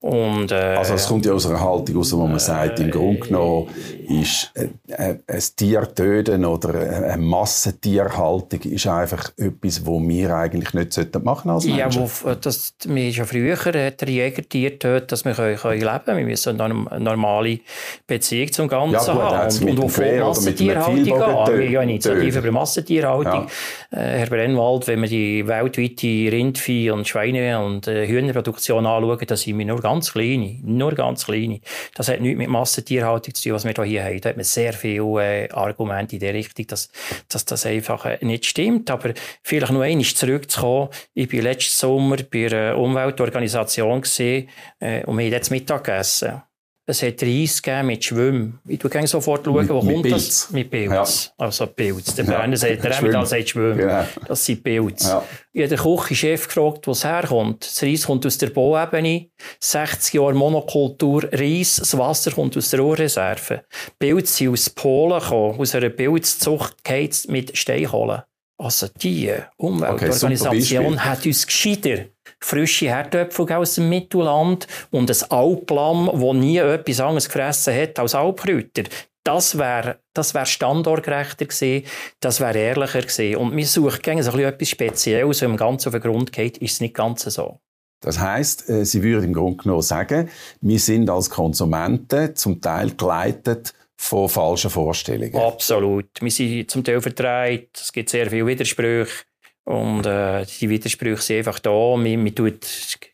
Und, 0.00 0.52
äh, 0.52 0.54
also 0.54 0.94
es 0.94 1.08
kommt 1.08 1.26
ja 1.26 1.32
aus 1.32 1.44
einer 1.46 1.60
Haltung 1.60 1.96
raus, 1.96 2.12
wo 2.12 2.24
man 2.24 2.36
äh, 2.36 2.38
sagt, 2.38 2.78
im 2.78 2.88
Grunde 2.88 3.18
genommen 3.18 3.68
ist 4.08 4.52
äh, 4.54 4.68
äh, 4.92 5.18
ein 5.26 5.42
Tier 5.56 5.92
töten 5.92 6.44
oder 6.44 6.74
eine 6.74 7.16
Massentierhaltung 7.20 8.60
ist 8.60 8.86
einfach 8.86 9.32
etwas, 9.36 9.84
wo 9.84 10.00
wir 10.00 10.36
eigentlich 10.36 10.72
nicht 10.72 11.24
machen 11.24 11.50
als 11.50 11.64
Menschen. 11.64 11.80
Ja, 11.80 11.90
wo, 12.22 12.34
das, 12.34 12.74
wir 12.84 13.12
schon 13.12 13.26
früher 13.26 13.56
hat 13.56 14.00
der 14.00 14.08
Jäger 14.08 14.48
Tier 14.48 14.78
tötet, 14.78 15.10
dass 15.10 15.24
wir 15.24 15.32
können, 15.32 15.56
können 15.56 15.80
leben 15.80 16.04
können. 16.04 16.18
Wir 16.18 16.26
müssen 16.26 16.60
eine 16.60 17.00
normale 17.00 17.58
Beziehung 18.06 18.52
zum 18.52 18.68
Ganzen 18.68 18.94
ja, 18.94 19.12
gut, 19.12 19.22
haben. 19.22 19.58
Und, 19.58 19.70
und 19.70 19.82
wovon 19.82 20.18
Massentierhaltung 20.20 21.22
an? 21.22 21.58
Wir 21.58 21.66
haben 21.66 21.76
eine 21.76 21.82
Initiative 21.82 22.38
über 22.38 22.52
Massentierhaltung. 22.52 23.48
Ja. 23.90 23.98
Äh, 23.98 24.18
Herr 24.18 24.26
Brennwald, 24.28 24.86
wenn 24.86 25.02
wir 25.02 25.08
die 25.08 25.44
weltweite 25.44 26.06
Rindvieh- 26.06 26.92
und 26.92 27.08
Schweine- 27.08 27.64
und 27.64 27.88
äh, 27.88 28.06
Hühnerproduktion 28.06 28.86
anschauen, 28.86 29.26
dann 29.26 29.36
sind 29.36 29.58
wir 29.58 29.66
nur 29.66 29.87
ganz 29.88 30.12
kleine, 30.12 30.58
nur 30.62 30.94
ganz 30.94 31.24
kleine. 31.24 31.60
Das 31.94 32.08
hat 32.08 32.20
nichts 32.20 32.38
mit 32.38 32.48
Massentierhaltung 32.48 33.34
zu 33.34 33.42
tun, 33.42 33.52
was 33.52 33.64
wir 33.64 33.84
hier 33.84 34.04
haben. 34.04 34.20
Da 34.20 34.28
hat 34.30 34.36
man 34.36 34.44
sehr 34.44 34.72
viele 34.72 35.46
äh, 35.46 35.50
Argumente 35.50 36.16
in 36.16 36.20
der 36.20 36.34
Richtung, 36.34 36.66
dass, 36.66 36.90
dass 37.28 37.44
das 37.44 37.64
einfach 37.64 38.04
äh, 38.04 38.18
nicht 38.22 38.44
stimmt. 38.46 38.90
Aber 38.90 39.14
vielleicht 39.42 39.72
noch 39.72 39.80
einmal 39.80 40.02
zurückzukommen. 40.02 40.90
Ich 41.14 41.32
war 41.32 41.40
letzten 41.40 41.72
Sommer 41.72 42.16
bei 42.16 42.46
einer 42.46 42.76
Umweltorganisation 42.76 44.02
gesehen, 44.02 44.48
äh, 44.80 45.04
und 45.04 45.16
wir 45.16 45.24
haben 45.24 45.32
jetzt 45.32 45.50
Mittag 45.50 45.84
gegessen. 45.84 46.42
Es 46.90 47.02
hat 47.02 47.22
Reis 47.22 47.60
mit 47.84 48.02
Schwimmen. 48.02 48.60
Ich 48.66 48.80
schaue 48.80 49.06
sofort, 49.06 49.44
schauen, 49.44 49.68
wo 49.68 49.82
mit 49.82 49.94
kommt 49.94 50.02
Pilz. 50.04 50.14
das? 50.14 50.50
Mit 50.52 50.70
Pilz. 50.70 51.32
Ja. 51.38 51.44
Also 51.44 51.66
Pilz. 51.66 52.14
Der 52.14 52.22
Berner 52.22 52.54
ja. 52.54 52.56
sagt, 52.56 52.82
der 52.82 52.90
Emmental 52.98 53.26
sagt 53.26 53.50
Schwimmen. 53.50 53.76
Genau. 53.76 54.04
Das 54.26 54.42
sind 54.42 54.64
Pilz. 54.64 55.04
Ja. 55.04 55.22
Ich 55.52 55.60
habe 55.60 55.76
den 55.76 55.78
Küchenchef 55.78 56.46
gefragt, 56.46 56.86
wo 56.86 56.92
es 56.92 57.04
herkommt. 57.04 57.66
Das 57.66 57.82
Reis 57.82 58.06
kommt 58.06 58.24
aus 58.24 58.38
der 58.38 58.48
Bauebene. 58.48 59.26
60 59.60 60.14
Jahre 60.14 60.32
Monokultur 60.32 61.28
Reis. 61.30 61.76
Das 61.76 61.98
Wasser 61.98 62.30
kommt 62.30 62.56
aus 62.56 62.70
der 62.70 62.80
Urreserve. 62.80 63.64
Pilze 63.98 64.32
sind 64.32 64.52
aus 64.52 64.70
Polen 64.70 65.20
gekommen, 65.20 65.60
aus 65.60 65.74
einer 65.74 65.90
Pilzzucht 65.90 66.82
geheizt 66.82 67.28
mit 67.28 67.54
Steinkohle. 67.54 68.24
Also 68.56 68.88
die 68.88 69.32
Umweltorganisation 69.58 70.94
okay, 70.94 70.98
hat 70.98 71.26
uns 71.26 71.46
gescheiter 71.46 72.06
frische 72.40 72.86
Herdöpfel 72.86 73.52
aus 73.52 73.74
dem 73.74 73.88
Mittelland 73.88 74.66
und 74.90 75.10
ein 75.10 75.30
Alplamm, 75.30 76.10
das 76.12 76.34
nie 76.34 76.58
etwas 76.58 77.00
anderes 77.00 77.26
gefressen 77.26 77.74
hat 77.74 77.98
als 77.98 78.14
Alpkräuter. 78.14 78.84
Das 79.24 79.58
wäre 79.58 79.98
das 80.14 80.34
wär 80.34 80.46
standortgerechter 80.46 81.44
gewesen, 81.44 81.86
das 82.20 82.40
wäre 82.40 82.58
ehrlicher 82.58 83.02
gewesen. 83.02 83.36
Und 83.36 83.56
wir 83.56 83.66
suchen 83.66 84.00
gerne 84.02 84.22
so 84.22 84.36
etwas 84.38 84.68
Spezielles, 84.68 85.42
wenn 85.42 85.50
man 85.50 85.58
ganz 85.58 85.86
auf 85.86 85.92
den 85.92 86.00
Grund 86.00 86.32
geht, 86.32 86.58
ist 86.58 86.72
es 86.72 86.80
nicht 86.80 86.94
ganz 86.94 87.22
so. 87.24 87.60
Das 88.00 88.18
heißt, 88.18 88.70
äh, 88.70 88.84
Sie 88.84 89.02
würden 89.02 89.24
im 89.24 89.32
Grunde 89.32 89.62
genommen 89.62 89.82
sagen, 89.82 90.30
wir 90.60 90.78
sind 90.78 91.10
als 91.10 91.30
Konsumenten 91.30 92.34
zum 92.36 92.60
Teil 92.60 92.92
geleitet 92.96 93.74
von 93.96 94.28
falschen 94.28 94.70
Vorstellungen. 94.70 95.34
Absolut. 95.34 96.08
Wir 96.20 96.30
sind 96.30 96.70
zum 96.70 96.84
Teil 96.84 97.00
verdreht, 97.00 97.70
es 97.74 97.92
gibt 97.92 98.08
sehr 98.08 98.30
viele 98.30 98.46
Widersprüche. 98.46 99.24
Und 99.68 100.06
äh, 100.06 100.46
die 100.46 100.70
Widersprüche 100.70 101.20
sind 101.20 101.38
einfach 101.38 101.58
da. 101.58 101.94
Man, 101.94 102.24
man 102.24 102.34
tut 102.34 102.66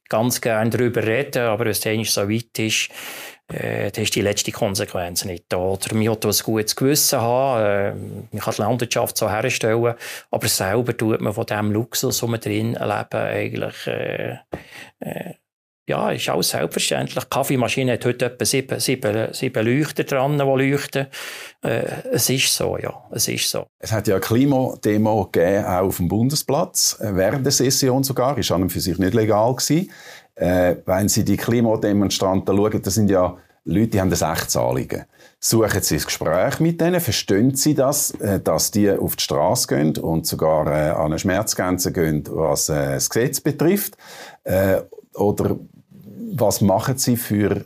ganz 0.08 0.40
gerne 0.40 0.70
darüber 0.70 1.04
reden, 1.04 1.42
aber 1.42 1.64
wenn 1.64 1.72
es 1.72 1.80
dann 1.80 2.04
so 2.04 2.30
weit 2.30 2.56
ist, 2.60 2.90
äh, 3.48 3.90
dann 3.90 4.04
ist 4.04 4.14
die 4.14 4.20
letzte 4.20 4.52
Konsequenz 4.52 5.24
nicht 5.24 5.46
da. 5.48 5.56
Oder 5.56 5.92
man 5.96 6.08
hat 6.08 6.24
ein 6.24 6.32
gutes 6.44 6.76
Gewissen 6.76 7.20
haben, 7.20 7.64
äh, 7.64 7.94
man 8.30 8.40
kann 8.40 8.54
die 8.54 8.62
Landwirtschaft 8.62 9.16
so 9.16 9.28
herstellen, 9.28 9.94
aber 10.30 10.48
selber 10.48 10.96
tut 10.96 11.20
man 11.20 11.32
von 11.32 11.44
dem 11.44 11.72
Luxus, 11.72 12.22
wo 12.22 12.28
man 12.28 12.38
drin 12.38 12.74
leben, 12.74 12.80
eigentlich 13.12 13.86
äh, 13.88 14.36
äh, 15.00 15.34
ja, 15.86 16.10
ist 16.10 16.28
alles 16.28 16.50
selbstverständlich. 16.50 17.24
Die 17.24 17.30
Kaffeemaschine 17.30 17.92
hat 17.92 18.04
heute 18.06 18.26
etwa 18.26 18.44
sieben, 18.44 18.80
sieben, 18.80 19.32
sieben 19.32 19.66
Leuchter 19.66 20.04
dran, 20.04 20.38
die 20.38 20.44
leuchten. 20.44 21.08
Äh, 21.62 21.84
es 22.12 22.30
ist 22.30 22.54
so, 22.54 22.78
ja. 22.78 23.04
Es 23.10 23.28
ist 23.28 23.50
so. 23.50 23.66
Es 23.78 23.92
hat 23.92 24.08
ja 24.08 24.14
eine 24.14 24.22
Klimademo 24.22 25.28
gegeben, 25.30 25.64
auch 25.66 25.82
auf 25.82 25.98
dem 25.98 26.08
Bundesplatz, 26.08 26.98
äh, 27.00 27.14
während 27.14 27.44
der 27.44 27.52
Session 27.52 28.02
sogar. 28.02 28.38
Ist 28.38 28.50
an 28.50 28.62
und 28.62 28.70
für 28.70 28.80
sich 28.80 28.98
nicht 28.98 29.14
legal 29.14 29.54
gewesen. 29.54 29.90
Äh, 30.36 30.76
wenn 30.86 31.08
Sie 31.08 31.24
die 31.24 31.36
Klimademonstranten 31.36 32.56
schauen, 32.56 32.82
das 32.82 32.94
sind 32.94 33.10
ja 33.10 33.36
Leute, 33.66 33.88
die 33.88 34.00
haben 34.00 34.12
ein 34.12 34.32
echtes. 34.32 34.58
Suchen 35.38 35.82
Sie 35.82 35.94
das 35.96 36.06
Gespräch 36.06 36.60
mit 36.60 36.80
denen, 36.80 37.00
verstehen 37.00 37.54
Sie 37.54 37.74
das, 37.74 38.10
äh, 38.12 38.40
dass 38.40 38.70
die 38.70 38.90
auf 38.90 39.16
die 39.16 39.22
Straße 39.22 39.68
gehen 39.68 39.98
und 39.98 40.26
sogar 40.26 40.66
äh, 40.66 40.90
an 40.90 41.06
eine 41.06 41.18
Schmerzgrenze 41.18 41.92
gehen, 41.92 42.24
was 42.30 42.66
das 42.66 43.10
Gesetz 43.10 43.40
betrifft? 43.40 43.98
Oder 45.14 45.56
was 46.34 46.60
machen 46.60 46.98
Sie 46.98 47.16
für, 47.16 47.64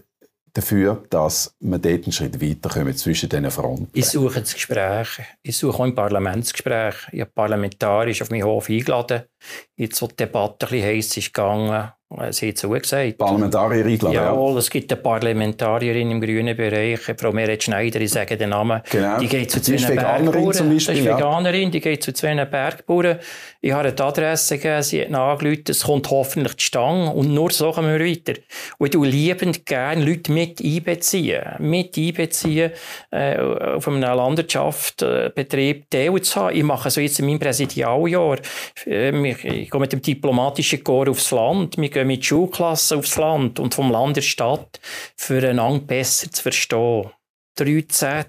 dafür, 0.53 1.03
dass 1.11 1.55
wir 1.61 1.79
dort 1.79 2.05
einen 2.05 2.13
Schritt 2.13 2.41
weiterkommen 2.41 2.97
zwischen 2.97 3.29
diesen 3.29 3.51
Fronten? 3.51 3.89
Ich 3.93 4.07
suche 4.07 4.41
das 4.41 4.55
Gespräch. 4.55 5.21
Ich 5.43 5.57
suche 5.57 5.79
auch 5.79 5.85
ein 5.85 5.95
Parlamentsgespräch. 5.95 6.95
Ich 7.13 7.21
habe 7.21 7.31
parlamentarisch 7.35 8.23
auf 8.23 8.31
meinen 8.31 8.45
Hof 8.45 8.69
eingeladen. 8.69 9.23
Jetzt, 9.79 10.03
wo 10.03 10.09
die 10.09 10.17
Debatte 10.17 10.67
ein 10.67 10.73
bisschen 10.73 10.88
heiß 10.88 11.17
ist 11.19 11.33
gegangen, 11.33 11.93
Sie 12.31 12.49
hat 12.49 12.57
zugesagt. 12.57 13.19
Parlamentarier 13.19 13.85
eingeladen, 13.85 14.14
ja. 14.14 14.57
es 14.57 14.71
gibt 14.71 14.91
eine 14.91 15.03
Parlamentarierin 15.03 16.11
im 16.11 16.23
grünen 16.23 16.57
Bereich, 16.57 17.01
Frau 17.01 17.33
Meret 17.33 17.62
Schneider, 17.62 18.01
ich 18.01 18.11
sage 18.11 18.38
den 18.38 18.49
Namen. 18.49 18.81
Genau. 18.91 19.19
Die 19.19 19.29
geht 19.29 19.51
zu 19.51 19.61
zwei 19.61 19.95
Bergbauern. 19.95 20.55
Zum 20.55 20.73
Beispiel, 20.73 20.95
das 20.95 21.05
ist 21.05 21.05
Veganerin, 21.05 21.71
die 21.71 21.81
geht 21.81 22.03
zu 22.03 22.14
zwei 22.14 22.47
Bergbauern. 22.47 23.19
Ich 23.61 23.73
habe 23.73 23.88
eine 23.88 24.01
Adresse 24.01 24.57
gegeben, 24.57 24.83
sie 24.83 25.03
hat 25.03 25.12
angerufen, 25.12 25.64
es 25.69 25.83
kommt 25.83 26.09
hoffentlich 26.11 26.55
die 26.55 26.62
Stange 26.62 27.12
und 27.12 27.35
nur 27.35 27.51
so 27.51 27.73
kommen 27.73 27.99
wir 27.99 28.07
weiter. 28.07 28.41
Und 28.79 28.95
ich 28.95 29.01
liebend 29.03 29.67
gerne 29.67 30.03
Leute 30.03 30.33
mit 30.33 30.64
einbeziehen. 30.64 31.43
Mit 31.59 31.99
einbeziehen, 31.99 32.71
äh, 33.11 33.38
auf 33.38 33.87
einem 33.87 34.01
Landwirtschaftsbetrieb 34.01 35.91
teilzuhaben. 35.91 36.57
Ich 36.57 36.62
mache 36.62 36.88
so 36.88 37.03
jetzt 37.03 37.19
in 37.19 37.27
meinem 37.27 37.38
Präsidialjahr. 37.38 38.38
Äh, 38.87 39.31
ich 39.31 39.68
gehe 39.71 39.81
mit 39.81 39.93
dem 39.93 40.03
diplomatischen 40.03 40.83
Chor 40.85 41.09
aufs 41.09 41.31
Land. 41.31 41.77
Wir 41.77 41.91
gehen 41.91 42.07
mit 42.07 42.25
Schulklassen 42.25 42.99
aufs 42.99 43.17
Land 43.17 43.59
und 43.61 43.75
vom 43.75 43.91
Land 43.91 44.17
die 44.17 44.23
Stadt, 44.23 44.81
füreinander 45.17 45.85
besser 45.85 46.31
zu 46.31 46.43
verstehen. 46.43 47.11
3Z, 47.59 48.27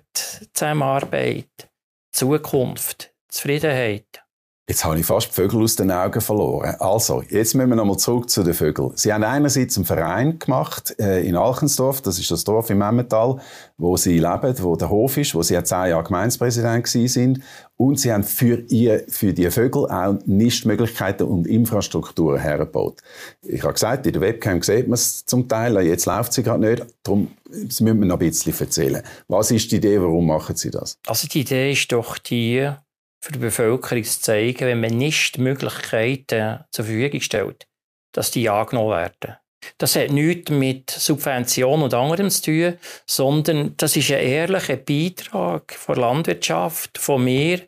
Zusammenarbeit, 0.54 1.70
Zukunft, 2.12 3.14
Zufriedenheit. 3.28 4.24
Jetzt 4.70 4.86
habe 4.86 5.00
ich 5.00 5.06
fast 5.08 5.30
die 5.30 5.34
Vögel 5.34 5.64
aus 5.64 5.76
den 5.76 5.90
Augen 5.90 6.22
verloren. 6.22 6.76
Also, 6.78 7.24
jetzt 7.28 7.56
müssen 7.56 7.70
wir 7.70 7.76
nochmal 7.76 7.98
zurück 7.98 8.30
zu 8.30 8.44
den 8.44 8.54
Vögeln. 8.54 8.92
Sie 8.94 9.12
haben 9.12 9.24
einerseits 9.24 9.78
einen 9.78 9.86
Verein 9.88 10.38
gemacht 10.38 10.94
äh, 11.00 11.28
in 11.28 11.36
Alchensdorf, 11.36 12.02
das 12.02 12.20
ist 12.20 12.30
das 12.30 12.44
Dorf 12.44 12.70
im 12.70 12.84
Emmental, 12.84 13.40
wo 13.80 13.98
Sie 13.98 14.20
leben, 14.20 14.54
wo 14.60 14.76
der 14.76 14.92
Hof 14.92 15.18
ist, 15.18 15.34
wo 15.34 15.42
Sie 15.42 15.56
ja 15.56 15.64
zehn 15.64 15.90
Jahre 15.90 16.04
Gemeindepräsident 16.04 16.88
sind. 16.88 17.42
Und 17.78 18.00
Sie 18.00 18.14
haben 18.14 18.22
für, 18.22 18.64
ihr, 18.70 19.06
für 19.08 19.34
die 19.34 19.50
Vögel 19.50 19.90
auch 19.90 20.20
Nistmöglichkeiten 20.28 21.26
und 21.26 21.48
Infrastrukturen 21.48 22.40
hergebaut. 22.40 23.00
Ich 23.42 23.64
habe 23.64 23.74
gesagt, 23.74 24.06
in 24.06 24.14
der 24.14 24.22
Webcam 24.22 24.62
sieht 24.62 24.88
man 24.88 24.94
es 24.94 25.26
zum 25.26 25.48
Teil, 25.48 25.82
jetzt 25.82 26.06
läuft 26.06 26.34
sie 26.34 26.44
gerade 26.44 26.64
nicht, 26.64 26.86
darum 27.02 27.32
müssen 27.50 27.88
wir 27.88 27.96
noch 27.96 28.20
ein 28.20 28.20
bisschen 28.20 28.54
erzählen. 28.60 29.02
Was 29.28 29.50
ist 29.50 29.72
die 29.72 29.78
Idee, 29.78 30.00
warum 30.00 30.28
machen 30.28 30.56
Sie 30.56 30.70
das? 30.70 31.00
Also 31.08 31.28
die 31.28 31.40
Idee 31.40 31.72
ist 31.72 31.92
doch 31.92 32.20
die, 32.20 32.70
für 33.22 33.34
die 33.34 33.40
Bevölkerung 33.40 34.04
zu 34.04 34.22
zeigen, 34.22 34.68
wenn 34.68 34.82
man 34.82 34.98
nicht 34.98 35.38
Möglichkeiten 35.38 36.60
zur 36.72 36.86
Verfügung 36.86 37.22
stellt, 37.22 37.68
dass 38.14 38.32
die 38.32 38.50
angenommen 38.50 38.92
werden. 38.92 39.36
Das 39.78 39.96
hat 39.96 40.12
nichts 40.12 40.52
mit 40.52 40.90
Subventionen 40.90 41.84
und 41.84 41.94
anderem 41.94 42.30
zu 42.30 42.44
tun, 42.44 42.78
sondern 43.06 43.76
das 43.78 43.96
ist 43.98 44.12
ein 44.12 44.20
ehrlicher 44.20 44.78
Beitrag 44.78 45.74
von 45.74 45.96
der 45.96 46.06
Landwirtschaft, 46.06 46.98
von 46.98 47.24
mir, 47.24 47.68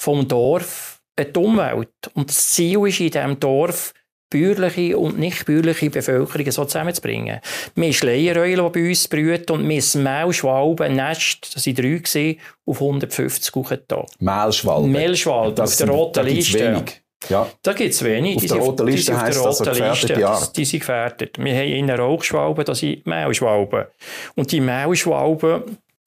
vom 0.00 0.26
Dorf, 0.26 1.02
die 1.18 1.38
Umwelt. 1.38 1.90
Und 2.14 2.30
das 2.30 2.52
Ziel 2.52 2.86
ist 2.86 3.00
in 3.00 3.10
diesem 3.10 3.38
Dorf, 3.38 3.92
bäuerliche 4.30 4.98
und 4.98 5.18
nicht 5.18 5.46
bäuerliche 5.46 5.90
Bevölkerung 5.90 6.50
so 6.50 6.64
zusammenzubringen. 6.64 7.40
Wir 7.74 7.84
haben 7.84 7.92
Schleiereulen, 7.92 8.72
die 8.72 8.80
bei 8.80 8.88
uns 8.88 9.08
brüten, 9.08 9.52
und 9.52 9.68
wir 9.68 9.80
haben 9.80 10.02
Mehlschwalben, 10.02 10.96
Nest, 10.96 11.54
das 11.54 11.66
waren 11.66 11.74
drei, 11.74 12.36
auf 12.64 12.80
150 12.80 13.52
Kuchen 13.52 13.80
da. 13.88 14.04
Mehlschwalben? 14.18 14.90
Mehlschwalben, 14.90 15.64
auf 15.64 15.76
der 15.76 15.88
roten 15.88 16.26
Liste. 16.26 16.84
Ja. 17.28 17.48
Da 17.62 17.72
gibt 17.72 17.94
es 17.94 18.04
wenig. 18.04 18.36
Auf 18.36 18.42
die 18.42 18.48
der 18.48 18.56
roten 18.58 18.86
Liste 18.86 19.12
die 19.12 19.18
heisst 19.18 19.44
das 19.44 19.58
gefährdete 19.58 20.28
Art. 20.28 20.56
Die 20.56 20.64
sind 20.64 20.80
gefährdet. 20.80 21.38
Wir 21.38 21.56
haben 21.56 21.68
in 21.68 21.90
Rauchschwalben, 21.90 22.64
das 22.64 22.78
sind 22.78 23.06
Mehlschwalben. 23.06 23.86
Und 24.34 24.52
die 24.52 24.60
Mehlschwalben 24.60 25.62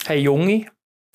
haben 0.08 0.20
Junge, 0.20 0.66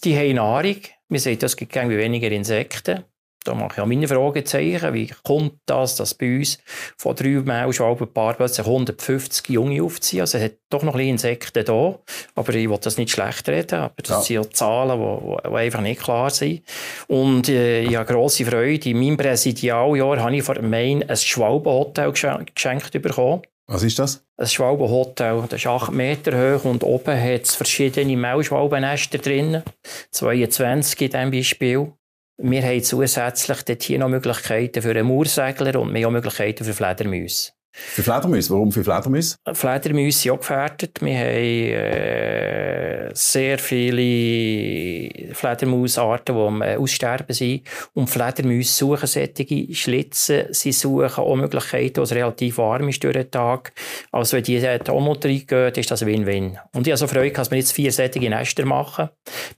die 0.02 0.16
haben 0.16 0.34
Nahrung. 0.34 0.76
Wir 1.08 1.20
sehen, 1.20 1.38
es 1.40 1.56
gibt 1.56 1.74
weniger 1.74 2.30
Insekten. 2.30 3.04
Da 3.44 3.54
mache 3.54 3.74
ich 3.74 3.80
auch 3.80 3.86
meine 3.86 4.08
Fragezeichen. 4.08 4.94
Wie 4.94 5.12
kommt 5.22 5.58
das, 5.66 5.96
dass 5.96 6.14
bei 6.14 6.38
uns 6.38 6.58
von 6.96 7.14
drei 7.14 7.28
Mehlschwalbenpaaren 7.28 8.36
plötzlich 8.36 8.66
150 8.66 9.50
Junge 9.50 9.82
aufziehen? 9.82 10.22
Also 10.22 10.38
es 10.38 10.44
hat 10.44 10.52
doch 10.70 10.82
noch 10.82 10.94
ein 10.94 10.98
bisschen 10.98 11.10
Insekten 11.10 11.64
da. 11.64 11.98
Aber 12.34 12.54
ich 12.54 12.68
will 12.68 12.78
das 12.80 12.96
nicht 12.96 13.10
schlecht 13.10 13.46
reden. 13.48 13.80
Aber 13.80 13.94
das 13.98 14.08
ja. 14.08 14.20
sind 14.22 14.36
ja 14.36 14.50
Zahlen, 14.50 14.98
die, 14.98 15.48
die, 15.48 15.54
einfach 15.54 15.80
nicht 15.82 16.02
klar 16.02 16.30
sind. 16.30 16.62
Und 17.06 17.48
äh, 17.50 17.82
ich 17.82 17.94
habe 17.96 18.10
grosse 18.10 18.46
Freude. 18.46 18.88
In 18.88 18.98
meinem 18.98 19.18
Präsidialjahr 19.18 20.20
habe 20.20 20.36
ich 20.36 20.42
von 20.42 20.70
Main 20.70 21.08
ein 21.08 21.16
Schwalbenhotel 21.16 22.12
geschenkt 22.12 22.92
bekommen. 23.02 23.42
Was 23.66 23.82
ist 23.82 23.98
das? 23.98 24.22
Ein 24.36 24.46
Schwalbenhotel. 24.46 25.42
Das 25.48 25.60
ist 25.60 25.66
8 25.66 25.92
Meter 25.92 26.32
hoch 26.32 26.64
und 26.64 26.82
oben 26.82 27.18
hat 27.18 27.42
es 27.42 27.54
verschiedene 27.54 28.16
Mehlschwalbennester 28.16 29.18
drin. 29.18 29.62
22 30.10 31.00
in 31.00 31.10
diesem 31.10 31.30
Beispiel. 31.30 31.92
Wir 32.36 32.62
haben 32.62 32.82
zusätzlich 32.82 33.62
dort 33.62 33.82
hier 33.82 33.98
noch 33.98 34.08
Möglichkeiten 34.08 34.82
für 34.82 34.90
einen 34.90 35.06
Moorsegler 35.06 35.80
und 35.80 35.94
wir 35.94 36.04
haben 36.04 36.06
auch 36.06 36.12
Möglichkeiten 36.12 36.64
für 36.64 36.72
Fledermäuse. 36.72 37.52
Für 37.76 38.04
Fledermäuse? 38.04 38.50
Warum 38.50 38.70
für 38.70 38.84
Fledermäuse? 38.84 39.36
Fledermäuse 39.52 40.18
sind 40.18 40.32
auch 40.32 40.38
gefährdet. 40.38 41.00
Wir 41.00 41.18
haben 41.18 41.28
äh, 41.28 43.10
sehr 43.14 43.58
viele 43.58 45.34
Fledermausarten, 45.34 46.36
die 46.36 46.40
am 46.40 46.62
äh, 46.62 46.76
Aussterben 46.76 47.34
sind. 47.34 47.62
Und 47.92 48.08
Fledermäuse 48.08 48.72
suchen 48.72 49.08
solche 49.08 49.74
Schlitzen. 49.74 50.46
Sie 50.50 50.70
suchen 50.70 51.24
auch 51.24 51.34
Möglichkeiten, 51.34 51.96
wo 51.96 52.02
es 52.02 52.12
relativ 52.12 52.58
warm 52.58 52.88
ist 52.88 53.02
durch 53.02 53.14
den 53.14 53.30
Tag. 53.30 53.72
Also 54.12 54.36
wenn 54.36 54.44
die 54.44 54.60
dort 54.60 54.88
auch 54.90 55.00
noch 55.00 55.24
reingehen, 55.24 55.74
ist 55.74 55.90
das 55.90 56.06
Win-Win. 56.06 56.58
Und 56.74 56.86
ich 56.86 56.92
habe 56.92 56.98
so 56.98 57.08
Freude, 57.08 57.32
dass 57.32 57.50
wir 57.50 57.58
jetzt 57.58 57.72
vier 57.72 57.90
solche 57.90 58.20
Nester 58.20 58.64
machen. 58.66 59.08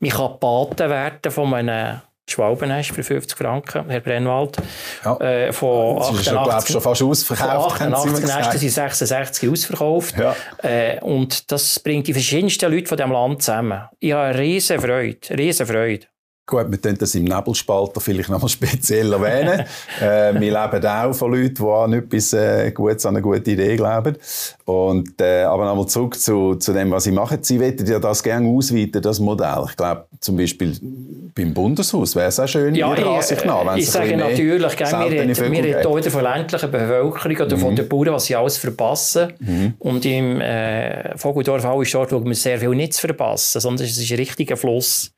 Man 0.01 0.11
kann 0.11 0.41
Paten 0.41 0.89
werden 0.89 1.33
von 1.33 1.53
einem 1.53 2.01
Schwalbenest 2.29 2.91
für 2.91 3.03
50 3.03 3.39
Franken, 3.39 3.89
Herr 3.89 4.01
Brennwald. 4.01 4.57
Ja. 5.05 5.17
Äh, 5.19 5.53
von 5.53 5.97
das 5.97 6.09
88, 6.09 6.19
ist 6.19 6.25
schon, 6.25 6.73
schon 6.73 6.81
fast 6.83 7.03
ausverkauft. 7.03 7.79
Von 7.79 7.95
88 7.95 8.27
Nesten 8.27 8.59
sind 8.59 8.71
66 8.71 9.49
ausverkauft. 9.49 10.15
Ja. 10.19 10.37
Äh, 10.63 11.01
und 11.01 11.51
das 11.53 11.79
bringt 11.81 12.07
die 12.09 12.13
verschiedensten 12.13 12.73
Leute 12.73 12.87
von 12.87 12.97
diesem 12.97 13.13
Land 13.13 13.43
zusammen. 13.43 13.83
Ich 14.01 14.13
habe 14.13 14.25
eine 14.25 14.39
riesen 14.39 14.81
Freude, 14.81 15.19
riesen 15.31 15.67
Freude. 15.67 16.07
Gut, 16.49 16.71
wir 16.71 16.79
können 16.79 16.97
das 16.97 17.13
im 17.17 17.25
Nebelspalter 17.25 18.01
vielleicht 18.01 18.29
noch 18.29 18.41
mal 18.41 18.49
speziell 18.49 19.13
erwähnen. 19.13 19.67
äh, 20.01 20.33
wir 20.33 20.41
leben 20.41 20.87
auch 20.87 21.13
von 21.13 21.33
Leuten, 21.33 21.55
die 21.57 21.65
an 21.65 21.93
etwas 21.93 22.33
äh, 22.35 22.71
Gutes, 22.71 23.05
an 23.05 23.17
eine 23.17 23.23
gute 23.23 23.51
Idee 23.51 23.75
glauben. 23.75 24.17
Und, 24.65 25.21
äh, 25.21 25.43
aber 25.43 25.65
nochmal 25.65 25.87
zurück 25.87 26.15
zu, 26.19 26.55
zu 26.55 26.73
dem, 26.73 26.93
was 26.93 27.03
Sie 27.03 27.11
machen. 27.11 27.39
Sie 27.43 27.61
wollen 27.61 27.85
ja 27.85 27.99
das 27.99 28.23
gerne 28.23 28.49
ausweiten, 28.49 29.03
das 29.03 29.19
Modell. 29.19 29.65
Ich 29.71 29.77
glaube, 29.77 30.07
zum 30.21 30.37
Beispiel 30.37 30.77
beim 31.35 31.53
Bundeshaus 31.53 32.15
wäre 32.15 32.29
es 32.29 32.39
auch 32.39 32.47
schön, 32.47 32.75
ja, 32.77 32.95
Ihrer 32.95 33.17
Ansicht 33.17 33.45
nach. 33.45 33.77
Ich 33.77 33.91
sage 33.91 34.17
natürlich, 34.17 34.77
gell, 34.77 34.91
wir 34.91 35.11
reden, 35.11 35.37
wir 35.37 35.51
reden 35.51 36.03
hier 36.03 36.11
von 36.11 36.23
der 36.23 36.37
ländlichen 36.37 36.71
Bevölkerung 36.71 37.37
oder 37.37 37.57
mhm. 37.57 37.61
von 37.61 37.77
den 37.77 37.89
Bauern, 37.89 38.13
was 38.13 38.27
sie 38.27 38.37
alles 38.37 38.57
verpassen. 38.57 39.33
Mhm. 39.41 39.75
Und 39.79 40.05
im 40.07 40.41
äh, 40.41 41.17
Vogeldorf 41.19 41.63
dort, 41.63 42.13
wo 42.13 42.25
wir 42.25 42.35
sehr 42.35 42.59
viel 42.59 42.71
nicht 42.71 42.95
zu 42.95 43.01
verpassen, 43.01 43.61
sondern 43.61 43.87
es 43.87 43.99
ist 43.99 44.11
ein 44.11 44.17
richtiger 44.17 44.57
Fluss. 44.57 45.13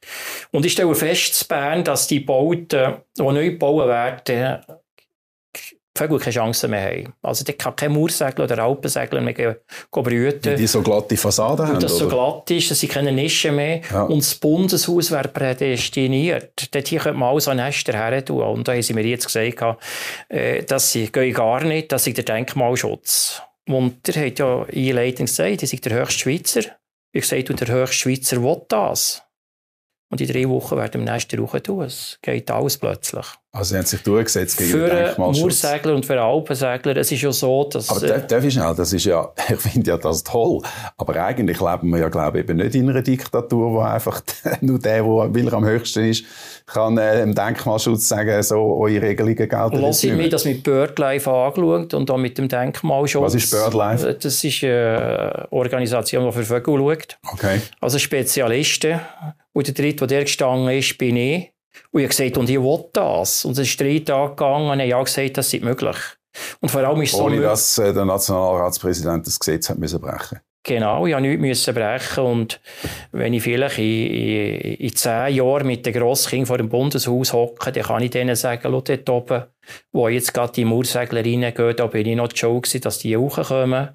Und 0.53 0.65
ich 0.65 0.73
stelle 0.73 0.95
fest, 0.95 1.18
fest 1.19 1.43
in 1.43 1.49
Bern, 1.49 1.85
dass 1.85 2.07
die 2.07 2.21
Bauten, 2.21 2.97
die 3.17 3.23
neu 3.23 3.51
gebaut 3.51 3.87
werden, 3.87 4.65
Vögel 5.99 6.19
keine 6.21 6.33
Chance 6.33 6.69
mehr 6.69 6.83
haben. 6.83 7.13
Also 7.23 7.45
die 7.45 7.55
kann 7.55 7.75
kein 7.75 7.93
Moorsegler 7.93 8.45
oder 8.45 8.63
Alpensegler 8.63 9.21
mehr 9.21 9.59
brüten. 9.91 10.57
Die 10.57 10.67
so 10.67 10.81
glatte 10.81 11.17
Fassaden 11.17 11.67
haben, 11.67 11.81
das 11.81 12.01
oder? 12.01 12.05
so 12.05 12.09
glatt 12.09 12.51
ist, 12.53 12.71
dass 12.71 12.79
sie 12.79 12.87
keine 12.87 13.11
Nischen 13.11 13.57
mehr 13.57 13.81
ja. 13.91 14.03
Und 14.03 14.19
das 14.19 14.37
Bundeshaus 14.37 15.11
wäre 15.11 15.29
prädestiniert. 15.29 16.73
Dort 16.73 16.89
hier 16.89 17.01
könnte 17.01 17.19
man 17.19 17.31
alles 17.31 17.49
an 17.49 17.57
Nester 17.57 17.95
her 17.95 18.25
tun. 18.25 18.43
Und 18.43 18.69
da 18.69 18.73
haben 18.73 18.83
sie 18.83 18.95
mir 18.95 19.05
jetzt 19.05 19.27
gesagt, 19.27 19.83
äh, 20.29 20.63
dass 20.63 20.93
sie 20.93 21.11
gehen 21.11 21.35
gar 21.35 21.65
nicht, 21.65 21.91
dass 21.91 22.05
sie 22.05 22.15
der 22.15 22.25
Denkmalschutz. 22.25 23.43
Und 23.67 24.07
der 24.07 24.27
hat 24.27 24.39
ja 24.39 24.65
einleitend 24.73 25.29
gesagt, 25.29 25.63
die 25.63 25.67
sind 25.67 25.85
der 25.85 26.01
höchste 26.01 26.21
Schweizer. 26.21 26.61
Ich 27.13 27.27
sage, 27.27 27.43
der 27.43 27.69
höchste 27.69 27.97
Schweizer 27.97 28.43
will 28.43 28.63
das. 28.69 29.23
Und 30.11 30.21
in 30.23 30.29
drei 30.29 30.49
Wochen 30.49 30.77
werden 30.77 31.05
wir 31.05 31.13
nächste 31.13 31.39
Woche 31.39 31.63
tun. 31.63 31.83
Es 31.83 32.19
geht 32.23 32.51
alles 32.51 32.79
plötzlich. 32.79 33.27
Also 33.51 33.71
sie 33.71 33.79
haben 33.79 33.87
sich 33.87 34.03
durchgesetzt 34.03 34.57
gegen 34.57 34.71
für 34.71 34.89
den 34.89 35.05
Denkmalschutz. 35.05 35.61
Für 35.61 35.95
und 35.95 36.07
für 36.07 36.21
Alpensegler, 36.21 36.97
es 36.99 37.11
ist 37.11 37.23
ja 37.23 37.33
so, 37.33 37.65
dass... 37.65 37.89
Aber 37.91 38.03
äh, 38.03 38.27
darf 38.27 38.45
ich 38.45 38.55
schnell, 38.55 38.75
das 38.75 38.93
ist 38.93 39.05
ja, 39.05 39.33
ich 39.49 39.57
finde 39.57 39.91
ja 39.91 39.97
das 39.97 40.23
toll, 40.23 40.61
aber 40.97 41.17
eigentlich 41.17 41.61
leben 41.61 41.91
wir 41.91 41.99
ja, 41.99 42.09
glaube 42.09 42.39
ich, 42.39 42.45
eben 42.45 42.59
nicht 42.59 42.75
in 42.75 42.89
einer 42.89 43.03
Diktatur, 43.03 43.73
wo 43.73 43.81
einfach 43.81 44.21
nur 44.61 44.79
der, 44.79 45.03
der 45.03 45.45
er 45.45 45.53
am 45.55 45.65
höchsten 45.65 46.05
ist, 46.05 46.25
kann 46.67 46.99
äh, 46.99 47.23
im 47.23 47.35
Denkmalschutz 47.35 48.09
sagen, 48.09 48.43
so, 48.43 48.77
eure 48.79 49.01
Regelungen 49.01 49.37
gelten 49.37 49.81
Lass 49.81 50.05
ich 50.05 50.13
mir 50.13 50.29
das 50.29 50.45
mit 50.45 50.63
BirdLife 50.63 51.31
angeschaut 51.31 51.95
und 51.95 52.11
auch 52.11 52.19
mit 52.19 52.37
dem 52.37 52.49
Denkmalschutz. 52.49 53.23
Was 53.23 53.35
ist 53.35 53.51
BirdLife? 53.51 54.15
Das 54.15 54.45
ist 54.45 54.63
eine 54.63 55.49
Organisation, 55.51 56.27
die 56.27 56.33
für 56.33 56.45
Vögel 56.45 56.77
schaut. 56.77 57.19
Okay. 57.33 57.61
Also 57.81 57.99
Spezialisten 57.99 59.01
und 59.59 59.67
der 59.67 59.75
dritte, 59.75 60.07
der 60.07 60.23
gestanden 60.23 60.69
ist, 60.69 60.97
bin 60.99 61.17
ich. 61.17 61.53
Und 61.91 62.01
ich 62.01 62.07
habe 62.07 62.17
gesagt, 62.17 62.39
und 62.39 62.49
ich 62.49 62.61
will 62.61 62.85
das. 62.93 63.45
Und 63.45 63.59
es 63.59 63.69
ist 63.69 63.81
drei 63.81 63.99
Tage 63.99 64.31
gegangen 64.31 64.71
und 64.71 64.79
ich 64.79 64.93
habe 64.93 65.03
gesagt, 65.03 65.37
das 65.37 65.53
ist 65.53 65.65
möglich. 65.65 65.97
Und 66.61 66.71
vor 66.71 66.83
allem 66.83 67.03
ist 67.03 67.15
Ohne 67.15 67.39
so 67.39 67.43
dass 67.43 67.79
äh, 67.79 67.93
der 67.93 68.05
Nationalratspräsident 68.05 69.27
das 69.27 69.37
Gesetz 69.37 69.69
hat 69.69 69.79
müssen 69.79 70.01
brechen 70.01 70.39
Genau, 70.63 71.07
ich 71.07 71.15
musste 71.15 71.39
nichts 71.39 71.67
brechen. 71.67 72.25
Und 72.25 72.61
wenn 73.11 73.35
ich 73.35 73.43
vielleicht 73.43 73.79
in, 73.79 74.07
in, 74.07 74.75
in 74.75 74.95
zehn 74.95 75.35
Jahren 75.35 75.67
mit 75.67 75.85
den 75.85 75.93
Grosskindern 75.93 76.47
vor 76.47 76.59
dem 76.59 76.69
Bundeshaus 76.69 77.33
hocke, 77.33 77.73
dann 77.73 77.83
kann 77.83 78.03
ich 78.03 78.11
denen 78.11 78.37
sagen, 78.37 78.63
schau 78.63 78.81
dort 78.81 79.11
oben, 79.11 79.43
wo 79.91 80.09
jetzt 80.09 80.35
gerade 80.35 80.53
die 80.53 80.65
Mauersegler 80.65 81.25
reingehen, 81.25 81.77
da 81.77 81.87
bin 81.89 82.07
ich 82.07 82.17
noch 82.17 82.29
die 82.29 82.37
Show 82.37 82.61
gewesen, 82.61 82.83
dass 82.83 82.99
die 83.01 83.17
hochkommen. 83.17 83.89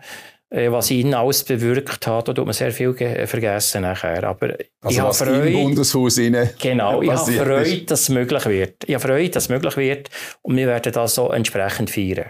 Äh, 0.54 0.72
was 0.72 0.92
ihn 0.92 1.16
alles 1.16 1.44
bewirkt 1.44 2.06
hat, 2.06 2.28
da 2.28 2.34
tut 2.34 2.46
man 2.46 2.54
sehr 2.54 2.72
viel 2.72 2.94
vergessen 2.94 3.82
nachher. 3.82 4.24
Aber 4.24 4.56
also 4.82 4.96
ich 4.96 5.00
habe 5.00 5.14
Freude, 5.14 5.50
im 5.50 5.64
Bundeshaus 5.64 6.16
Genau, 6.16 7.02
ich 7.02 7.10
habe 7.10 7.32
Freude, 7.32 7.82
dass 7.86 8.02
es 8.02 8.10
möglich 8.10 8.46
wird. 8.46 8.84
Ich 8.86 8.94
habe 8.94 9.08
Freude, 9.08 9.30
dass 9.32 9.46
es 9.46 9.50
möglich 9.50 9.78
wird 9.78 10.10
und 10.44 10.56
wir 10.56 10.68
werden 10.68 10.94
das 10.94 11.16
so 11.16 11.32
entsprechend 11.32 11.90
feiern. 11.90 12.30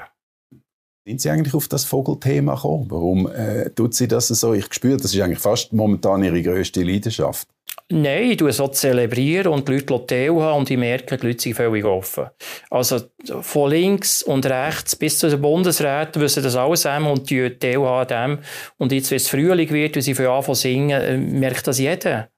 Sind 1.05 1.19
Sie 1.19 1.29
eigentlich 1.29 1.53
auf 1.53 1.67
das 1.67 1.83
Vogelthema 1.83 2.55
gekommen? 2.55 2.85
Warum 2.87 3.29
äh, 3.29 3.69
tut 3.71 3.93
Sie 3.93 4.07
das 4.07 4.29
so? 4.29 4.53
Ich 4.53 4.73
spüre, 4.73 4.95
das 4.95 5.13
ist 5.13 5.19
eigentlich 5.19 5.39
fast 5.39 5.73
momentan 5.73 6.23
Ihre 6.23 6.41
grösste 6.41 6.81
Leidenschaft. 6.81 7.49
Nein, 7.89 8.31
ich 8.31 8.37
tue 8.37 8.51
so 8.51 8.67
zelebrieren 8.69 9.51
und 9.51 9.67
die 9.67 9.73
Leute 9.73 10.05
teilhaben 10.07 10.59
und 10.59 10.69
ich 10.69 10.77
merke, 10.77 11.17
die 11.17 11.27
Leute 11.27 11.41
sind 11.41 11.55
völlig 11.55 11.85
offen. 11.85 12.27
Also 12.69 13.01
von 13.41 13.69
links 13.69 14.23
und 14.23 14.45
rechts 14.45 14.95
bis 14.95 15.19
zu 15.19 15.29
den 15.29 15.41
Bundesräten 15.41 16.21
wissen 16.21 16.43
das 16.43 16.55
alles 16.55 16.85
haben 16.85 17.07
und 17.07 17.29
die 17.29 17.57
teilhaben 17.57 18.13
an 18.13 18.37
dem. 18.37 18.43
Und 18.77 18.91
jetzt, 18.91 19.11
wenn 19.11 19.17
es 19.17 19.27
Frühling 19.27 19.69
wird, 19.69 19.95
und 19.95 20.01
sie 20.01 20.15
für 20.15 20.31
anfangen 20.31 20.55
singen, 20.55 21.01
äh, 21.01 21.17
merkt 21.17 21.67
das 21.67 21.79
jeder. 21.79 22.29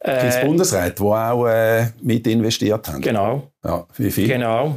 Äh, 0.00 0.28
es 0.28 0.40
Bundesräte, 0.40 0.94
die 0.96 1.02
auch 1.02 1.46
äh, 1.46 1.86
mit 2.02 2.26
investiert 2.26 2.88
haben? 2.88 3.00
Genau. 3.00 3.50
Ja, 3.64 3.86
wie 3.96 4.10
viel? 4.10 4.28
Genau. 4.28 4.76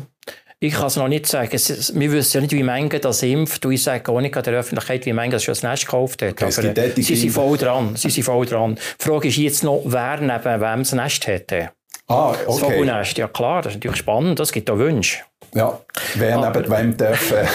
Ich 0.61 0.73
kann 0.73 0.87
es 0.87 0.97
noch 0.97 1.07
nicht 1.07 1.25
sagen. 1.25 1.51
Wir 1.51 2.11
wissen 2.11 2.37
ja 2.37 2.41
nicht, 2.41 2.51
wie 2.51 2.63
Menge 2.63 2.99
das 2.99 3.23
impft. 3.23 3.65
Und 3.65 3.71
ich 3.71 3.81
sage 3.81 4.11
auch 4.11 4.19
nicht 4.19 4.35
an 4.35 4.43
der 4.43 4.55
Öffentlichkeit, 4.55 5.05
wie 5.05 5.13
Menge 5.13 5.31
das 5.31 5.43
schon 5.43 5.53
das 5.53 5.63
Nest 5.63 5.85
gekauft 5.85 6.21
hat. 6.21 6.31
Okay, 6.31 6.45
Aber 6.45 6.77
äh, 6.77 7.01
sie 7.01 7.15
sind 7.15 7.31
voll 7.31 7.57
dran. 7.57 7.95
Sie 7.95 8.09
sind 8.09 8.23
voll 8.23 8.45
dran. 8.45 8.75
Die 8.75 9.03
Frage 9.03 9.29
ist 9.29 9.37
jetzt 9.37 9.63
noch, 9.63 9.83
wer 9.85 10.19
neben 10.19 10.61
wem 10.61 10.79
das 10.79 10.91
Nest 10.91 11.27
hätte. 11.27 11.71
Ah, 12.09 12.31
okay. 12.31 12.43
Das 12.47 12.59
Vogelnest, 12.59 13.17
ja 13.17 13.27
klar, 13.27 13.61
das 13.61 13.73
ist 13.73 13.77
natürlich 13.77 13.97
spannend. 13.97 14.39
Das 14.39 14.51
gibt 14.51 14.69
auch 14.69 14.77
Wünsche. 14.77 15.19
Ja, 15.53 15.79
wer 16.15 16.37
aber, 16.37 16.61
neben 16.61 16.71
wem 16.71 16.97
darf 16.97 17.31
äh, 17.31 17.45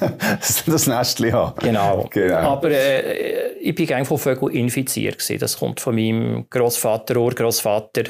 das 0.66 0.86
Nestchen 0.86 1.32
haben. 1.32 1.58
Genau. 1.60 2.06
genau. 2.10 2.36
Aber 2.36 2.70
äh, 2.70 3.52
ich 3.60 3.74
bin 3.74 3.86
gerne 3.86 4.04
von 4.04 4.18
Vögeln 4.18 4.54
infiziert. 4.54 5.18
Gewesen. 5.18 5.38
Das 5.38 5.58
kommt 5.58 5.80
von 5.80 5.94
meinem 5.94 6.46
Großvater, 6.48 7.16
Urgroßvater. 7.16 8.04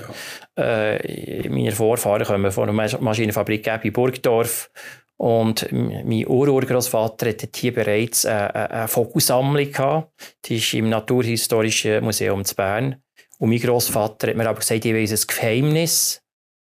Ja. 0.56 0.64
Äh, 0.92 1.48
meine 1.48 1.72
Vorfahren 1.72 2.24
kommen 2.24 2.50
von 2.50 2.68
einer 2.68 2.98
Maschinenfabrik 3.00 3.68
in 3.82 3.92
Burgdorf. 3.92 4.70
Und 5.16 5.66
mein 5.72 6.28
Ururgroßvater 6.28 7.28
hatte 7.28 7.48
hier 7.54 7.74
bereits 7.74 8.24
eine, 8.24 8.54
eine 8.54 8.88
Vogelsammlung 8.88 9.72
gehabt. 9.72 10.36
Die 10.44 10.56
ist 10.56 10.74
im 10.74 10.88
Naturhistorischen 10.88 12.04
Museum 12.04 12.44
zu 12.44 12.54
Bern. 12.54 13.02
Und 13.38 13.50
mein 13.50 13.60
Großvater 13.60 14.28
hat 14.28 14.36
mir 14.36 14.48
aber 14.48 14.60
gesagt, 14.60 14.84
ich 14.84 14.94
weiß 14.94 15.12
ein 15.12 15.26
Geheimnis 15.26 16.20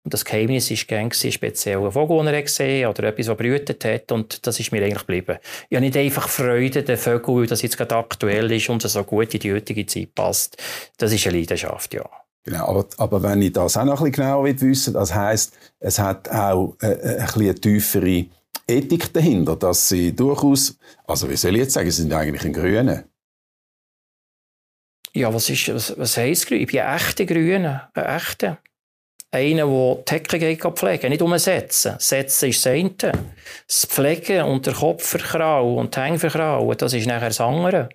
und 0.04 0.14
das 0.14 0.26
Geheimnis 0.26 0.70
war 0.70 0.78
gern 0.88 1.12
speziell 1.12 1.78
ein 1.78 1.92
Vogel, 1.92 2.18
den 2.18 2.28
er 2.28 2.42
gesehen 2.42 2.90
oder 2.90 3.04
etwas, 3.04 3.28
das 3.28 3.38
brütet 3.38 3.86
hat. 3.86 4.12
Und 4.12 4.46
das 4.46 4.60
ist 4.60 4.72
mir 4.72 4.84
eigentlich 4.84 5.00
geblieben. 5.00 5.38
Ich 5.70 5.78
habe 5.78 5.86
nicht 5.86 5.96
einfach 5.96 6.28
Freude, 6.28 6.84
den 6.84 6.98
Vögel, 6.98 7.36
weil 7.36 7.48
das 7.48 7.62
jetzt 7.62 7.78
gerade 7.78 7.96
aktuell 7.96 8.52
ist 8.52 8.70
und 8.70 8.82
so 8.82 9.04
gut 9.04 9.34
in 9.34 9.40
die 9.40 9.54
heutige 9.54 9.86
Zeit 9.86 10.14
passt. 10.14 10.58
Das 10.98 11.14
ist 11.14 11.26
eine 11.26 11.40
Leidenschaft, 11.40 11.94
ja. 11.94 12.10
Genau, 12.44 12.68
aber, 12.68 12.86
aber 12.98 13.24
wenn 13.24 13.42
ich 13.42 13.54
das 13.54 13.78
auch 13.78 13.86
noch 13.86 14.02
ein 14.02 14.12
bisschen 14.12 14.26
genauer 14.26 14.44
wissen 14.44 14.94
das 14.94 15.16
heisst, 15.16 15.54
es 15.80 15.98
hat 15.98 16.30
auch 16.30 16.76
äh, 16.82 16.88
äh, 16.88 17.20
ein 17.20 17.26
bisschen 17.26 17.42
eine 17.42 17.56
tiefere 17.56 18.26
Ethik 18.68 19.14
dahinter, 19.14 19.56
dass 19.56 19.88
sie 19.88 20.14
durchaus, 20.14 20.78
also 21.06 21.30
wie 21.30 21.38
soll 21.38 21.54
ich 21.54 21.62
jetzt 21.62 21.74
sagen, 21.74 21.90
sie 21.90 22.02
sind 22.02 22.14
eigentlich 22.14 22.44
ein 22.44 22.52
Grüne. 22.52 23.06
Ja, 25.16 25.32
was, 25.34 25.50
ist, 25.50 25.74
was, 25.74 25.98
was 25.98 26.18
heisst 26.18 26.48
grün? 26.48 26.62
Ich 26.62 26.68
bin 26.68 26.80
ein 26.80 26.96
echter 26.96 27.26
Grüne, 27.26 27.90
ein 27.94 28.06
echter. 28.06 28.58
Einer, 29.32 29.66
der 29.66 30.04
die 30.08 30.14
Hecke 30.14 30.40
geht 30.40 30.78
pflegen, 30.78 31.10
nicht 31.10 31.22
umsetzen. 31.22 31.96
Setzen 32.00 32.50
ist 32.50 32.66
das 32.66 32.72
eine. 32.72 33.12
Das 33.68 33.86
Pflegen 33.86 34.44
und 34.44 34.66
der 34.66 34.74
Kopf 34.74 35.08
verkrauen 35.08 35.78
und 35.78 35.96
die 35.96 36.00
Hänge 36.00 36.20
verkrauen, 36.20 36.78
das 36.78 36.94
ist 36.94 37.08
nachher 37.08 37.30
das 37.30 37.42
andere. 37.42 37.90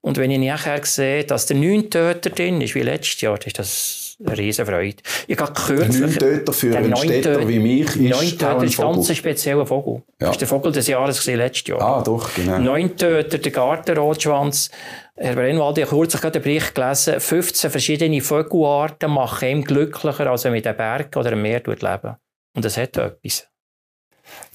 Und 0.00 0.16
wenn 0.16 0.30
ich 0.30 0.38
nachher 0.38 0.84
sehe, 0.84 1.24
dass 1.24 1.46
der 1.46 1.56
neun 1.56 1.90
Töter 1.90 2.30
drin 2.30 2.60
ist, 2.60 2.74
wie 2.74 2.82
letztes 2.82 3.20
Jahr, 3.20 3.38
ist 3.46 3.58
das 3.58 4.07
eine 4.24 4.38
Riesenfreude. 4.38 5.02
Ich 5.26 5.38
habe 5.38 5.52
kürzlich... 5.52 6.00
Neun 6.00 6.18
Töter 6.18 6.52
für 6.52 6.76
einen 6.76 6.96
Städter 6.96 7.48
wie 7.48 7.58
mich 7.58 7.86
ist 7.86 7.96
Neun 7.96 8.30
Töter 8.30 8.62
ist 8.64 8.80
ein 8.80 8.92
ganz 8.92 9.16
spezieller 9.16 9.66
Vogel. 9.66 10.02
Ja. 10.20 10.26
Das 10.26 10.30
ist 10.32 10.40
der 10.40 10.48
Vogel 10.48 10.72
des 10.72 10.86
Jahres 10.88 11.24
letztes 11.26 11.68
Jahr. 11.68 11.80
Ah, 11.80 12.02
doch, 12.02 12.34
genau. 12.34 12.58
Neun 12.58 12.96
Töter, 12.96 13.38
der 13.38 13.52
Gartenrotschwanz. 13.52 14.70
Herr 15.14 15.34
Brennwald, 15.34 15.78
ich 15.78 15.86
habe 15.86 15.96
kürzlich 15.96 16.32
den 16.32 16.42
Bericht 16.42 16.74
gelesen, 16.74 17.20
15 17.20 17.70
verschiedene 17.70 18.20
Vogelarten 18.20 19.10
machen 19.10 19.48
ihn 19.48 19.64
glücklicher, 19.64 20.28
als 20.28 20.44
er 20.44 20.52
mit 20.52 20.66
einem 20.66 20.76
Berg 20.76 21.16
oder 21.16 21.32
einem 21.32 21.42
Meer 21.42 21.62
leben. 21.64 22.16
Und 22.54 22.64
das 22.64 22.76
hat 22.76 22.96
etwas. 22.96 23.48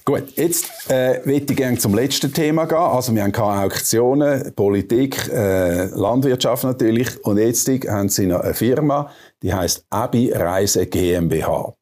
Gut, 0.06 0.36
jetzt 0.36 0.90
äh, 0.90 1.20
möchte 1.24 1.54
ich 1.54 1.56
gerne 1.56 1.78
zum 1.78 1.94
letzten 1.94 2.30
Thema 2.30 2.66
gehen. 2.66 2.76
Also 2.76 3.14
wir 3.14 3.22
haben 3.22 3.34
Auktionen, 3.34 4.54
Politik, 4.54 5.16
äh, 5.32 5.86
Landwirtschaft 5.86 6.64
natürlich. 6.64 7.24
Und 7.24 7.38
jetzt 7.38 7.66
haben 7.88 8.10
Sie 8.10 8.26
noch 8.26 8.40
eine 8.40 8.52
Firma, 8.52 9.10
die 9.42 9.54
heißt 9.54 9.86
Abi 9.88 10.30
Reise 10.30 10.86
GmbH. 10.86 11.74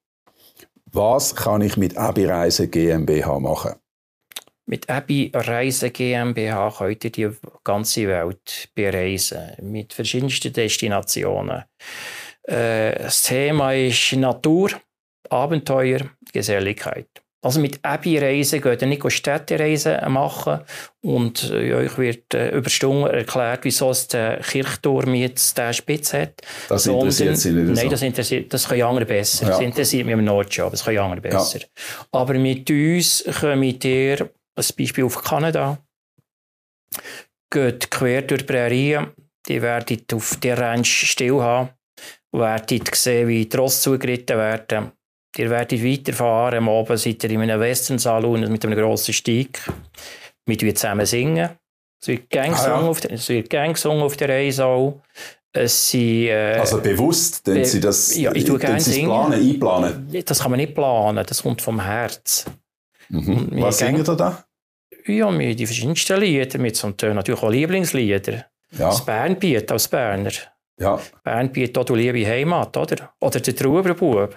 Was 0.92 1.34
kann 1.34 1.62
ich 1.62 1.76
mit 1.76 1.96
Abi 1.96 2.26
Reise 2.26 2.68
GmbH 2.68 3.40
machen? 3.40 3.72
Mit 4.66 4.88
Abi 4.88 5.32
Reise 5.34 5.90
GmbH 5.90 6.72
könnt 6.78 7.04
ihr 7.04 7.10
die 7.10 7.30
ganze 7.64 8.06
Welt 8.06 8.68
bereisen, 8.76 9.50
mit 9.62 9.92
verschiedensten 9.92 10.52
Destinationen. 10.52 11.64
Äh, 12.44 12.94
das 13.02 13.22
Thema 13.22 13.72
ist 13.74 14.12
Natur, 14.12 14.70
Abenteuer, 15.28 16.10
Geselligkeit. 16.32 17.08
Also 17.44 17.58
mit 17.58 17.80
Abi-Reisen 17.84 18.60
geht 18.60 18.82
ihr 18.82 18.88
nicht 18.88 19.10
Städtereisen 19.10 20.12
machen 20.12 20.60
und 21.00 21.50
äh, 21.50 21.74
euch 21.74 21.98
wird 21.98 22.32
äh, 22.34 22.50
über 22.50 22.70
Stunden 22.70 23.08
erklärt, 23.08 23.64
wieso 23.64 23.90
es 23.90 24.06
der 24.06 24.38
Kirchturm 24.38 25.12
jetzt 25.14 25.58
den 25.58 25.74
Spitz 25.74 26.12
hat. 26.12 26.40
Das 26.68 26.86
interessiert 26.86 27.36
Sie 27.36 27.50
nicht 27.50 27.74
Nein, 27.74 27.90
das 27.90 28.02
interessiert, 28.02 28.54
das 28.54 28.68
können 28.68 28.82
andere 28.82 29.06
besser. 29.06 29.44
Ja. 29.44 29.50
Das 29.50 29.60
interessiert 29.60 30.06
mich 30.06 30.12
im 30.12 30.24
Nordjob, 30.24 30.70
das 30.70 30.84
können 30.84 30.98
andere 30.98 31.20
besser. 31.20 31.58
Ja. 31.58 31.66
Aber 32.12 32.34
mit 32.34 32.70
uns 32.70 33.24
kommt 33.40 33.84
ihr, 33.84 34.20
ein 34.20 34.64
Beispiel 34.78 35.04
auf 35.04 35.20
Kanada, 35.24 35.78
geht 37.50 37.90
quer 37.90 38.22
durch 38.22 38.42
die 38.42 38.46
Prärien, 38.46 39.08
die 39.48 39.60
werdet 39.60 40.14
auf 40.14 40.36
der 40.36 40.58
Ranch 40.58 41.10
still 41.10 41.40
haben, 41.40 41.70
werdet 42.30 42.94
sehen, 42.94 43.26
wie 43.26 43.46
die 43.46 43.56
Ross 43.56 43.82
zugeritten 43.82 44.38
werden 44.38 44.92
Ihr 45.36 45.50
werdet 45.50 45.82
weiterfahren. 45.82 46.58
Am 46.58 46.68
Abend 46.68 46.98
seid 46.98 47.24
ihr 47.24 47.30
in 47.30 47.40
einem 47.40 47.60
Western-Salon 47.60 48.50
mit 48.52 48.64
einem 48.64 48.78
grossen 48.78 49.14
Steig. 49.14 49.60
Wir 50.44 50.74
zusammen 50.74 51.06
singen. 51.06 51.50
Es 52.00 52.08
wird 52.08 52.30
Gang 52.30 52.54
ah, 52.54 52.66
ja. 52.66 52.80
auf, 52.80 53.00
der, 53.00 53.12
es 53.12 53.28
wird 53.28 53.48
Gang 53.48 53.86
auf 53.86 54.16
der 54.16 54.28
Reise 54.28 54.64
auch. 54.66 55.00
Es 55.52 55.90
sind, 55.90 56.26
äh, 56.26 56.56
also 56.58 56.80
bewusst, 56.80 57.46
denn 57.46 57.64
Sie 57.64 57.78
das, 57.78 58.16
ja, 58.16 58.34
ich 58.34 58.44
tue 58.44 58.58
gerne 58.58 58.80
singen. 58.80 59.08
planen, 59.08 59.34
einplanen? 59.34 60.24
Das 60.24 60.40
kann 60.40 60.50
man 60.50 60.58
nicht 60.58 60.74
planen, 60.74 61.24
das 61.26 61.42
kommt 61.42 61.60
vom 61.60 61.80
Herz. 61.80 62.46
Mhm. 63.10 63.48
Was 63.52 63.78
singen 63.78 64.04
Sie 64.04 64.16
da? 64.16 64.44
Ja, 65.06 65.38
wir 65.38 65.54
die 65.54 65.66
verschiedensten 65.66 66.20
Lieder, 66.20 66.58
mit 66.58 66.74
so 66.74 66.88
natürlich 66.88 67.42
auch 67.42 67.50
Lieblingslieder. 67.50 68.46
Ja. 68.72 68.88
Das 68.88 69.04
Bernbiet 69.04 69.70
als 69.70 69.88
Berner. 69.88 70.32
Ja. 70.78 70.98
Bernbiet, 71.22 71.76
du 71.76 71.94
liebe 71.94 72.26
Heimat, 72.26 72.76
oder? 72.76 73.12
Oder 73.20 73.40
der 73.40 73.54
Trauberbub. 73.54 74.36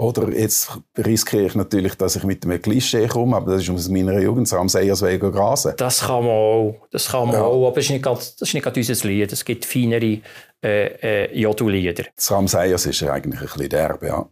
Oder 0.00 0.30
jetzt 0.30 0.70
riskiere 0.96 1.44
ich 1.44 1.54
natürlich, 1.54 1.94
dass 1.94 2.16
ich 2.16 2.24
mit 2.24 2.42
einem 2.46 2.62
Klischee 2.62 3.06
komme, 3.06 3.36
aber 3.36 3.52
das 3.52 3.62
ist 3.62 3.70
aus 3.70 3.90
meiner 3.90 4.18
Jugend, 4.18 4.48
so 4.48 4.56
am 4.56 4.70
Seiersweg 4.70 5.20
grasen. 5.20 5.74
Das 5.76 6.00
kann 6.00 6.24
man 6.24 6.32
auch, 6.32 6.86
das 6.90 7.10
kann 7.10 7.26
man 7.26 7.34
ja. 7.36 7.42
auch, 7.42 7.66
aber 7.66 7.74
das 7.74 7.84
ist, 7.84 7.90
nicht 7.90 8.02
grad, 8.02 8.16
das 8.16 8.34
ist 8.40 8.54
nicht 8.54 8.66
unser 8.66 9.08
Lied. 9.08 9.30
Es 9.30 9.44
gibt 9.44 9.66
feinere 9.66 10.20
äh, 10.64 10.86
äh, 11.24 11.38
Jodu-Lieder. 11.38 12.04
Das 12.16 12.30
Ramseyers 12.30 12.86
ist 12.86 13.00
ja 13.00 13.12
eigentlich 13.12 13.40
ein 13.40 13.46
bisschen 13.46 13.68
derbe, 13.68 14.06
ja. 14.06 14.26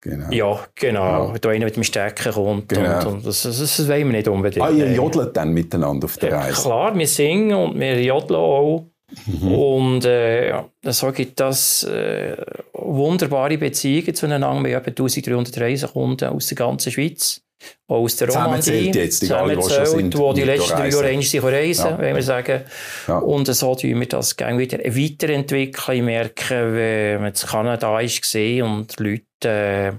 Genau. 0.00 0.30
Ja, 0.32 0.60
genau. 0.74 1.32
Ja. 1.32 1.38
Da 1.38 1.48
einer 1.50 1.66
mit 1.66 1.76
dem 1.76 1.84
Stecken 1.84 2.32
kommt. 2.32 2.70
Genau. 2.70 3.00
Und, 3.00 3.06
und 3.06 3.26
das, 3.26 3.42
das, 3.42 3.58
das 3.58 3.86
wollen 3.86 4.06
wir 4.06 4.16
nicht 4.16 4.28
unbedingt. 4.28 4.64
Ah, 4.64 4.70
ihr 4.70 4.92
jodelt 4.92 5.36
dann 5.36 5.52
miteinander 5.52 6.06
auf 6.06 6.16
der 6.16 6.32
Reise? 6.32 6.56
Ja, 6.56 6.62
klar, 6.62 6.98
wir 6.98 7.06
singen 7.06 7.54
und 7.54 7.78
wir 7.78 8.02
jodeln 8.02 8.40
auch. 8.40 8.91
Mhm. 9.26 9.52
Und 9.52 10.04
äh, 10.04 10.54
so 10.84 11.12
gibt 11.12 11.40
das 11.40 11.84
äh, 11.84 12.36
wunderbare 12.72 13.58
Beziehungen 13.58 14.14
zueinander. 14.14 14.68
Wir 14.68 14.76
haben 14.76 14.86
etwa 14.86 15.02
1300 15.04 15.60
Reisekunden 15.60 16.28
aus 16.28 16.46
der 16.46 16.56
ganzen 16.56 16.92
Schweiz, 16.92 17.40
auch 17.86 18.02
aus 18.02 18.16
der 18.16 18.28
Romandie. 18.28 18.90
jetzt, 18.92 19.22
egal, 19.22 19.56
wo 19.56 19.68
schon 19.68 19.86
sind, 19.86 20.14
die 20.14 20.34
die 20.34 20.42
letzten 20.42 20.76
drei 20.76 20.88
Jahre 20.88 21.04
reisen, 21.04 21.40
reisen 21.40 21.90
ja. 21.90 21.98
wenn 21.98 22.14
wir 22.16 22.22
sagen. 22.22 22.62
Ja. 23.06 23.18
Und 23.18 23.46
so 23.46 23.74
tun 23.74 24.00
wir 24.00 24.08
das 24.08 24.36
gerne 24.36 24.58
wieder 24.58 24.78
weiterentwickeln. 24.78 25.98
Ich 25.98 26.02
merke, 26.02 26.74
wenn 26.74 27.20
man 27.20 27.32
in 27.32 27.48
Kanada 27.48 27.92
war 27.92 28.70
und 28.70 28.98
Leute 28.98 29.22
äh, 29.44 29.92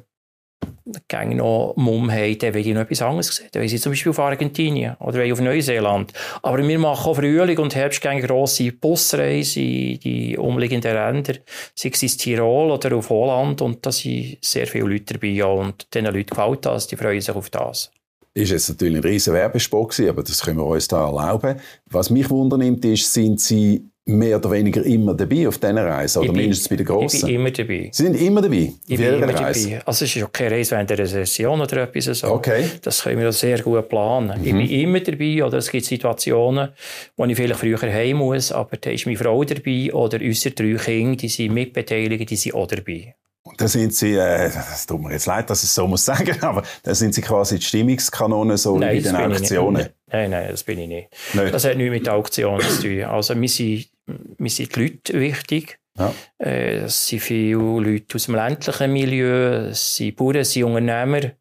gegen 1.08 1.38
noch 1.38 1.74
Mumm 1.76 2.12
haben, 2.12 2.38
dann 2.40 2.54
will 2.54 2.68
ich 2.68 2.74
noch 2.74 2.82
etwas 2.82 3.02
anderes 3.02 3.36
sehen. 3.36 3.48
Dann 3.52 3.62
will 3.62 3.74
ich 3.74 3.82
zum 3.82 3.92
Beispiel 3.92 4.10
auf 4.12 4.20
Argentinien 4.20 4.96
oder 5.00 5.32
auf 5.32 5.42
Neuseeland. 5.42 6.14
Aber 6.42 6.66
wir 6.66 6.80
machen 6.80 7.10
auch 7.10 7.16
Frühling 7.16 7.58
und 7.58 7.76
Herbst 7.76 8.02
gerne 8.02 8.22
grosse 8.22 8.72
Busreisen 8.72 9.64
in 9.64 10.00
die 10.00 10.38
umliegenden 10.38 10.94
Länder, 10.94 11.36
sei 11.76 11.92
es 11.94 12.04
in 12.04 12.10
Tirol 12.10 12.72
oder 12.72 12.96
auf 12.96 13.10
Holland. 13.10 13.62
Und 13.62 13.86
da 13.86 13.92
sind 13.92 14.38
sehr 14.42 14.68
viele 14.68 14.86
Leute 14.86 15.14
dabei. 15.14 15.46
Und 15.46 15.88
diesen 15.94 16.06
Leuten 16.06 16.30
gefällt 16.30 16.66
das, 16.66 16.88
die 16.88 16.98
freuen 16.98 17.22
sich 17.22 17.36
auf 17.36 17.50
das 17.50 17.92
ist 18.36 18.50
jetzt 18.50 18.70
natürlich 18.70 18.98
ein 18.98 19.04
riesen 19.04 19.34
Werbespot 19.34 20.00
aber 20.00 20.24
das 20.24 20.42
können 20.42 20.58
wir 20.58 20.66
uns 20.66 20.88
da 20.88 21.06
erlauben. 21.06 21.60
Was 21.90 22.10
mich 22.10 22.30
wundernimmt 22.30 22.84
ist, 22.86 23.14
sind 23.14 23.40
Sie 23.40 23.93
mehr 24.06 24.38
oder 24.38 24.52
weniger 24.52 24.84
immer 24.84 25.14
dabei 25.14 25.48
auf 25.48 25.58
diesen 25.58 25.78
Reisen? 25.78 26.24
Oder 26.24 26.34
mindestens 26.34 26.70
bei 26.70 26.76
den 26.76 26.86
Grossen? 26.86 27.18
Ich 27.18 27.26
bin 27.26 27.36
immer 27.36 27.52
dabei. 27.52 27.90
Sie 27.92 28.04
sind 28.04 28.16
immer 28.16 28.42
dabei? 28.42 28.74
Ich 28.88 28.98
bin 28.98 29.14
immer 29.14 29.34
Reise? 29.34 29.70
dabei. 29.70 29.86
Also 29.86 30.06
es 30.06 30.16
ist 30.16 30.24
auch 30.24 30.32
keine 30.32 30.52
Reise 30.52 30.72
während 30.72 30.92
einer 30.92 31.06
Session 31.06 31.62
oder 31.62 31.78
etwas 31.84 32.20
so. 32.20 32.28
Okay. 32.28 32.66
Das 32.82 33.04
können 33.04 33.20
wir 33.20 33.32
sehr 33.32 33.62
gut 33.62 33.88
planen. 33.88 34.40
Mhm. 34.40 34.46
Ich 34.46 34.54
bin 34.54 34.70
immer 34.70 35.00
dabei. 35.00 35.44
Oder 35.44 35.58
es 35.58 35.70
gibt 35.70 35.86
Situationen, 35.86 36.70
wo 37.16 37.26
ich 37.26 37.36
vielleicht 37.36 37.60
früher 37.60 37.82
heim 37.82 38.18
muss, 38.18 38.52
aber 38.52 38.78
da 38.78 38.90
ist 38.90 39.06
meine 39.06 39.18
Frau 39.18 39.44
dabei 39.44 39.94
oder 39.94 40.20
unsere 40.20 40.54
drei 40.56 40.76
Kinder, 40.76 41.16
die 41.16 41.30
sind 41.30 41.54
mitbeteiligt, 41.54 42.30
die 42.30 42.36
sind 42.36 42.56
auch 42.56 42.68
dabei. 42.68 43.16
Und 43.46 43.60
da 43.60 43.68
sind 43.68 43.94
sie, 43.94 44.16
äh, 44.16 44.46
es 44.46 44.86
tut 44.86 45.02
mir 45.02 45.12
jetzt 45.12 45.26
leid, 45.26 45.50
dass 45.50 45.64
ich 45.64 45.70
es 45.70 45.76
so 45.76 45.86
muss 45.86 46.06
sagen, 46.06 46.42
aber 46.42 46.64
da 46.82 46.96
sind 46.96 47.14
sie 47.14 47.22
quasi 47.22 47.60
die 47.60 47.66
Stimmungskanone 47.66 48.58
so 48.58 48.78
nein, 48.78 48.98
in 48.98 49.04
den 49.04 49.16
Auktionen. 49.16 49.90
Nein, 50.08 50.30
nein, 50.32 50.48
das 50.50 50.64
bin 50.64 50.80
ich 50.80 50.88
nicht. 50.88 51.10
nicht. 51.34 51.54
Das 51.54 51.66
hat 51.66 51.76
nichts 51.76 51.92
mit 51.92 52.08
Auktionen 52.08 52.62
zu 52.62 52.82
tun. 52.84 53.04
Also 53.04 53.40
wir 53.40 53.50
sind 53.50 53.88
mir 54.06 54.50
sind 54.50 54.76
die 54.76 54.82
Leute 54.82 55.20
wichtig. 55.20 55.80
Ja. 55.98 56.14
Äh, 56.40 56.78
es 56.86 57.08
sind 57.08 57.22
viele 57.22 57.58
Leute 57.58 58.16
aus 58.16 58.26
dem 58.26 58.36
ländlichen 58.36 58.94
Milieu, 58.94 59.68
es 59.70 59.96
sind 59.96 60.16
Bauern, 60.16 60.38
es 60.38 60.52
sind 60.52 60.64
Unternehmer. 60.64 61.34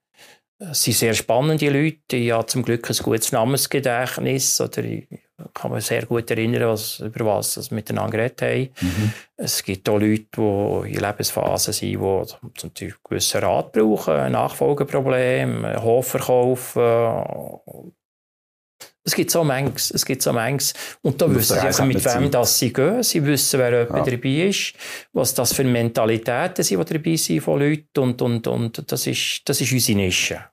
Es 0.71 0.85
sind 0.85 0.95
sehr 0.95 1.15
spannende 1.15 1.71
Leute. 1.71 2.17
Ich 2.17 2.31
habe 2.31 2.47
zum 2.47 2.63
Glück 2.63 2.89
ein 2.89 2.97
gutes 2.97 3.33
Namensgedächtnis. 3.33 4.61
Oder 4.61 4.85
ich 4.85 5.09
kann 5.55 5.73
mich 5.73 5.87
sehr 5.87 6.07
gut 6.07 6.31
erinnern, 6.31 6.69
was, 6.69 7.01
über 7.01 7.27
was 7.27 7.57
wir 7.71 7.75
miteinander 7.75 8.17
geredet 8.17 8.43
haben. 8.43 8.69
Mhm. 8.81 9.13
Es 9.37 9.65
gibt 9.65 9.89
auch 9.89 9.99
Leute, 9.99 10.29
die 10.37 10.93
in 10.93 11.01
Lebensphasen 11.01 11.73
sind, 11.73 11.91
die 11.91 11.97
zum 12.57 12.71
Beispiel 12.71 12.95
gewissen 13.03 13.41
Rat 13.41 13.73
brauchen, 13.73 14.33
Nachfolgeprobleme, 14.33 15.83
Hofverkauf, 15.83 16.77
es 19.05 19.15
gibt 19.15 19.31
so 19.31 19.43
manches, 19.43 19.91
es 19.91 20.05
gibt 20.05 20.23
so 20.23 20.33
manches. 20.33 20.75
Und 21.03 21.21
da 21.21 21.33
wissen 21.35 21.59
sie 21.59 21.69
auch, 21.69 21.87
mit 21.87 22.05
wem 22.05 22.31
das 22.31 22.59
sie 22.59 22.73
gehen. 22.73 23.03
Sie 23.03 23.25
wissen, 23.25 23.59
wer 23.59 23.73
ja. 23.73 23.85
dabei 23.85 24.49
ist, 24.49 24.75
was 25.13 25.35
das 25.35 25.53
für 25.53 25.65
Mentalitäten 25.65 26.63
sind, 26.63 26.89
die 26.89 26.95
dabei 26.95 27.17
sind 27.17 27.41
von 27.41 27.59
Leuten. 27.59 27.99
Und, 27.99 28.23
und, 28.23 28.47
und 28.47 28.93
das, 28.93 29.07
ist, 29.07 29.43
das 29.45 29.61
ist 29.61 29.73
unsere 29.73 29.99
Nische. 29.99 30.45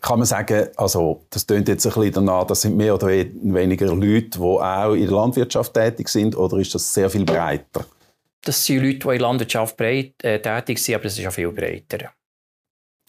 Kann 0.00 0.18
man 0.18 0.26
sagen, 0.26 0.68
also, 0.76 1.26
das 1.28 1.46
klingt 1.46 1.68
jetzt 1.68 1.86
ein 1.86 1.92
bisschen 1.92 2.12
danach, 2.12 2.46
das 2.46 2.62
sind 2.62 2.74
mehr 2.74 2.94
oder 2.94 3.08
weniger 3.08 3.94
Leute, 3.94 4.30
die 4.30 4.38
auch 4.38 4.94
in 4.94 5.02
der 5.02 5.10
Landwirtschaft 5.10 5.74
tätig 5.74 6.08
sind, 6.08 6.34
oder 6.34 6.56
ist 6.56 6.74
das 6.74 6.94
sehr 6.94 7.10
viel 7.10 7.26
breiter? 7.26 7.84
Das 8.42 8.64
sind 8.64 8.82
Leute, 8.82 8.98
die 8.98 9.08
in 9.08 9.10
der 9.10 9.20
Landwirtschaft 9.20 9.76
breit, 9.76 10.14
äh, 10.22 10.40
tätig 10.40 10.78
sind, 10.78 10.94
aber 10.94 11.04
es 11.04 11.18
ist 11.18 11.26
auch 11.26 11.32
viel 11.32 11.52
breiter. 11.52 12.12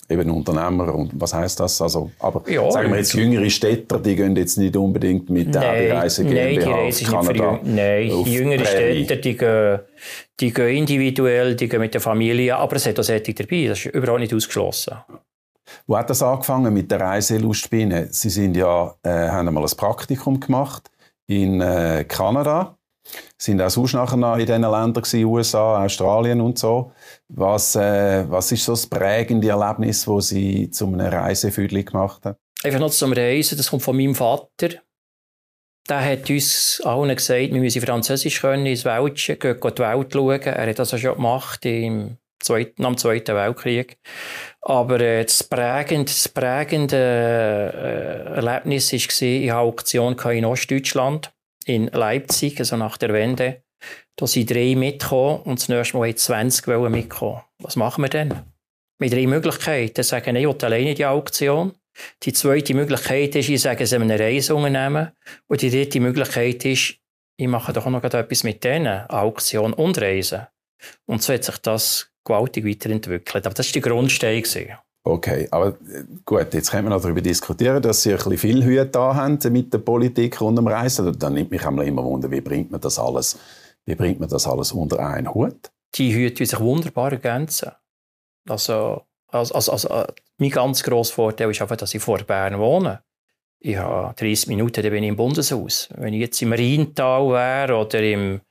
Eben 0.10 0.30
Unternehmer 0.30 0.94
und 0.94 1.12
was 1.14 1.34
heißt 1.34 1.60
das? 1.60 1.82
Also, 1.82 2.12
aber 2.20 2.44
ja, 2.50 2.70
sagen 2.72 2.92
wir 2.92 2.98
jetzt 2.98 3.14
jüngere 3.14 3.50
Städter, 3.50 4.00
die 4.00 4.16
gehen 4.16 4.36
jetzt 4.36 4.58
nicht 4.58 4.76
unbedingt 4.76 5.30
mit 5.30 5.54
der 5.54 5.62
nein, 5.62 5.92
Reise 5.92 6.24
GmbH 6.24 6.44
nein, 6.44 6.60
die 6.60 6.70
Reise 6.70 7.06
auf 7.06 7.12
Kanada. 7.12 7.52
Nicht 7.52 7.76
nein, 7.76 8.24
die 8.26 8.34
jüngeren 8.34 8.66
Städter, 8.66 9.16
die 9.16 9.38
gehen, 9.38 9.80
die 10.40 10.54
gehen 10.54 10.78
individuell, 10.78 11.56
die 11.56 11.70
gehen 11.70 11.80
mit 11.80 11.94
der 11.94 12.02
Familie, 12.02 12.56
aber 12.58 12.76
es 12.76 12.86
hat 12.86 13.00
auch 13.00 13.04
Sättig 13.04 13.36
dabei, 13.36 13.68
das 13.68 13.86
ist 13.86 13.94
überhaupt 13.94 14.20
nicht 14.20 14.34
ausgeschlossen. 14.34 14.96
Wo 15.88 15.98
hat 15.98 16.10
das 16.10 16.22
angefangen 16.22 16.74
mit 16.74 16.92
der 16.92 17.00
Reiselust 17.00 17.70
bei 17.70 18.08
Sie 18.10 18.30
sind 18.30 18.58
ja, 18.58 18.94
äh, 19.04 19.10
haben 19.10 19.48
einmal 19.48 19.64
ein 19.64 19.78
Praktikum 19.78 20.40
gemacht 20.40 20.90
in 21.28 21.62
äh, 21.62 22.04
Kanada 22.08 22.76
sind 23.38 23.62
auch 23.62 23.70
sonst 23.70 23.94
nachher 23.94 24.34
in 24.38 24.46
diesen 24.46 24.62
Ländern 24.62 24.94
gewesen, 24.94 25.26
USA, 25.26 25.84
Australien 25.84 26.42
und 26.42 26.58
so. 26.58 26.92
Was, 27.34 27.76
äh, 27.76 28.30
was 28.30 28.52
ist 28.52 28.66
so 28.66 28.74
das 28.74 28.88
prägende 28.88 29.50
Erlebnis, 29.50 30.06
das 30.06 30.28
Sie 30.28 30.70
zu 30.70 30.86
einem 30.88 31.00
Reisefüdli 31.00 31.84
gemacht 31.84 32.26
haben? 32.26 32.38
Einfach 32.64 32.80
noch 32.80 32.92
zum 32.92 33.14
Reisen, 33.14 33.58
das 33.58 33.70
kommt 33.70 33.84
von 33.84 33.96
meinem 33.96 34.16
Vater. 34.16 34.82
Der 35.90 36.06
hat 36.06 36.30
uns 36.30 36.82
allen 36.84 37.16
gesagt, 37.16 37.54
wir 37.54 37.60
müssen 37.60 37.82
Französisch 37.82 38.42
können, 38.42 38.66
ins 38.66 38.86
Welschen, 38.86 39.40
gehen, 39.40 39.60
gehen 39.60 39.76
die 39.76 39.82
Welt 39.82 40.14
schauen. 40.14 40.42
Er 40.42 40.70
hat 40.70 40.80
das 40.80 40.94
auch 40.94 40.98
schon 40.98 41.16
gemacht 41.16 41.66
im 41.66 42.18
Zweiten, 42.42 42.86
am 42.86 42.98
Zweiten 42.98 43.36
Weltkrieg. 43.36 43.98
Aber 44.62 45.00
äh, 45.00 45.24
das 45.24 45.44
prägende, 45.44 46.12
das 46.12 46.28
prägende 46.28 46.98
äh, 46.98 48.36
Erlebnis 48.36 48.92
war, 48.92 48.98
ich 49.28 49.52
hatte 49.52 49.58
Auktion 49.58 50.18
in 50.18 50.46
Ostdeutschland 50.46 51.32
in 51.66 51.88
Leipzig, 51.88 52.60
also 52.60 52.76
nach 52.76 52.98
der 52.98 53.14
Wende. 53.14 53.64
Da 54.16 54.28
sind 54.28 54.50
drei 54.52 54.76
mitgekommen 54.76 55.42
und 55.44 55.60
das 55.60 55.70
nächste 55.70 55.98
Mal 55.98 56.14
20 56.14 56.68
mitkommen. 56.90 57.42
Was 57.60 57.76
machen 57.76 58.04
wir 58.04 58.10
denn? 58.10 58.34
Mit 59.00 59.14
drei 59.14 59.28
Möglichkeiten. 59.28 60.04
Sagen, 60.04 60.36
ich 60.36 60.48
will 60.48 60.56
alleine 60.62 60.94
die 60.94 61.06
Auktion. 61.06 61.74
Die 62.24 62.34
zweite 62.34 62.74
Möglichkeit 62.74 63.36
ist, 63.36 63.50
ich 63.50 63.62
sage 63.62 63.84
es 63.84 63.94
einem 63.94 64.10
Reiseunternehmen. 64.10 65.12
Und 65.48 65.62
die 65.62 65.70
dritte 65.70 66.00
Möglichkeit 66.00 66.64
ist, 66.66 66.96
ich 67.38 67.48
mache 67.48 67.74
doch 67.74 67.88
noch 67.88 68.04
etwas 68.04 68.44
mit 68.44 68.64
denen. 68.64 69.10
Auktion 69.10 69.74
und 69.74 70.00
Reisen. 70.00 70.48
Und 71.06 71.22
so 71.24 71.34
hat 71.34 71.44
sich 71.44 71.58
das 71.58 72.12
gewaltig 72.24 72.66
weiterentwickelt. 72.66 73.46
Aber 73.46 73.56
das 73.56 73.68
war 73.68 73.74
die 73.74 73.82
Grundstein. 73.82 74.44
Okay, 75.04 75.48
aber 75.50 75.70
äh, 75.70 76.04
gut, 76.26 76.54
jetzt 76.54 76.70
können 76.70 76.86
wir 76.86 76.92
noch 76.92 77.02
darüber 77.02 77.22
diskutieren, 77.22 77.82
dass 77.82 78.04
Sie 78.04 78.12
ein 78.12 78.18
bisschen 78.18 78.38
viel 78.38 78.64
Hüte 78.64 78.86
da 78.86 79.16
haben 79.16 79.40
mit 79.52 79.74
der 79.74 79.80
Politik 79.80 80.40
und 80.42 80.56
dem 80.56 80.68
Reisen. 80.68 81.18
Dann 81.18 81.34
nimmt 81.34 81.50
mich 81.50 81.64
immer 81.64 82.04
Wunder, 82.04 82.30
wie 82.30 82.42
bringt 82.42 82.70
man 82.70 82.82
das 82.82 83.00
alles, 83.00 83.38
wie 83.86 83.96
bringt 83.96 84.20
man 84.20 84.30
das 84.30 84.48
alles 84.48 84.72
unter 84.72 85.00
einen 85.00 85.34
Hut? 85.34 85.72
Die 85.96 86.14
Hüte 86.14 86.46
sich 86.46 86.60
wunderbar 86.60 87.12
ergänzen. 87.12 87.72
Also, 88.48 89.04
also, 89.28 89.54
also, 89.56 89.72
also 89.72 90.06
mein 90.38 90.50
ganz 90.50 90.84
grosser 90.84 91.14
Vorteil 91.14 91.52
ist 91.52 91.62
einfach, 91.62 91.78
dass 91.78 91.94
ich 91.94 92.02
vor 92.02 92.20
Bern 92.20 92.60
wohne. 92.60 93.04
Ich 93.64 93.78
habe 93.78 94.16
30 94.16 94.48
Minuten, 94.48 94.82
dann 94.82 94.92
bin 94.92 95.04
ich 95.04 95.10
im 95.10 95.16
Bundeshaus. 95.16 95.90
Wenn 95.96 96.16
ich 96.16 96.22
jetzt 96.22 96.42
im 96.42 96.52
Rheintal 96.52 97.30
wäre 97.30 97.76
oder 97.76 98.02
im, 98.02 98.42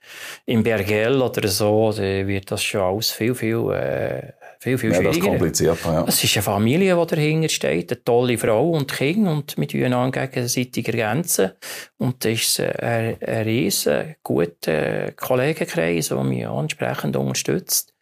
im 0.47 0.63
Bergell 0.63 1.21
oder 1.21 1.49
so, 1.49 1.93
dann 1.93 2.29
wird 2.29 2.51
das 2.51 2.63
schon 2.63 2.81
alles 2.81 3.11
viel, 3.11 3.35
viel 3.35 3.73
äh, 3.73 4.33
viel, 4.61 4.77
viel 4.77 4.93
ja, 4.93 4.97
schwieriger. 4.97 5.29
komplizierter, 5.29 5.93
ja. 5.93 6.05
Es 6.07 6.23
ist 6.23 6.37
eine 6.37 6.43
Familie, 6.43 6.95
die 6.95 7.07
dahinter 7.07 7.49
steht, 7.49 7.91
eine 7.91 8.05
tolle 8.05 8.37
Frau 8.37 8.71
und 8.71 8.93
Kind 8.93 9.27
und 9.27 9.57
mit 9.57 9.73
ihnen 9.73 10.13
gegenseitig 10.13 10.87
ergänzen. 10.87 11.53
Und 11.97 12.25
das 12.25 12.33
ist 12.33 12.61
ein, 12.61 13.17
ein 13.23 13.43
riesen 13.45 14.17
guter 14.23 15.13
Kollegenkreis, 15.13 16.09
der 16.09 16.23
mich 16.23 16.43
entsprechend 16.43 17.17
unterstützt. 17.17 17.95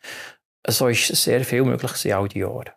So 0.67 0.89
ist 0.89 1.07
sehr 1.07 1.45
viel 1.45 1.63
möglich 1.63 2.05
in 2.05 2.13
all 2.13 2.29
die 2.29 2.41
Jahre. 2.41 2.73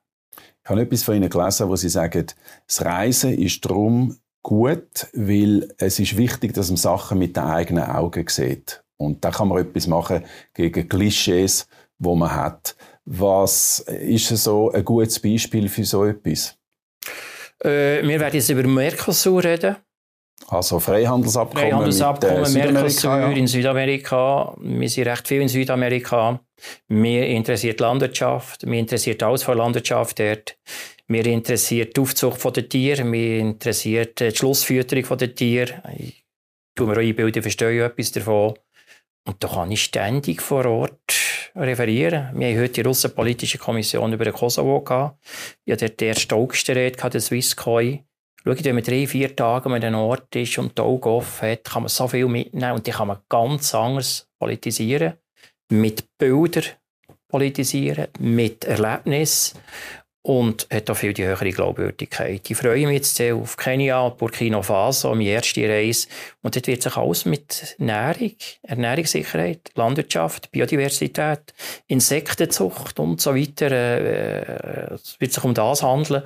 Ich 0.63 0.69
habe 0.69 0.81
etwas 0.81 1.03
von 1.03 1.15
Ihnen 1.15 1.29
gelesen, 1.29 1.67
wo 1.67 1.75
Sie 1.75 1.89
sagen, 1.89 2.27
das 2.67 2.85
Reisen 2.85 3.33
ist 3.33 3.65
darum 3.65 4.15
gut, 4.43 5.07
weil 5.13 5.73
es 5.79 5.97
ist 5.99 6.17
wichtig, 6.17 6.53
dass 6.53 6.69
man 6.69 6.77
Sachen 6.77 7.17
mit 7.17 7.35
den 7.35 7.43
eigenen 7.43 7.85
Augen 7.85 8.27
sieht. 8.27 8.83
Und 8.97 9.25
da 9.25 9.31
kann 9.31 9.47
man 9.47 9.57
etwas 9.57 9.87
machen 9.87 10.23
gegen 10.53 10.87
Klischees, 10.87 11.67
die 11.97 12.15
man 12.15 12.35
hat. 12.35 12.75
Was 13.05 13.79
ist 13.79 14.27
so 14.27 14.71
ein 14.71 14.85
gutes 14.85 15.19
Beispiel 15.19 15.67
für 15.69 15.83
so 15.83 16.05
etwas? 16.05 16.57
Äh, 17.63 18.01
wir 18.07 18.19
werden 18.19 18.35
jetzt 18.35 18.49
über 18.49 18.63
Mercosur 18.63 19.43
reden. 19.43 19.75
Also 20.47 20.79
Freihandelsabkommen, 20.79 21.69
Freihandelsabkommen 21.69 22.53
mit, 22.53 22.65
äh, 22.65 22.71
Mercosur 22.71 23.19
ja. 23.19 23.31
in 23.31 23.47
Südamerika. 23.47 24.55
Wir 24.59 24.89
sind 24.89 25.07
recht 25.07 25.27
viel 25.27 25.41
in 25.41 25.47
Südamerika. 25.47 26.39
Mir 26.87 27.27
interessiert 27.27 27.79
Landwirtschaft, 27.79 28.65
mir 28.65 28.79
interessiert 28.79 29.23
alles 29.23 29.43
von 29.43 29.57
Landwirtschaft 29.57 30.19
dort. 30.19 30.57
Mir 31.07 31.25
interessiert 31.25 31.97
die 31.97 32.01
Aufzucht 32.01 32.55
der 32.55 32.69
Tiere, 32.69 33.03
mir 33.03 33.39
interessiert 33.39 34.19
die 34.19 34.31
Schlussfütterung 34.31 35.17
der 35.17 35.35
Tiere. 35.35 35.81
Ich 35.97 36.23
tue 36.75 36.87
mir 36.87 36.93
auch 36.93 36.97
einbilden, 36.97 37.39
ich 37.39 37.43
verstehe 37.43 37.83
etwas 37.83 38.11
davon. 38.11 38.53
Und 39.27 39.43
da 39.43 39.47
kann 39.47 39.71
ich 39.71 39.83
ständig 39.83 40.41
vor 40.41 40.65
Ort 40.65 41.30
referieren. 41.55 42.29
Wir 42.33 42.47
haben 42.47 42.59
heute 42.59 42.73
die 42.73 42.81
Russenpolitische 42.81 43.57
Kommission 43.57 44.13
über 44.13 44.25
den 44.25 44.33
Kosovo 44.33 44.81
gehabt. 44.81 45.17
Ich 45.65 45.73
hatte 45.73 45.89
der 45.89 46.15
stolzste 46.15 46.75
Rede 46.75 47.09
der 47.09 47.21
Swisscoin. 47.21 48.03
Schau, 48.43 48.55
wenn 48.63 48.75
man 48.75 48.83
drei, 48.83 49.05
vier 49.05 49.35
Tage 49.35 49.67
an 49.67 49.83
einem 49.83 49.95
Ort 49.95 50.35
ist 50.35 50.57
und 50.57 50.77
die 50.77 50.81
Augen 50.81 51.09
offen 51.09 51.49
hat, 51.49 51.63
kann 51.63 51.83
man 51.83 51.89
so 51.89 52.07
viel 52.07 52.27
mitnehmen 52.27 52.73
und 52.73 52.87
die 52.87 52.91
kann 52.91 53.07
man 53.07 53.19
ganz 53.29 53.75
anders 53.75 54.27
politisieren. 54.39 55.13
Mit 55.69 56.05
Bildern 56.17 56.63
politisieren, 57.27 58.07
mit 58.19 58.65
Erlebnis 58.65 59.53
und 60.23 60.67
hat 60.71 60.89
auch 60.89 60.95
viel 60.97 61.13
die 61.13 61.25
höhere 61.25 61.49
Glaubwürdigkeit. 61.49 62.47
Ich 62.49 62.57
freue 62.57 62.85
mich 62.85 62.97
jetzt 62.97 63.15
sehr 63.15 63.35
auf 63.35 63.57
Kenia, 63.57 64.09
Burkina 64.09 64.61
Faso, 64.61 65.09
meine 65.15 65.29
erste 65.29 65.67
Reise. 65.67 66.07
Und 66.43 66.55
dort 66.55 66.67
wird 66.67 66.83
sich 66.83 66.95
alles 66.95 67.25
mit 67.25 67.75
Ernährung, 67.79 68.35
Ernährungssicherheit, 68.61 69.71
Landwirtschaft, 69.75 70.51
Biodiversität, 70.51 71.53
Insektenzucht 71.87 72.99
und 72.99 73.19
so 73.19 73.35
weiter, 73.35 73.71
äh, 73.71 74.93
es 74.93 75.19
wird 75.19 75.33
sich 75.33 75.43
um 75.43 75.53
das 75.53 75.81
handeln. 75.81 76.23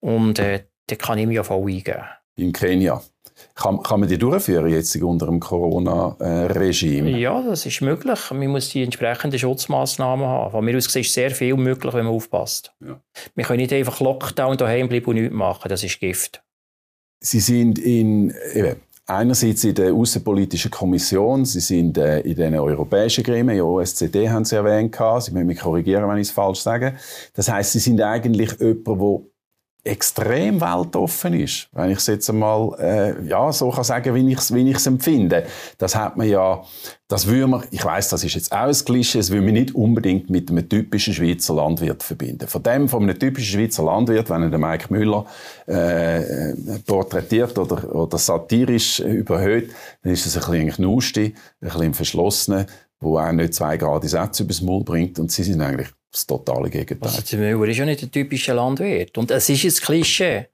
Und 0.00 0.38
äh, 0.38 0.64
da 0.86 0.96
kann 0.96 1.18
ich 1.18 1.26
mich 1.26 1.40
auch 1.40 1.46
voll 1.46 1.70
eingeben. 1.70 2.04
In 2.36 2.52
Kenia? 2.52 3.02
Kann, 3.58 3.82
kann 3.82 3.98
man 3.98 4.08
die 4.08 4.18
durchführen 4.18 4.68
jetzt 4.68 4.94
unter 5.02 5.26
dem 5.26 5.40
Corona-Regime? 5.40 7.18
Ja, 7.18 7.42
das 7.42 7.66
ist 7.66 7.80
möglich. 7.80 8.30
Man 8.30 8.46
muss 8.46 8.68
die 8.68 8.84
entsprechenden 8.84 9.36
Schutzmaßnahmen 9.36 10.24
haben. 10.24 10.52
Von 10.52 10.64
mir 10.64 10.76
aus 10.76 10.94
ist 10.94 11.12
sehr 11.12 11.32
viel 11.32 11.56
möglich, 11.56 11.92
wenn 11.92 12.04
man 12.04 12.14
aufpasst. 12.14 12.72
Ja. 12.80 13.00
Wir 13.34 13.44
können 13.44 13.58
nicht 13.58 13.72
einfach 13.72 13.98
Lockdown 13.98 14.56
daheim 14.56 14.88
bleiben 14.88 15.06
und 15.06 15.16
nichts 15.16 15.34
machen. 15.34 15.68
Das 15.68 15.82
ist 15.82 15.98
Gift. 15.98 16.40
Sie 17.18 17.40
sind 17.40 17.80
in, 17.80 18.32
eben, 18.54 18.76
einerseits 19.06 19.64
in 19.64 19.74
der 19.74 19.92
Außenpolitischen 19.92 20.70
Kommission, 20.70 21.44
Sie 21.44 21.58
sind 21.58 21.98
äh, 21.98 22.20
in 22.20 22.36
den 22.36 22.54
europäischen 22.54 23.24
Gremien, 23.24 23.62
OSCD 23.62 24.30
haben 24.30 24.44
Sie 24.44 24.54
erwähnt, 24.54 24.94
Sie 24.94 25.32
müssen 25.32 25.46
mich 25.48 25.58
korrigieren, 25.58 26.08
wenn 26.08 26.18
ich 26.18 26.28
es 26.28 26.30
falsch 26.30 26.60
sage. 26.60 26.94
Das 27.34 27.50
heißt, 27.50 27.72
Sie 27.72 27.80
sind 27.80 28.00
eigentlich 28.00 28.52
jemand, 28.60 28.86
der 28.86 29.20
extrem 29.84 30.60
weltoffen 30.60 31.34
ist, 31.34 31.68
wenn 31.72 31.90
ich 31.90 31.98
es 31.98 32.06
jetzt 32.08 32.28
einmal 32.28 32.74
äh, 32.78 33.26
ja, 33.26 33.50
so 33.52 33.70
kann 33.70 33.84
sagen, 33.84 34.14
wie 34.14 34.32
ich 34.32 34.38
es 34.38 34.54
wie 34.54 34.70
empfinde. 34.86 35.46
Das 35.78 35.94
hat 35.94 36.16
man 36.16 36.28
ja, 36.28 36.62
das 37.06 37.26
würde 37.26 37.46
man, 37.46 37.64
ich 37.70 37.84
weiß, 37.84 38.10
das 38.10 38.24
ist 38.24 38.34
jetzt 38.34 38.52
auch 38.52 38.66
ein 38.66 38.72
Klischee, 38.72 39.18
das 39.18 39.30
würde 39.30 39.44
man 39.44 39.54
nicht 39.54 39.74
unbedingt 39.74 40.30
mit 40.30 40.50
einem 40.50 40.68
typischen 40.68 41.14
Schweizer 41.14 41.54
Landwirt 41.54 42.02
verbinden. 42.02 42.48
Von 42.48 42.62
dem, 42.62 42.88
von 42.88 43.04
einem 43.04 43.18
typischen 43.18 43.58
Schweizer 43.58 43.84
Landwirt, 43.84 44.28
wenn 44.30 44.42
er 44.42 44.50
den 44.50 44.60
Mike 44.60 44.92
Müller 44.92 45.24
äh, 45.66 46.54
porträtiert 46.86 47.56
oder, 47.56 47.94
oder 47.94 48.18
satirisch 48.18 49.00
überhöht, 49.00 49.70
dann 50.02 50.12
ist 50.12 50.26
es 50.26 50.36
ein 50.36 50.40
bisschen 50.40 50.68
ein 50.68 50.72
Knusti, 50.72 51.34
ein 51.60 51.68
bisschen 51.68 51.94
verschlossener, 51.94 52.66
wo 53.00 53.18
auch 53.18 53.32
nicht 53.32 53.54
zwei 53.54 53.76
gerade 53.76 54.08
Sätze 54.08 54.42
übers 54.42 54.60
Maul 54.60 54.84
bringt 54.84 55.18
und 55.18 55.30
sie 55.30 55.44
sind 55.44 55.60
eigentlich 55.60 55.88
das 56.12 56.26
totale 56.26 56.70
Gegenteil. 56.70 57.10
Also 57.10 57.36
der 57.36 57.56
Müller 57.56 57.70
ist 57.70 57.78
ja 57.78 57.84
nicht 57.84 58.02
ein 58.02 58.10
typischer 58.10 58.54
Landwirt. 58.54 59.16
Und 59.18 59.30
es 59.30 59.48
ist 59.48 59.64
ein 59.64 59.84
Klischee. 59.84 60.46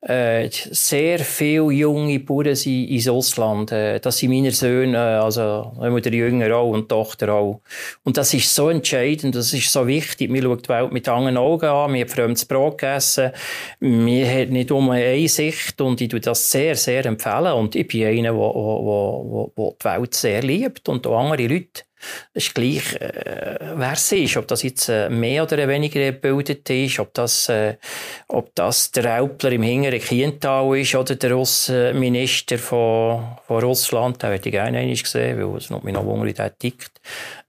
Äh, 0.00 0.48
sehr 0.50 1.20
viele 1.20 1.70
junge 1.70 2.18
Bauern 2.18 2.56
sind 2.56 2.88
ins 2.88 3.08
Ausland. 3.08 3.70
Äh, 3.70 4.00
das 4.00 4.18
sind 4.18 4.30
meine 4.30 4.50
Söhne, 4.50 5.22
also 5.22 5.72
immer 5.80 6.00
der 6.00 6.12
Jünger 6.12 6.56
auch 6.56 6.70
und 6.70 6.82
die 6.82 6.88
Tochter 6.88 7.32
auch. 7.32 7.60
Und 8.02 8.16
das 8.16 8.34
ist 8.34 8.52
so 8.52 8.68
entscheidend, 8.68 9.36
das 9.36 9.52
ist 9.52 9.70
so 9.70 9.86
wichtig. 9.86 10.30
Man 10.30 10.42
schaut 10.42 10.64
die 10.64 10.68
Welt 10.68 10.92
mit 10.92 11.08
anderen 11.08 11.36
Augen 11.36 11.66
an, 11.66 11.92
man 11.92 12.00
hat 12.00 12.10
fremdes 12.10 12.44
Brot 12.44 12.78
gegessen, 12.78 13.30
man 13.78 14.28
hat 14.28 14.50
nicht 14.50 14.72
um 14.72 14.90
eine 14.90 15.28
Sicht 15.28 15.80
und 15.80 16.00
ich 16.00 16.10
würde 16.10 16.24
das 16.24 16.50
sehr, 16.50 16.74
sehr 16.74 17.06
empfehlen. 17.06 17.52
Und 17.52 17.76
ich 17.76 17.86
bin 17.86 18.06
einer, 18.06 18.32
der 18.32 19.76
die 19.80 19.84
Welt 19.84 20.14
sehr 20.14 20.42
liebt 20.42 20.88
und 20.88 21.06
auch 21.06 21.20
andere 21.20 21.46
Leute 21.46 21.84
ist 22.34 22.54
gleich, 22.54 22.94
äh, 23.00 23.58
wer 23.74 23.92
es 23.92 24.12
ist, 24.12 24.36
ob 24.36 24.48
das 24.48 24.62
jetzt 24.62 24.88
äh, 24.88 25.08
mehr 25.08 25.42
oder 25.42 25.68
weniger 25.68 26.00
gebildet 26.00 26.68
ist, 26.70 26.98
ob 26.98 27.12
das, 27.14 27.48
äh, 27.48 27.76
ob 28.28 28.54
das 28.54 28.90
der 28.90 29.04
Raupler 29.04 29.52
im 29.52 29.62
hinteren 29.62 30.00
Kiental 30.00 30.78
ist 30.78 30.94
oder 30.94 31.16
der 31.16 31.36
Außenminister 31.36 32.58
von, 32.58 33.36
von 33.46 33.62
Russland, 33.62 34.22
den 34.22 34.30
hätte 34.30 34.48
ich 34.48 34.52
gerne 34.52 34.78
einmal 34.78 34.96
gesehen, 34.96 35.38
weil 35.38 35.56
es 35.56 35.70
noch, 35.70 35.82
mich 35.82 35.94
noch 35.94 36.04
wundert, 36.04 36.38
der 36.38 36.58
tickt. 36.58 37.00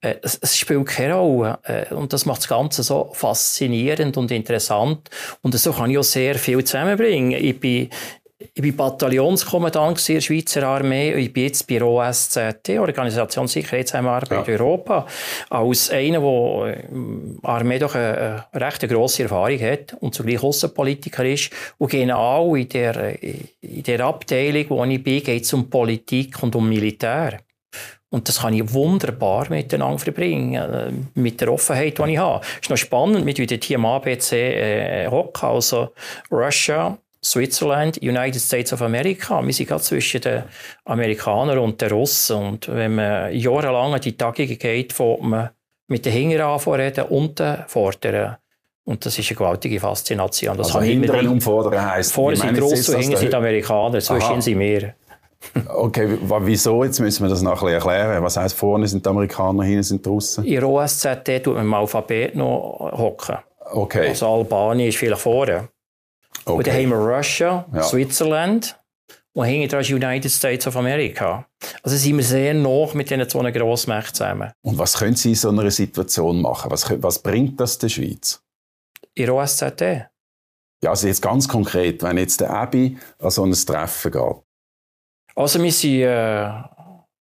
Äh, 0.01 0.15
es, 0.21 0.37
es, 0.41 0.57
spielt 0.57 0.85
keine 0.85 1.15
Rolle. 1.15 1.59
Äh, 1.63 1.93
und 1.93 2.13
das 2.13 2.25
macht 2.25 2.41
das 2.41 2.49
Ganze 2.49 2.83
so 2.83 3.11
faszinierend 3.13 4.17
und 4.17 4.31
interessant. 4.31 5.09
Und 5.41 5.55
so 5.55 5.71
kann 5.71 5.89
ich 5.89 5.97
auch 5.97 6.03
sehr 6.03 6.35
viel 6.35 6.63
zusammenbringen. 6.63 7.31
Ich 7.31 7.59
bin, 7.59 7.89
ich 8.53 8.61
bin 8.61 8.75
Bataillonskommandant 8.75 10.09
in 10.09 10.15
der 10.15 10.21
Schweizer 10.21 10.63
Armee 10.63 11.13
und 11.13 11.19
ich 11.19 11.33
bin 11.33 11.43
jetzt 11.43 11.67
bei 11.67 11.81
OSZT, 11.81 12.69
Organisation 12.79 13.47
Sicherheitszusammenarbeit 13.47 14.47
ja. 14.47 14.53
Europa, 14.53 15.05
als 15.49 15.89
einer, 15.89 16.19
der 16.19 16.75
der 16.91 17.49
Armee 17.49 17.79
doch 17.79 17.95
eine, 17.95 18.45
eine 18.51 18.65
recht 18.65 18.87
grosse 18.87 19.23
Erfahrung 19.23 19.59
hat 19.59 19.93
und 19.99 20.13
zugleich 20.13 20.43
Außenpolitiker 20.43 21.25
ist. 21.25 21.51
Und 21.77 21.91
genau 21.91 22.55
in 22.55 22.69
der, 22.69 23.23
in 23.23 23.83
der 23.83 23.99
Abteilung, 24.01 24.65
wo 24.69 24.83
ich 24.85 25.03
bin, 25.03 25.23
geht 25.23 25.43
es 25.43 25.53
um 25.53 25.69
Politik 25.69 26.41
und 26.43 26.55
um 26.55 26.67
Militär. 26.67 27.39
Und 28.13 28.29
das 28.29 28.41
kann 28.41 28.53
ich 28.53 28.71
wunderbar 28.71 29.49
miteinander 29.49 29.97
verbringen, 29.97 30.53
äh, 30.53 30.91
mit 31.15 31.41
der 31.41 31.51
Offenheit, 31.51 31.97
die 31.97 32.11
ich 32.11 32.17
habe. 32.19 32.45
Es 32.45 32.61
ist 32.61 32.69
noch 32.69 32.77
spannend, 32.77 33.25
mit 33.25 33.39
wie 33.39 33.47
hier 33.47 33.75
im 33.77 33.85
ABC 33.85 34.35
äh, 34.35 35.07
hocken, 35.07 35.49
also 35.49 35.93
Russia, 36.31 36.95
Switzerland, 37.23 37.97
United 38.01 38.41
States 38.41 38.73
of 38.73 38.81
America. 38.81 39.41
Wir 39.45 39.53
sind 39.53 39.69
gerade 39.69 39.81
zwischen 39.81 40.21
den 40.21 40.43
Amerikanern 40.85 41.57
und 41.59 41.81
den 41.81 41.91
Russen. 41.91 42.37
Und 42.37 42.67
wenn 42.67 42.95
man 42.95 43.33
jahrelang 43.33 43.93
an 43.93 44.01
die 44.01 44.17
Tagungen 44.17 44.57
geht, 44.57 44.97
wo 44.99 45.17
man 45.21 45.49
mit 45.87 46.05
den 46.05 46.11
Hingern 46.11 46.41
anfangen 46.41 46.91
und 47.09 47.39
den 47.39 47.57
Vorderen. 47.67 48.35
Und 48.85 49.05
das 49.05 49.17
ist 49.17 49.29
eine 49.29 49.37
gewaltige 49.37 49.79
Faszination. 49.79 50.57
Das 50.57 50.75
also 50.75 50.81
hinteren 50.81 51.29
und 51.29 51.41
vorderen 51.41 51.89
heisst... 51.89 52.11
Vorne 52.11 52.35
sind 52.35 52.61
Russen 52.61 52.95
und 52.95 53.01
hinten 53.01 53.17
sind 53.17 53.33
Amerikaner, 53.33 53.99
zwischen 53.99 54.41
sind 54.41 54.59
wir. 54.59 54.93
Okay, 55.73 56.17
wieso? 56.41 56.83
Jetzt 56.83 56.99
müssen 56.99 57.23
wir 57.23 57.29
das 57.29 57.41
noch 57.41 57.63
ein 57.63 57.73
erklären. 57.73 58.21
Was 58.23 58.37
heisst, 58.37 58.57
vorne 58.57 58.87
sind 58.87 59.05
die 59.05 59.09
Amerikaner, 59.09 59.63
hinten 59.63 59.83
sind 59.83 60.05
die 60.05 60.09
Russen? 60.09 60.43
In 60.43 60.55
der 60.55 60.67
OSZT 60.67 61.43
tut 61.43 61.55
man 61.55 61.63
im 61.63 61.73
Alphabet 61.73 62.35
noch 62.35 62.91
hocken. 62.97 63.37
Okay. 63.71 64.09
Also 64.09 64.27
Albanien 64.27 64.89
ist 64.89 64.97
vielleicht 64.97 65.21
vorne. 65.21 65.69
Okay. 66.45 66.57
Und 66.57 66.67
dann 66.67 66.75
haben 66.75 66.89
wir 66.89 67.17
Russia, 67.17 67.65
ja. 67.73 67.83
Switzerland 67.83 68.79
und 69.35 69.45
hinten 69.45 69.69
dran 69.69 69.81
ist 69.81 69.89
United 69.89 70.31
States 70.31 70.67
of 70.67 70.77
America. 70.77 71.47
Also 71.81 71.97
sind 71.97 72.17
wir 72.17 72.23
sehr 72.23 72.53
nah 72.53 72.87
mit 72.93 73.09
diesen 73.09 73.27
zwei 73.27 73.51
Grossmächten 73.51 74.13
zusammen. 74.13 74.51
Und 74.61 74.77
was 74.77 74.97
können 74.97 75.15
Sie 75.15 75.29
in 75.29 75.35
so 75.35 75.49
einer 75.49 75.71
Situation 75.71 76.41
machen? 76.41 76.69
Was, 76.69 76.89
was 77.01 77.19
bringt 77.19 77.59
das 77.59 77.77
der 77.79 77.89
Schweiz? 77.89 78.41
In 79.15 79.25
der 79.25 79.35
OSZE? 79.35 80.09
Ja, 80.83 80.89
also 80.89 81.07
jetzt 81.07 81.21
ganz 81.21 81.47
konkret, 81.47 82.03
wenn 82.03 82.17
jetzt 82.17 82.41
der 82.41 82.51
Abi 82.51 82.97
an 83.19 83.31
so 83.31 83.45
ein 83.45 83.53
Treffen 83.53 84.11
geht. 84.11 84.35
Also 85.35 85.63
wir 85.63 85.71
sind 85.71 86.01
äh, 86.01 86.51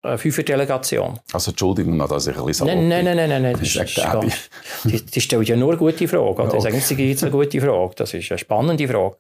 eine 0.07 0.19
Fünfer-Delegation. 0.19 1.19
Also 1.33 1.51
Entschuldigung, 1.51 1.99
dass 1.99 2.27
ich 2.27 2.37
ein 2.37 2.45
bisschen 2.45 2.67
Nein, 2.67 2.89
nein, 2.89 3.05
nein, 3.05 3.17
nein, 3.17 3.43
nein, 3.43 3.53
das, 3.53 3.73
das 3.73 3.91
ist, 3.91 3.97
gar, 3.97 4.25
die, 4.85 5.05
die 5.05 5.21
stellt 5.21 5.49
ja 5.49 5.57
nur 5.57 5.71
eine 5.71 5.79
gute 5.79 6.09
Frage. 6.09 6.25
Oder? 6.25 6.55
Okay. 6.55 6.71
Das 6.71 6.91
ist 6.91 7.23
eine 7.23 7.33
gute 7.33 7.61
Frage. 7.61 7.95
Das 7.97 8.15
ist 8.15 8.31
eine 8.31 8.39
spannende 8.39 8.89
Frage. 8.89 9.17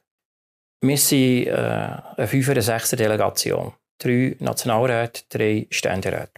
Wir 0.80 0.98
sind 0.98 1.46
äh, 1.46 1.52
eine 1.52 2.26
Fünfer-, 2.26 2.52
eine 2.52 2.62
Sechser-Delegation. 2.62 3.72
Drei 3.98 4.36
Nationalräte, 4.40 5.22
drei 5.28 5.66
Ständeräte. 5.70 6.32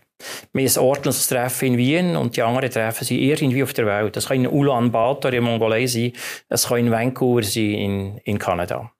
Wir 0.53 0.69
haben 0.69 0.77
ein 0.77 0.83
ordentliches 0.83 1.27
Treffen 1.29 1.69
in 1.69 1.77
Wien 1.77 2.17
und 2.17 2.37
die 2.37 2.43
anderen 2.43 2.71
Treffen 2.71 3.05
sind 3.05 3.19
irgendwie 3.19 3.63
auf 3.63 3.73
der 3.73 3.87
Welt. 3.87 4.17
Das 4.17 4.27
kann 4.27 4.39
in 4.39 4.49
Ulaanbaatar 4.49 5.33
in 5.33 5.45
Mongolei 5.45 5.87
sein, 5.87 6.13
es 6.49 6.67
kann 6.67 6.79
in 6.79 6.91
Vancouver 6.91 7.43
sein 7.43 7.71
in, 7.73 8.19
in 8.19 8.39
Kanada. 8.39 8.91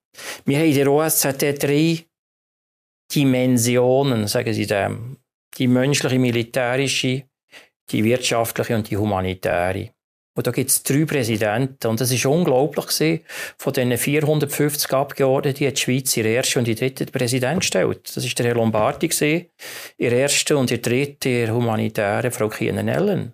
Wir 0.45 0.59
haben 0.59 0.65
in 0.65 0.75
der 0.75 0.91
OSZE 0.91 1.33
drei 1.33 2.05
Dimensionen, 3.13 4.27
sagen 4.27 4.53
sie 4.53 4.67
dem 4.67 5.17
die 5.59 5.67
menschliche, 5.67 6.17
militärische, 6.17 7.23
die 7.91 8.03
wirtschaftliche 8.03 8.75
und 8.75 8.89
die 8.89 8.97
humanitäre. 8.97 9.91
Und 10.35 10.47
da 10.47 10.51
gibt 10.51 10.69
es 10.69 10.83
drei 10.83 11.03
Präsidenten. 11.03 11.87
Und 11.87 11.99
das 11.99 12.11
ist 12.11 12.25
unglaublich 12.25 12.87
gewesen. 12.87 13.25
Von 13.57 13.73
diesen 13.73 13.97
450 13.97 14.93
Abgeordneten 14.93 15.67
hat 15.67 15.77
die 15.77 15.81
Schweiz 15.81 16.15
ihr 16.15 16.25
ersten 16.25 16.59
und 16.59 16.67
ihr 16.69 16.75
dritten 16.75 17.07
Präsident 17.07 17.59
gestellt. 17.59 18.15
Das 18.15 18.23
ist 18.23 18.39
der 18.39 18.45
Herr 18.45 18.55
Lombardi 18.55 19.09
gewesen. 19.09 19.47
Ihr 19.97 20.11
erster 20.13 20.57
und 20.57 20.71
ihr 20.71 20.81
dritter, 20.81 21.29
ihr 21.29 21.53
humanitäre 21.53 22.31
Frau 22.31 22.47
Kienen-Ellen 22.47 23.33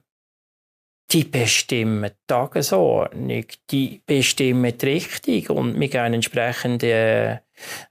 die 1.12 1.24
bestimmen 1.24 2.10
die 2.10 2.28
Tagesordnung, 2.28 3.46
die 3.70 4.02
bestimmen 4.06 4.78
die 4.78 4.86
Richtung 4.86 5.58
und 5.58 5.80
wir 5.80 5.88
geben 5.88 6.16
entsprechende, 6.16 6.88
äh, 6.88 7.38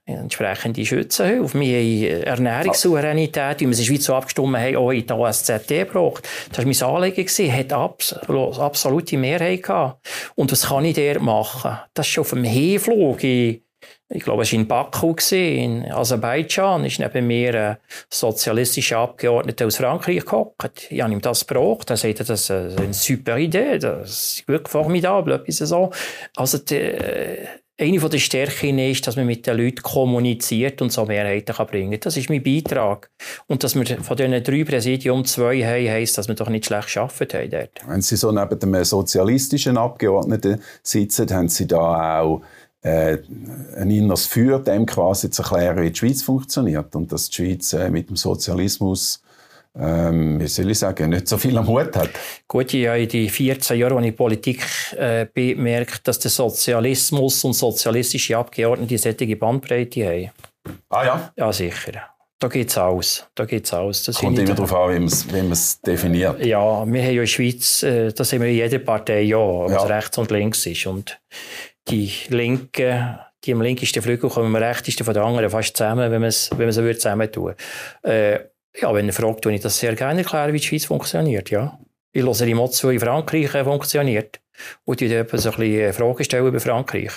entsprechende 0.05 0.85
Schützenhilfe. 0.85 1.59
Wir 1.59 2.19
haben 2.19 2.45
Ernährungssouveränität, 2.45 3.61
wie 3.61 3.65
wir 3.65 3.71
es 3.71 3.79
in 3.79 3.85
der 3.85 3.91
Schweiz 3.91 4.05
so 4.05 4.15
abgestimmt 4.15 4.57
haben, 4.57 4.75
auch 4.75 4.91
in 4.91 5.07
der 5.07 5.17
OSZT 5.17 5.67
gebraucht. 5.67 6.27
Das 6.49 6.59
war 6.59 6.65
mein 6.65 6.95
Anliegen, 6.95 7.51
hat 7.51 7.73
absolut, 7.73 8.59
absolute 8.59 9.17
Mehrheit 9.17 9.63
gehabt. 9.63 10.07
Und 10.35 10.51
was 10.51 10.67
kann 10.67 10.85
ich 10.85 10.95
der 10.95 11.19
machen? 11.19 11.77
Das 11.93 12.05
ist 12.05 12.13
schon 12.13 12.21
auf 12.21 12.29
dem 12.31 12.43
Hinflug 12.43 13.23
ich 14.07 14.23
glaube, 14.23 14.43
es 14.43 14.51
war 14.51 14.59
in 14.59 14.67
Baku, 14.67 15.15
in 15.31 15.91
Aserbaidschan, 15.91 16.85
ist 16.85 16.99
neben 16.99 17.25
mir 17.25 17.55
ein 17.55 17.77
sozialistischer 18.09 18.99
Abgeordneter 18.99 19.65
aus 19.65 19.77
Frankreich 19.77 20.23
gehockt. 20.23 20.91
Ich 20.91 21.01
habe 21.01 21.11
ihm 21.11 21.21
das 21.21 21.47
gebraucht. 21.47 21.89
Er 21.89 21.97
sagte, 21.97 22.23
das 22.23 22.41
ist 22.41 22.51
eine 22.51 22.93
super 22.93 23.37
Idee, 23.37 23.79
das 23.79 24.35
ist 24.37 24.47
wirklich 24.47 24.69
formidabel, 24.69 25.33
etwas 25.33 25.57
so. 25.57 25.91
Also, 26.35 26.59
die, 26.59 26.91
eine 27.77 27.99
der 27.99 28.17
Stärken 28.19 28.79
ist, 28.79 29.05
dass 29.05 29.17
man 29.17 29.25
mit 29.25 29.45
den 29.45 29.57
Leuten 29.57 29.81
kommuniziert 29.81 30.81
und 30.81 30.93
so 30.93 31.05
Mehrheiten 31.05 31.53
bringen 31.67 31.91
kann. 31.91 31.99
Das 32.01 32.15
ist 32.15 32.29
mein 32.29 32.41
Beitrag. 32.41 33.09
Und 33.47 33.63
dass 33.63 33.75
wir 33.75 33.85
von 34.01 34.15
diesen 34.15 34.43
drei 34.43 34.63
Präsidium 34.63 35.25
zwei 35.25 35.61
haben, 35.61 35.89
heisst, 35.89 36.17
dass 36.17 36.27
wir 36.27 36.35
doch 36.35 36.49
nicht 36.49 36.65
schlecht 36.65 36.93
gearbeitet 36.93 37.33
haben 37.33 37.49
dort. 37.49 37.81
Wenn 37.87 38.01
Sie 38.01 38.15
so 38.15 38.31
neben 38.31 38.59
dem 38.59 38.83
sozialistischen 38.83 39.77
Abgeordneten 39.77 40.61
sitzen, 40.83 41.29
haben 41.31 41.49
Sie 41.49 41.67
da 41.67 42.21
auch 42.21 42.41
äh, 42.81 43.17
ein 43.75 43.91
inneres 43.91 44.25
Feuer, 44.25 44.59
dem 44.59 44.85
quasi 44.85 45.29
zu 45.29 45.41
erklären, 45.41 45.81
wie 45.81 45.89
die 45.89 45.97
Schweiz 45.97 46.21
funktioniert 46.21 46.95
und 46.95 47.11
dass 47.11 47.29
die 47.29 47.35
Schweiz 47.35 47.73
äh, 47.73 47.89
mit 47.89 48.09
dem 48.09 48.15
Sozialismus 48.15 49.21
ähm, 49.79 50.39
wie 50.39 50.47
soll 50.47 50.71
ich 50.71 50.79
sagen, 50.79 51.09
nicht 51.09 51.27
so 51.27 51.37
viel 51.37 51.57
am 51.57 51.67
Hut 51.67 51.95
hat. 51.95 52.09
Gut, 52.47 52.73
ich 52.73 52.87
habe 52.87 53.01
in 53.01 53.09
den 53.09 53.29
14 53.29 53.77
Jahren, 53.77 53.97
als 53.97 54.07
ich 54.07 54.15
Politik 54.15 54.63
äh, 54.95 55.25
bemerkt, 55.31 56.07
dass 56.07 56.19
der 56.19 56.31
Sozialismus 56.31 57.43
und 57.43 57.53
sozialistische 57.53 58.37
Abgeordnete 58.37 58.97
solche 58.97 59.35
Bandbreite 59.35 60.05
haben. 60.05 60.31
Ah 60.89 61.05
ja? 61.05 61.33
Ja, 61.35 61.51
sicher. 61.51 62.15
Da 62.39 62.49
geht 62.49 62.69
es 62.69 62.77
aus. 62.77 63.27
Da 63.33 63.45
geht's 63.45 63.73
aus. 63.73 64.03
Das 64.03 64.17
Kommt 64.17 64.37
immer 64.37 64.53
darauf 64.53 64.73
an, 64.73 65.09
wie 65.09 65.41
man 65.41 65.51
es 65.51 65.79
definiert. 65.81 66.45
Ja, 66.45 66.59
wir 66.59 66.79
haben 66.79 66.95
ja 66.95 67.09
in 67.09 67.15
der 67.17 67.25
Schweiz, 67.27 67.81
äh, 67.83 68.11
das 68.11 68.33
haben 68.33 68.41
wir 68.41 68.49
in 68.49 68.55
jeder 68.55 68.79
Partei 68.79 69.21
ja, 69.21 69.37
was 69.37 69.71
ja. 69.71 69.83
rechts 69.83 70.17
und 70.17 70.31
links 70.31 70.65
ist. 70.65 70.85
Und 70.85 71.19
die 71.87 72.11
Linken, 72.29 73.19
die 73.43 73.53
am 73.53 73.61
linkesten 73.61 74.01
Flügel 74.01 74.29
kommen 74.29 74.47
am 74.47 74.55
rechtesten 74.55 75.05
von 75.05 75.13
den 75.13 75.23
anderen 75.23 75.49
fast 75.49 75.77
zusammen, 75.77 76.11
wenn 76.11 76.21
man 76.21 76.29
es, 76.29 76.49
wenn 76.51 76.65
man 76.65 76.71
so 76.71 76.81
würde 76.81 76.97
zusammen 76.97 77.31
tun. 77.31 77.53
Äh, 78.03 78.39
ja, 78.81 78.93
wenn 78.93 79.05
ihr 79.05 79.13
fragt, 79.13 79.41
tue 79.41 79.53
ich 79.53 79.61
das 79.61 79.77
sehr 79.77 79.95
gerne 79.95 80.21
erklären, 80.21 80.53
wie 80.53 80.59
die 80.59 80.65
Schweiz 80.65 80.85
funktioniert, 80.85 81.49
ja. 81.49 81.79
Ich 82.11 82.23
höre 82.23 82.33
die 82.33 82.69
zu, 82.71 82.89
wie 82.89 82.99
Frankreich 82.99 83.53
äh, 83.53 83.63
funktioniert. 83.63 84.39
Und 84.85 85.01
ich 85.01 85.11
würde 85.11 85.37
so 85.37 85.49
ein 85.49 85.57
bisschen 85.57 85.79
äh, 85.79 85.93
Fragen 85.93 86.23
stellen 86.23 86.47
über 86.47 86.59
Frankreich. 86.59 87.11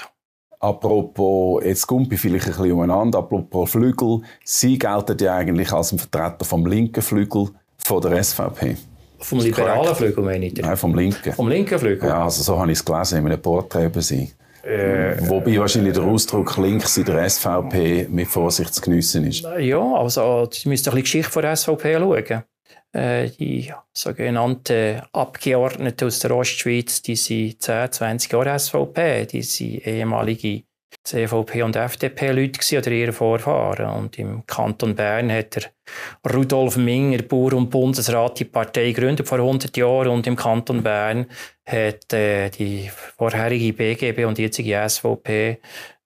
Apropos, 0.60 1.62
jetzt 1.64 1.86
kommt 1.86 2.12
vielleicht 2.12 2.46
ein 2.46 2.52
bisschen 2.52 2.72
umeinander, 2.72 3.20
apropos 3.20 3.70
Flügel. 3.70 4.22
Sie 4.44 4.76
gelten 4.76 5.16
ja 5.20 5.36
eigentlich 5.36 5.72
als 5.72 5.92
ein 5.92 6.00
Vertreter 6.00 6.44
vom 6.44 6.66
linken 6.66 7.00
Flügel 7.00 7.50
von 7.76 8.02
der 8.02 8.22
SVP. 8.22 8.76
Vom 9.20 9.38
liberalen 9.38 9.94
Flügel, 9.94 10.24
meine 10.24 10.46
ich? 10.46 10.56
Nein, 10.56 10.76
vom 10.76 10.94
linken. 10.94 11.32
Vom 11.32 11.48
linken 11.48 11.78
Flügel? 11.78 12.08
Ja, 12.08 12.24
also 12.24 12.42
so 12.42 12.58
habe 12.58 12.72
ich 12.72 12.78
es 12.78 12.84
gelesen 12.84 13.18
in 13.18 13.26
einem 13.26 13.40
Porträt 13.40 13.86
über 13.86 14.02
Sie. 14.02 14.32
Äh, 14.62 15.16
Wobei 15.28 15.58
wahrscheinlich 15.58 15.94
der 15.94 16.04
Ausdruck 16.04 16.56
links 16.58 16.96
in 16.96 17.04
der 17.04 17.28
SVP 17.28 18.08
mit 18.10 18.28
Vorsicht 18.28 18.74
zu 18.74 18.82
geniessen 18.82 19.24
ist. 19.24 19.46
Ja, 19.58 19.80
also 19.94 20.48
Sie 20.52 20.68
müssen 20.68 20.90
ein 20.90 20.94
bisschen 20.94 20.96
die 20.96 21.02
Geschichte 21.02 21.30
von 21.30 21.42
der 21.42 21.56
SVP 21.56 21.94
schauen. 21.98 22.44
Äh, 22.92 23.30
die 23.30 23.72
sogenannten 23.92 25.02
Abgeordneten 25.12 26.06
aus 26.06 26.20
der 26.20 26.34
Ostschweiz, 26.34 27.02
die 27.02 27.16
sind 27.16 27.62
10, 27.62 27.92
20 27.92 28.32
Jahre 28.32 28.58
SVP, 28.58 29.26
die 29.26 29.42
sind 29.42 29.86
ehemalige 29.86 30.62
CVP 31.04 31.62
und 31.62 31.76
FDP-Leute 31.76 32.78
oder 32.78 32.90
ihre 32.90 33.12
Vorfahren. 33.12 33.90
Und 33.90 34.18
im 34.18 34.46
Kanton 34.46 34.94
Bern 34.94 35.30
hat 35.32 35.56
der 35.56 36.34
Rudolf 36.34 36.76
Minger, 36.76 37.22
Bauer 37.22 37.54
und 37.54 37.70
Bundesrat, 37.70 38.38
die 38.40 38.44
Partei 38.44 38.92
gegründet 38.92 39.26
vor 39.26 39.38
100 39.38 39.76
Jahren. 39.76 40.08
Und 40.08 40.26
im 40.26 40.36
Kanton 40.36 40.82
Bern 40.82 41.26
hat 41.66 42.12
äh, 42.12 42.50
die 42.50 42.90
vorherige 43.16 43.72
BGB 43.72 44.24
und 44.24 44.38
die 44.38 44.42
jetzige 44.42 44.88
SVP 44.88 45.58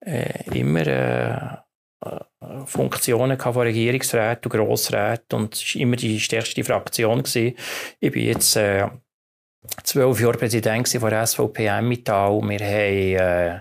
äh, 0.05 0.59
immer 0.59 0.87
äh, 0.87 1.62
Funktionen 2.66 3.39
von 3.39 3.57
Regierungsräten 3.57 4.51
und 4.51 4.59
Grossräten 4.59 5.39
und 5.39 5.55
es 5.55 5.74
war 5.74 5.83
immer 5.83 5.97
die 5.97 6.18
stärkste 6.18 6.64
Fraktion. 6.64 7.22
Gewesen. 7.22 7.57
Ich 8.01 8.12
bin 8.12 8.26
jetzt 8.26 8.57
äh, 8.57 8.89
zwölf 9.85 10.20
Jahre 10.20 10.39
Präsident 10.39 10.89
von 10.89 11.11
der 11.11 11.26
SVP 11.26 11.66
Emmental. 11.66 12.41
Wir 12.43 12.59
haben 12.59 13.61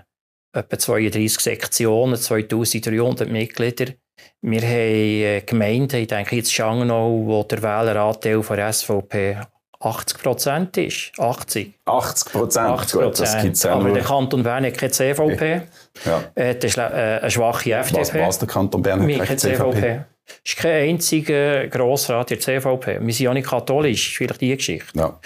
etwa 0.52 0.78
32 0.78 1.40
Sektionen, 1.40 2.16
2300 2.16 3.28
Mitglieder. 3.28 3.92
Wir 4.40 4.60
haben 4.60 4.68
äh, 4.68 5.40
Gemeinden, 5.42 5.96
ich 6.00 6.08
denke 6.08 6.36
jetzt 6.36 6.52
Schangnau, 6.52 7.22
wo 7.24 7.42
der 7.44 7.62
Wähleranteil 7.62 8.42
von 8.42 8.56
der 8.56 8.72
SVP 8.72 9.38
80 9.82 10.18
Prozent 10.22 10.76
ist. 10.76 11.12
80. 11.18 11.74
80 11.84 12.32
Prozent? 12.32 12.92
Gut, 12.92 13.18
das 13.18 13.42
gibt's 13.42 13.62
ja 13.64 13.74
Aber 13.74 13.90
der 13.90 14.02
Kanton 14.02 14.42
Bern 14.42 14.64
hat 14.64 14.78
keine 14.78 14.92
CVP. 14.92 15.62
Ja. 16.04 16.24
Er 16.34 16.50
hat 16.50 16.78
eine 16.78 17.30
schwache 17.30 17.72
FDP. 17.72 18.00
Was, 18.00 18.14
was 18.14 18.38
der 18.38 18.48
Kanton 18.48 18.82
Bern 18.82 19.00
hat 19.00 19.26
keine 19.26 19.36
CVP? 19.36 19.72
CVP. 19.72 20.00
Es 20.44 20.52
ist 20.52 20.56
kein 20.56 20.90
einziger 20.90 21.66
Grossrat 21.66 22.30
der 22.30 22.38
CVP. 22.38 22.98
Wir 23.00 23.14
sind 23.14 23.24
ja 23.24 23.34
nicht 23.34 23.48
katholisch, 23.48 24.02
das 24.04 24.10
ist 24.12 24.16
vielleicht 24.16 24.40
die 24.40 24.56
Geschichte. 24.56 24.86
Ja. 24.94 25.18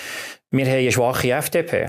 Wir 0.50 0.64
haben 0.64 0.72
eine 0.72 0.92
schwache 0.92 1.30
FDP. 1.32 1.86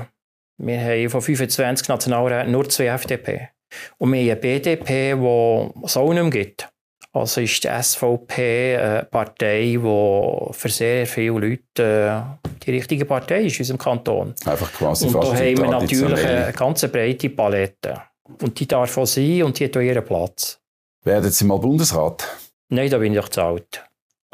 Wir 0.57 0.79
haben 0.79 1.09
von 1.09 1.21
25 1.21 1.87
Nationalräten 1.87 2.51
nur 2.51 2.67
zwei 2.69 2.87
FDP. 2.87 3.49
Und 3.97 4.13
wir 4.13 4.19
haben 4.19 4.29
eine 4.29 4.35
BDP, 4.35 5.13
die 5.15 5.85
es 5.85 5.97
auch 5.97 6.13
nicht 6.13 6.21
mehr 6.21 6.29
gibt. 6.29 6.69
Also 7.13 7.41
ist 7.41 7.63
die 7.63 7.69
SVP 7.69 8.77
eine 8.77 9.03
Partei, 9.05 9.61
die 9.61 9.79
für 9.79 10.69
sehr 10.69 11.07
viele 11.07 11.39
Leute 11.39 12.37
äh, 12.43 12.49
die 12.63 12.71
richtige 12.71 13.05
Partei 13.05 13.45
ist 13.45 13.55
in 13.55 13.61
unserem 13.61 13.77
Kanton. 13.79 14.35
Einfach 14.45 14.71
quasi 14.73 15.07
Und 15.07 15.15
da 15.15 15.33
haben 15.33 15.57
wir 15.57 15.67
natürlich 15.67 16.25
eine 16.25 16.53
ganz 16.53 16.87
breite 16.87 17.29
Palette. 17.29 18.01
Und 18.41 18.59
die 18.59 18.67
darf 18.67 18.97
auch 18.97 19.05
sein 19.05 19.43
und 19.43 19.57
die 19.57 19.65
hat 19.65 19.77
auch 19.77 19.81
ihren 19.81 20.03
Platz. 20.03 20.59
Werden 21.03 21.31
Sie 21.31 21.45
mal 21.45 21.57
Bundesrat? 21.57 22.27
Nein, 22.69 22.89
da 22.89 22.97
bin 22.97 23.13
ich 23.13 23.29
zu 23.29 23.41
alt. 23.41 23.86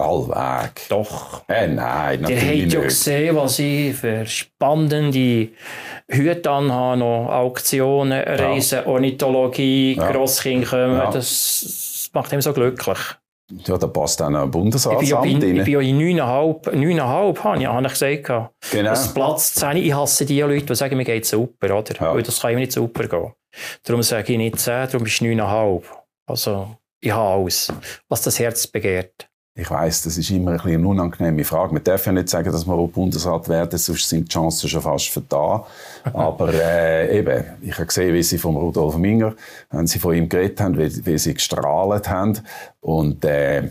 Allweg. 0.04 0.88
Doch. 0.90 1.44
Äh, 1.48 1.68
nein, 1.68 2.22
natürlich 2.22 2.44
Ihr 2.44 2.64
habt 2.64 2.74
ja 2.74 2.82
gesehen, 2.82 3.36
was 3.36 3.60
ich 3.60 3.96
für 3.96 4.26
spannende 4.26 5.50
Hüte 6.10 6.52
anhabe, 6.52 6.98
noch 6.98 7.30
Auktionen, 7.30 8.22
Reisen, 8.22 8.80
ja. 8.80 8.88
Ornithologie, 8.88 9.96
ja. 9.96 10.12
Grosskind 10.12 10.66
kommen. 10.66 10.98
Ja. 10.98 11.12
Das 11.12 12.10
macht 12.14 12.32
ihn 12.34 12.42
so 12.42 12.54
glücklich. 12.54 13.00
Ja, 13.66 13.78
da 13.78 13.88
passt 13.88 14.20
dann 14.20 14.36
ein 14.36 14.50
Bundesratsamt 14.50 15.04
ich 15.04 15.40
bin, 15.40 15.66
ja, 15.66 15.80
in 15.80 15.98
neuneinhalb, 15.98 16.74
neuneinhalb 16.74 17.44
habe 17.44 17.60
ich, 17.60 17.68
habe 17.68 17.86
ich 17.86 17.92
gesagt. 17.92 18.52
Genau. 18.72 18.90
Das 18.90 19.14
Platz 19.14 19.54
10. 19.56 19.78
Ich 19.78 19.94
hasse 19.94 20.26
die 20.26 20.42
Leute, 20.42 20.66
die 20.66 20.76
sagen, 20.76 20.98
mir 20.98 21.04
geht 21.04 21.26
super, 21.26 21.78
oder? 21.78 21.96
Ja. 22.00 22.16
Weil 22.16 22.24
das 22.24 22.40
kann 22.40 22.52
ihm 22.52 22.60
nicht 22.60 22.72
super 22.72 23.08
gehen. 23.08 23.34
Darum 23.84 24.02
sage 24.02 24.32
ich 24.32 24.38
nicht 24.38 24.60
10, 24.60 24.88
darum 24.88 25.04
bist 25.04 25.20
du 25.20 25.26
neuneinhalb. 25.26 25.84
Also, 26.26 26.78
ich 27.02 27.12
habe 27.12 27.42
alles, 27.42 27.72
was 28.08 28.22
das 28.22 28.40
Herz 28.40 28.66
begehrt. 28.66 29.28
Ich 29.56 29.70
weiß, 29.70 30.02
das 30.02 30.18
ist 30.18 30.32
immer 30.32 30.52
ein 30.52 30.58
bisschen 30.58 30.80
eine 30.80 30.88
unangenehme 30.88 31.44
Frage. 31.44 31.76
Man 31.76 31.84
darf 31.84 32.08
ja 32.08 32.12
nicht 32.12 32.28
sagen, 32.28 32.52
dass 32.52 32.66
wir 32.66 32.74
auch 32.74 32.88
Bundesrat 32.88 33.48
werden, 33.48 33.78
sonst 33.78 34.10
sind 34.10 34.28
die 34.28 34.34
Chancen 34.34 34.68
schon 34.68 34.82
fast 34.82 35.10
vertan. 35.10 35.62
Aber 36.14 36.52
äh, 36.52 37.20
eben, 37.20 37.44
ich 37.62 37.76
habe 37.76 37.86
gesehen, 37.86 38.16
wie 38.16 38.24
sie 38.24 38.40
von 38.40 38.56
Rudolf 38.56 38.98
Minger, 38.98 39.36
wenn 39.70 39.86
sie 39.86 40.00
von 40.00 40.16
ihm 40.16 40.28
geredet 40.28 40.60
haben, 40.60 40.76
wie, 40.76 41.06
wie 41.06 41.18
sie 41.20 41.36
gestrahlt 41.36 42.10
haben. 42.10 42.40
Und 42.82 43.24
äh, 43.26 43.70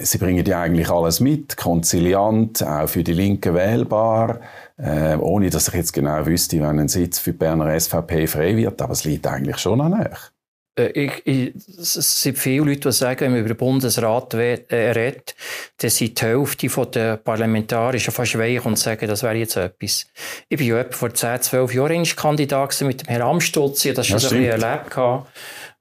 sie 0.00 0.18
bringen 0.18 0.44
ja 0.44 0.62
eigentlich 0.62 0.90
alles 0.90 1.20
mit, 1.20 1.56
konziliant, 1.56 2.66
auch 2.66 2.88
für 2.88 3.04
die 3.04 3.12
Linken 3.12 3.54
wählbar. 3.54 4.40
Äh, 4.76 5.16
ohne 5.18 5.48
dass 5.48 5.68
ich 5.68 5.74
jetzt 5.74 5.92
genau 5.92 6.26
wüsste, 6.26 6.60
wenn 6.60 6.80
ein 6.80 6.88
Sitz 6.88 7.20
für 7.20 7.30
die 7.30 7.38
Berner 7.38 7.78
SVP 7.78 8.26
frei 8.26 8.56
wird, 8.56 8.82
aber 8.82 8.92
es 8.92 9.04
liegt 9.04 9.28
eigentlich 9.28 9.58
schon 9.58 9.80
an 9.80 9.94
euch. 9.94 10.33
Äh, 10.78 11.04
ich, 11.04 11.26
ich, 11.26 11.54
es 11.54 12.22
sind 12.22 12.38
viele 12.38 12.64
Leute, 12.64 12.88
die 12.88 12.92
sagen, 12.92 13.20
wenn 13.20 13.30
man 13.32 13.40
über 13.40 13.48
den 13.48 13.56
Bundesrat 13.56 14.34
äh, 14.34 14.58
redet, 14.70 15.34
dann 15.78 15.90
sind 15.90 16.20
die 16.20 16.24
Hälfte 16.24 16.86
der 16.86 17.16
Parlamentarier 17.16 18.00
fast 18.00 18.38
weich 18.38 18.64
und 18.64 18.78
sagen, 18.78 19.06
das 19.06 19.22
wäre 19.22 19.34
jetzt 19.34 19.56
etwas. 19.56 20.06
Ich 20.48 20.58
bin 20.58 20.66
ja 20.66 20.78
etwa 20.78 20.96
vor 20.96 21.14
10, 21.14 21.42
12 21.42 21.74
Jahren 21.74 22.04
Kandidat 22.04 22.80
mit 22.82 23.02
dem 23.02 23.08
Herrn 23.08 23.22
Amstutz, 23.22 23.84
ich 23.84 23.94
das 23.94 24.06
schon 24.06 24.42
ja, 24.42 24.52
erlebt. 24.52 24.96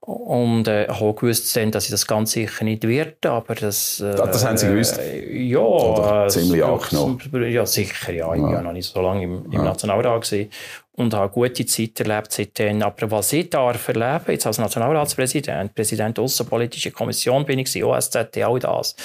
Und 0.05 0.67
äh, 0.67 0.83
ich 0.83 0.99
habe 0.99 1.13
gewusst, 1.13 1.55
dass 1.55 1.85
ich 1.85 1.91
das 1.91 2.05
ganz 2.05 2.31
sicher 2.31 2.65
nicht 2.65 2.85
werde, 2.85 3.31
aber 3.31 3.55
das... 3.55 4.01
Äh, 4.01 4.15
das 4.15 4.43
haben 4.43 4.57
Sie 4.57 4.67
gewusst? 4.67 4.99
Äh, 4.99 5.43
ja. 5.43 5.59
Oder 5.59 6.27
ziemlich 6.27 6.59
äh, 6.59 6.63
angenommen? 6.63 7.21
Ja, 7.49 7.65
sicher, 7.65 8.11
ja. 8.11 8.33
Ich 8.35 8.41
ja. 8.41 8.51
war 8.51 8.61
noch 8.63 8.73
nicht 8.73 8.91
so 8.91 9.01
lange 9.01 9.23
im, 9.23 9.45
im 9.45 9.51
ja. 9.53 9.63
Nationalrat 9.63 10.23
gewesen 10.23 10.49
und 10.91 11.13
habe 11.13 11.31
gute 11.31 11.65
Zeit 11.65 11.97
erlebt 12.01 12.33
seitdem. 12.33 12.81
Aber 12.81 13.11
was 13.11 13.31
ich 13.31 13.49
darf 13.49 13.87
erleben, 13.87 14.25
jetzt 14.27 14.45
als 14.45 14.57
Nationalratspräsident, 14.57 15.73
Präsident 15.73 16.17
der 16.17 16.25
Außenpolitischen 16.25 16.91
Kommission 16.91 17.45
bin 17.45 17.59
ich, 17.59 17.81
OSZT, 17.81 18.37
all 18.39 18.59
das, 18.59 18.97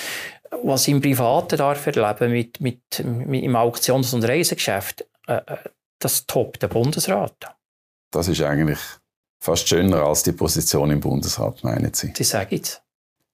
was 0.64 0.88
ich 0.88 0.94
im 0.94 1.00
Privaten 1.00 1.58
darf 1.58 1.86
erleben, 1.86 2.32
mit, 2.32 2.60
mit, 2.60 3.04
mit 3.04 3.44
im 3.44 3.54
Auktions- 3.54 4.14
und 4.14 4.24
Reisegeschäft, 4.24 5.06
äh, 5.28 5.34
äh 5.34 5.56
das 6.00 6.26
toppt 6.26 6.62
der 6.62 6.68
Bundesrat. 6.68 7.36
Das 8.12 8.26
ist 8.26 8.42
eigentlich 8.42 8.78
fast 9.38 9.68
schöner 9.68 10.02
als 10.04 10.22
die 10.22 10.32
Position 10.32 10.90
im 10.90 11.00
Bundesrat, 11.00 11.62
meinen 11.64 11.92
Sie? 11.94 12.12
Das 12.12 12.30
sage 12.30 12.46
ich 12.56 12.58
jetzt. 12.58 12.82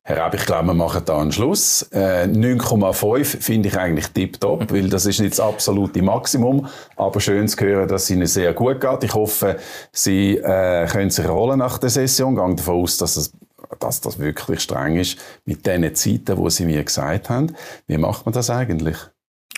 Herr 0.07 0.19
Raab, 0.19 0.35
ich 0.35 0.45
glaube, 0.45 0.67
wir 0.67 0.75
machen 0.75 1.03
da 1.07 1.19
einen 1.19 1.33
Schluss. 1.33 1.81
Äh, 1.91 2.27
9,5 2.27 3.41
finde 3.41 3.71
ich 3.71 3.79
eigentlich 3.79 4.09
tiptop, 4.09 4.71
weil 4.71 4.91
das 4.91 5.07
ist 5.07 5.19
nicht 5.19 5.33
das 5.33 5.41
absolute 5.41 6.03
Maximum. 6.03 6.69
Aber 6.97 7.21
schön 7.21 7.49
zu 7.49 7.59
hören, 7.65 7.89
dass 7.89 8.03
es 8.03 8.11
Ihnen 8.11 8.27
sehr 8.27 8.53
gut 8.53 8.83
geht. 8.83 9.05
Ich 9.05 9.15
hoffe, 9.15 9.57
Sie 9.93 10.37
äh, 10.37 10.87
können 10.89 11.09
sich 11.09 11.25
erholen 11.25 11.61
nach 11.61 11.79
der 11.79 11.89
Session. 11.89 12.35
Ich 12.35 12.45
gehe 12.45 12.55
davon 12.57 12.83
aus, 12.83 12.99
dass, 12.99 13.17
es, 13.17 13.33
dass 13.81 14.03
das 14.03 14.19
wirklich 14.19 14.61
streng 14.61 14.99
ist 14.99 15.19
mit 15.47 15.65
den 15.65 15.95
Zeiten, 15.95 16.45
die 16.45 16.51
Sie 16.51 16.67
mir 16.67 16.85
gesagt 16.85 17.31
haben. 17.31 17.57
Wie 17.87 17.97
macht 17.97 18.27
man 18.27 18.35
das 18.35 18.51
eigentlich? 18.51 18.99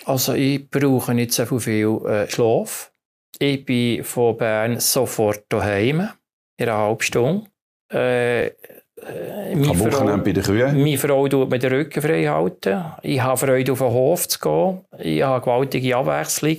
Also 0.05 0.34
ich 0.34 0.70
brauche 0.70 1.12
nicht 1.12 1.32
so 1.32 1.59
viel 1.59 2.01
äh, 2.07 2.30
Schlaf. 2.30 2.92
Ich 3.40 3.64
bin 3.64 4.05
von 4.05 4.36
Bern 4.36 4.78
sofort 4.78 5.44
daheim 5.49 6.09
in 6.57 6.68
einer 6.68 6.78
halben 6.78 7.02
Stunde. 7.02 7.46
Äh, 7.92 8.46
äh, 8.46 9.52
Am 9.52 9.78
Wochenende 9.78 10.18
bei 10.18 10.32
den 10.32 10.42
Kühen? 10.42 10.82
Meine 10.82 10.98
Frau 10.98 11.28
tut 11.28 11.50
mir 11.50 11.59
den 11.59 11.72
Rücken 11.72 12.02
frei 12.02 12.24
halten. 12.24 12.84
Ich 13.02 13.20
habe 13.20 13.36
Freude, 13.36 13.72
auf 13.72 13.78
den 13.78 13.90
Hof 13.90 14.28
zu 14.28 14.38
gehen. 14.38 14.80
Ich 14.98 15.22
habe 15.22 15.34
eine 15.34 15.42
gewaltige 15.42 15.96
Abwechslung. 15.96 16.59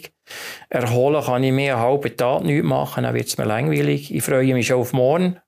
Erholen 0.70 1.24
kann 1.24 1.44
ich 1.44 1.52
mehr 1.52 1.76
einen 1.76 1.84
halben 1.84 2.16
Tag 2.16 2.44
nichts 2.44 2.68
machen, 2.68 3.04
dann 3.04 3.16
wird 3.16 3.28
es 3.28 3.38
mir 3.38 3.46
langweilig. 3.46 4.14
Ich 4.14 4.24
freue 4.24 4.54
mich 4.54 4.68
schon 4.68 4.80
auf 4.80 4.94
morgen. 4.94 5.40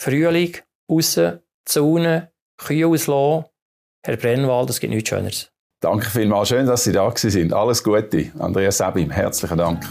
Frühling, 0.00 0.56
außen, 0.88 1.40
Sonne, 1.66 2.32
Kühe 2.58 2.86
auslassen. 2.86 3.46
Herr 4.04 4.16
Brennwald, 4.16 4.70
es 4.70 4.80
gibt 4.80 4.92
nichts 4.92 5.08
Schöneres. 5.08 5.50
Danke 5.80 6.10
vielmals. 6.10 6.48
Schön, 6.48 6.66
dass 6.66 6.84
Sie 6.84 6.92
da 6.92 7.10
sind. 7.14 7.52
Alles 7.52 7.82
Gute. 7.82 8.32
Andreas 8.38 8.78
Sabim, 8.78 9.10
herzlichen 9.10 9.58
Dank. 9.58 9.84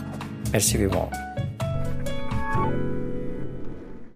Merci 0.52 0.78
vielmals. 0.78 1.16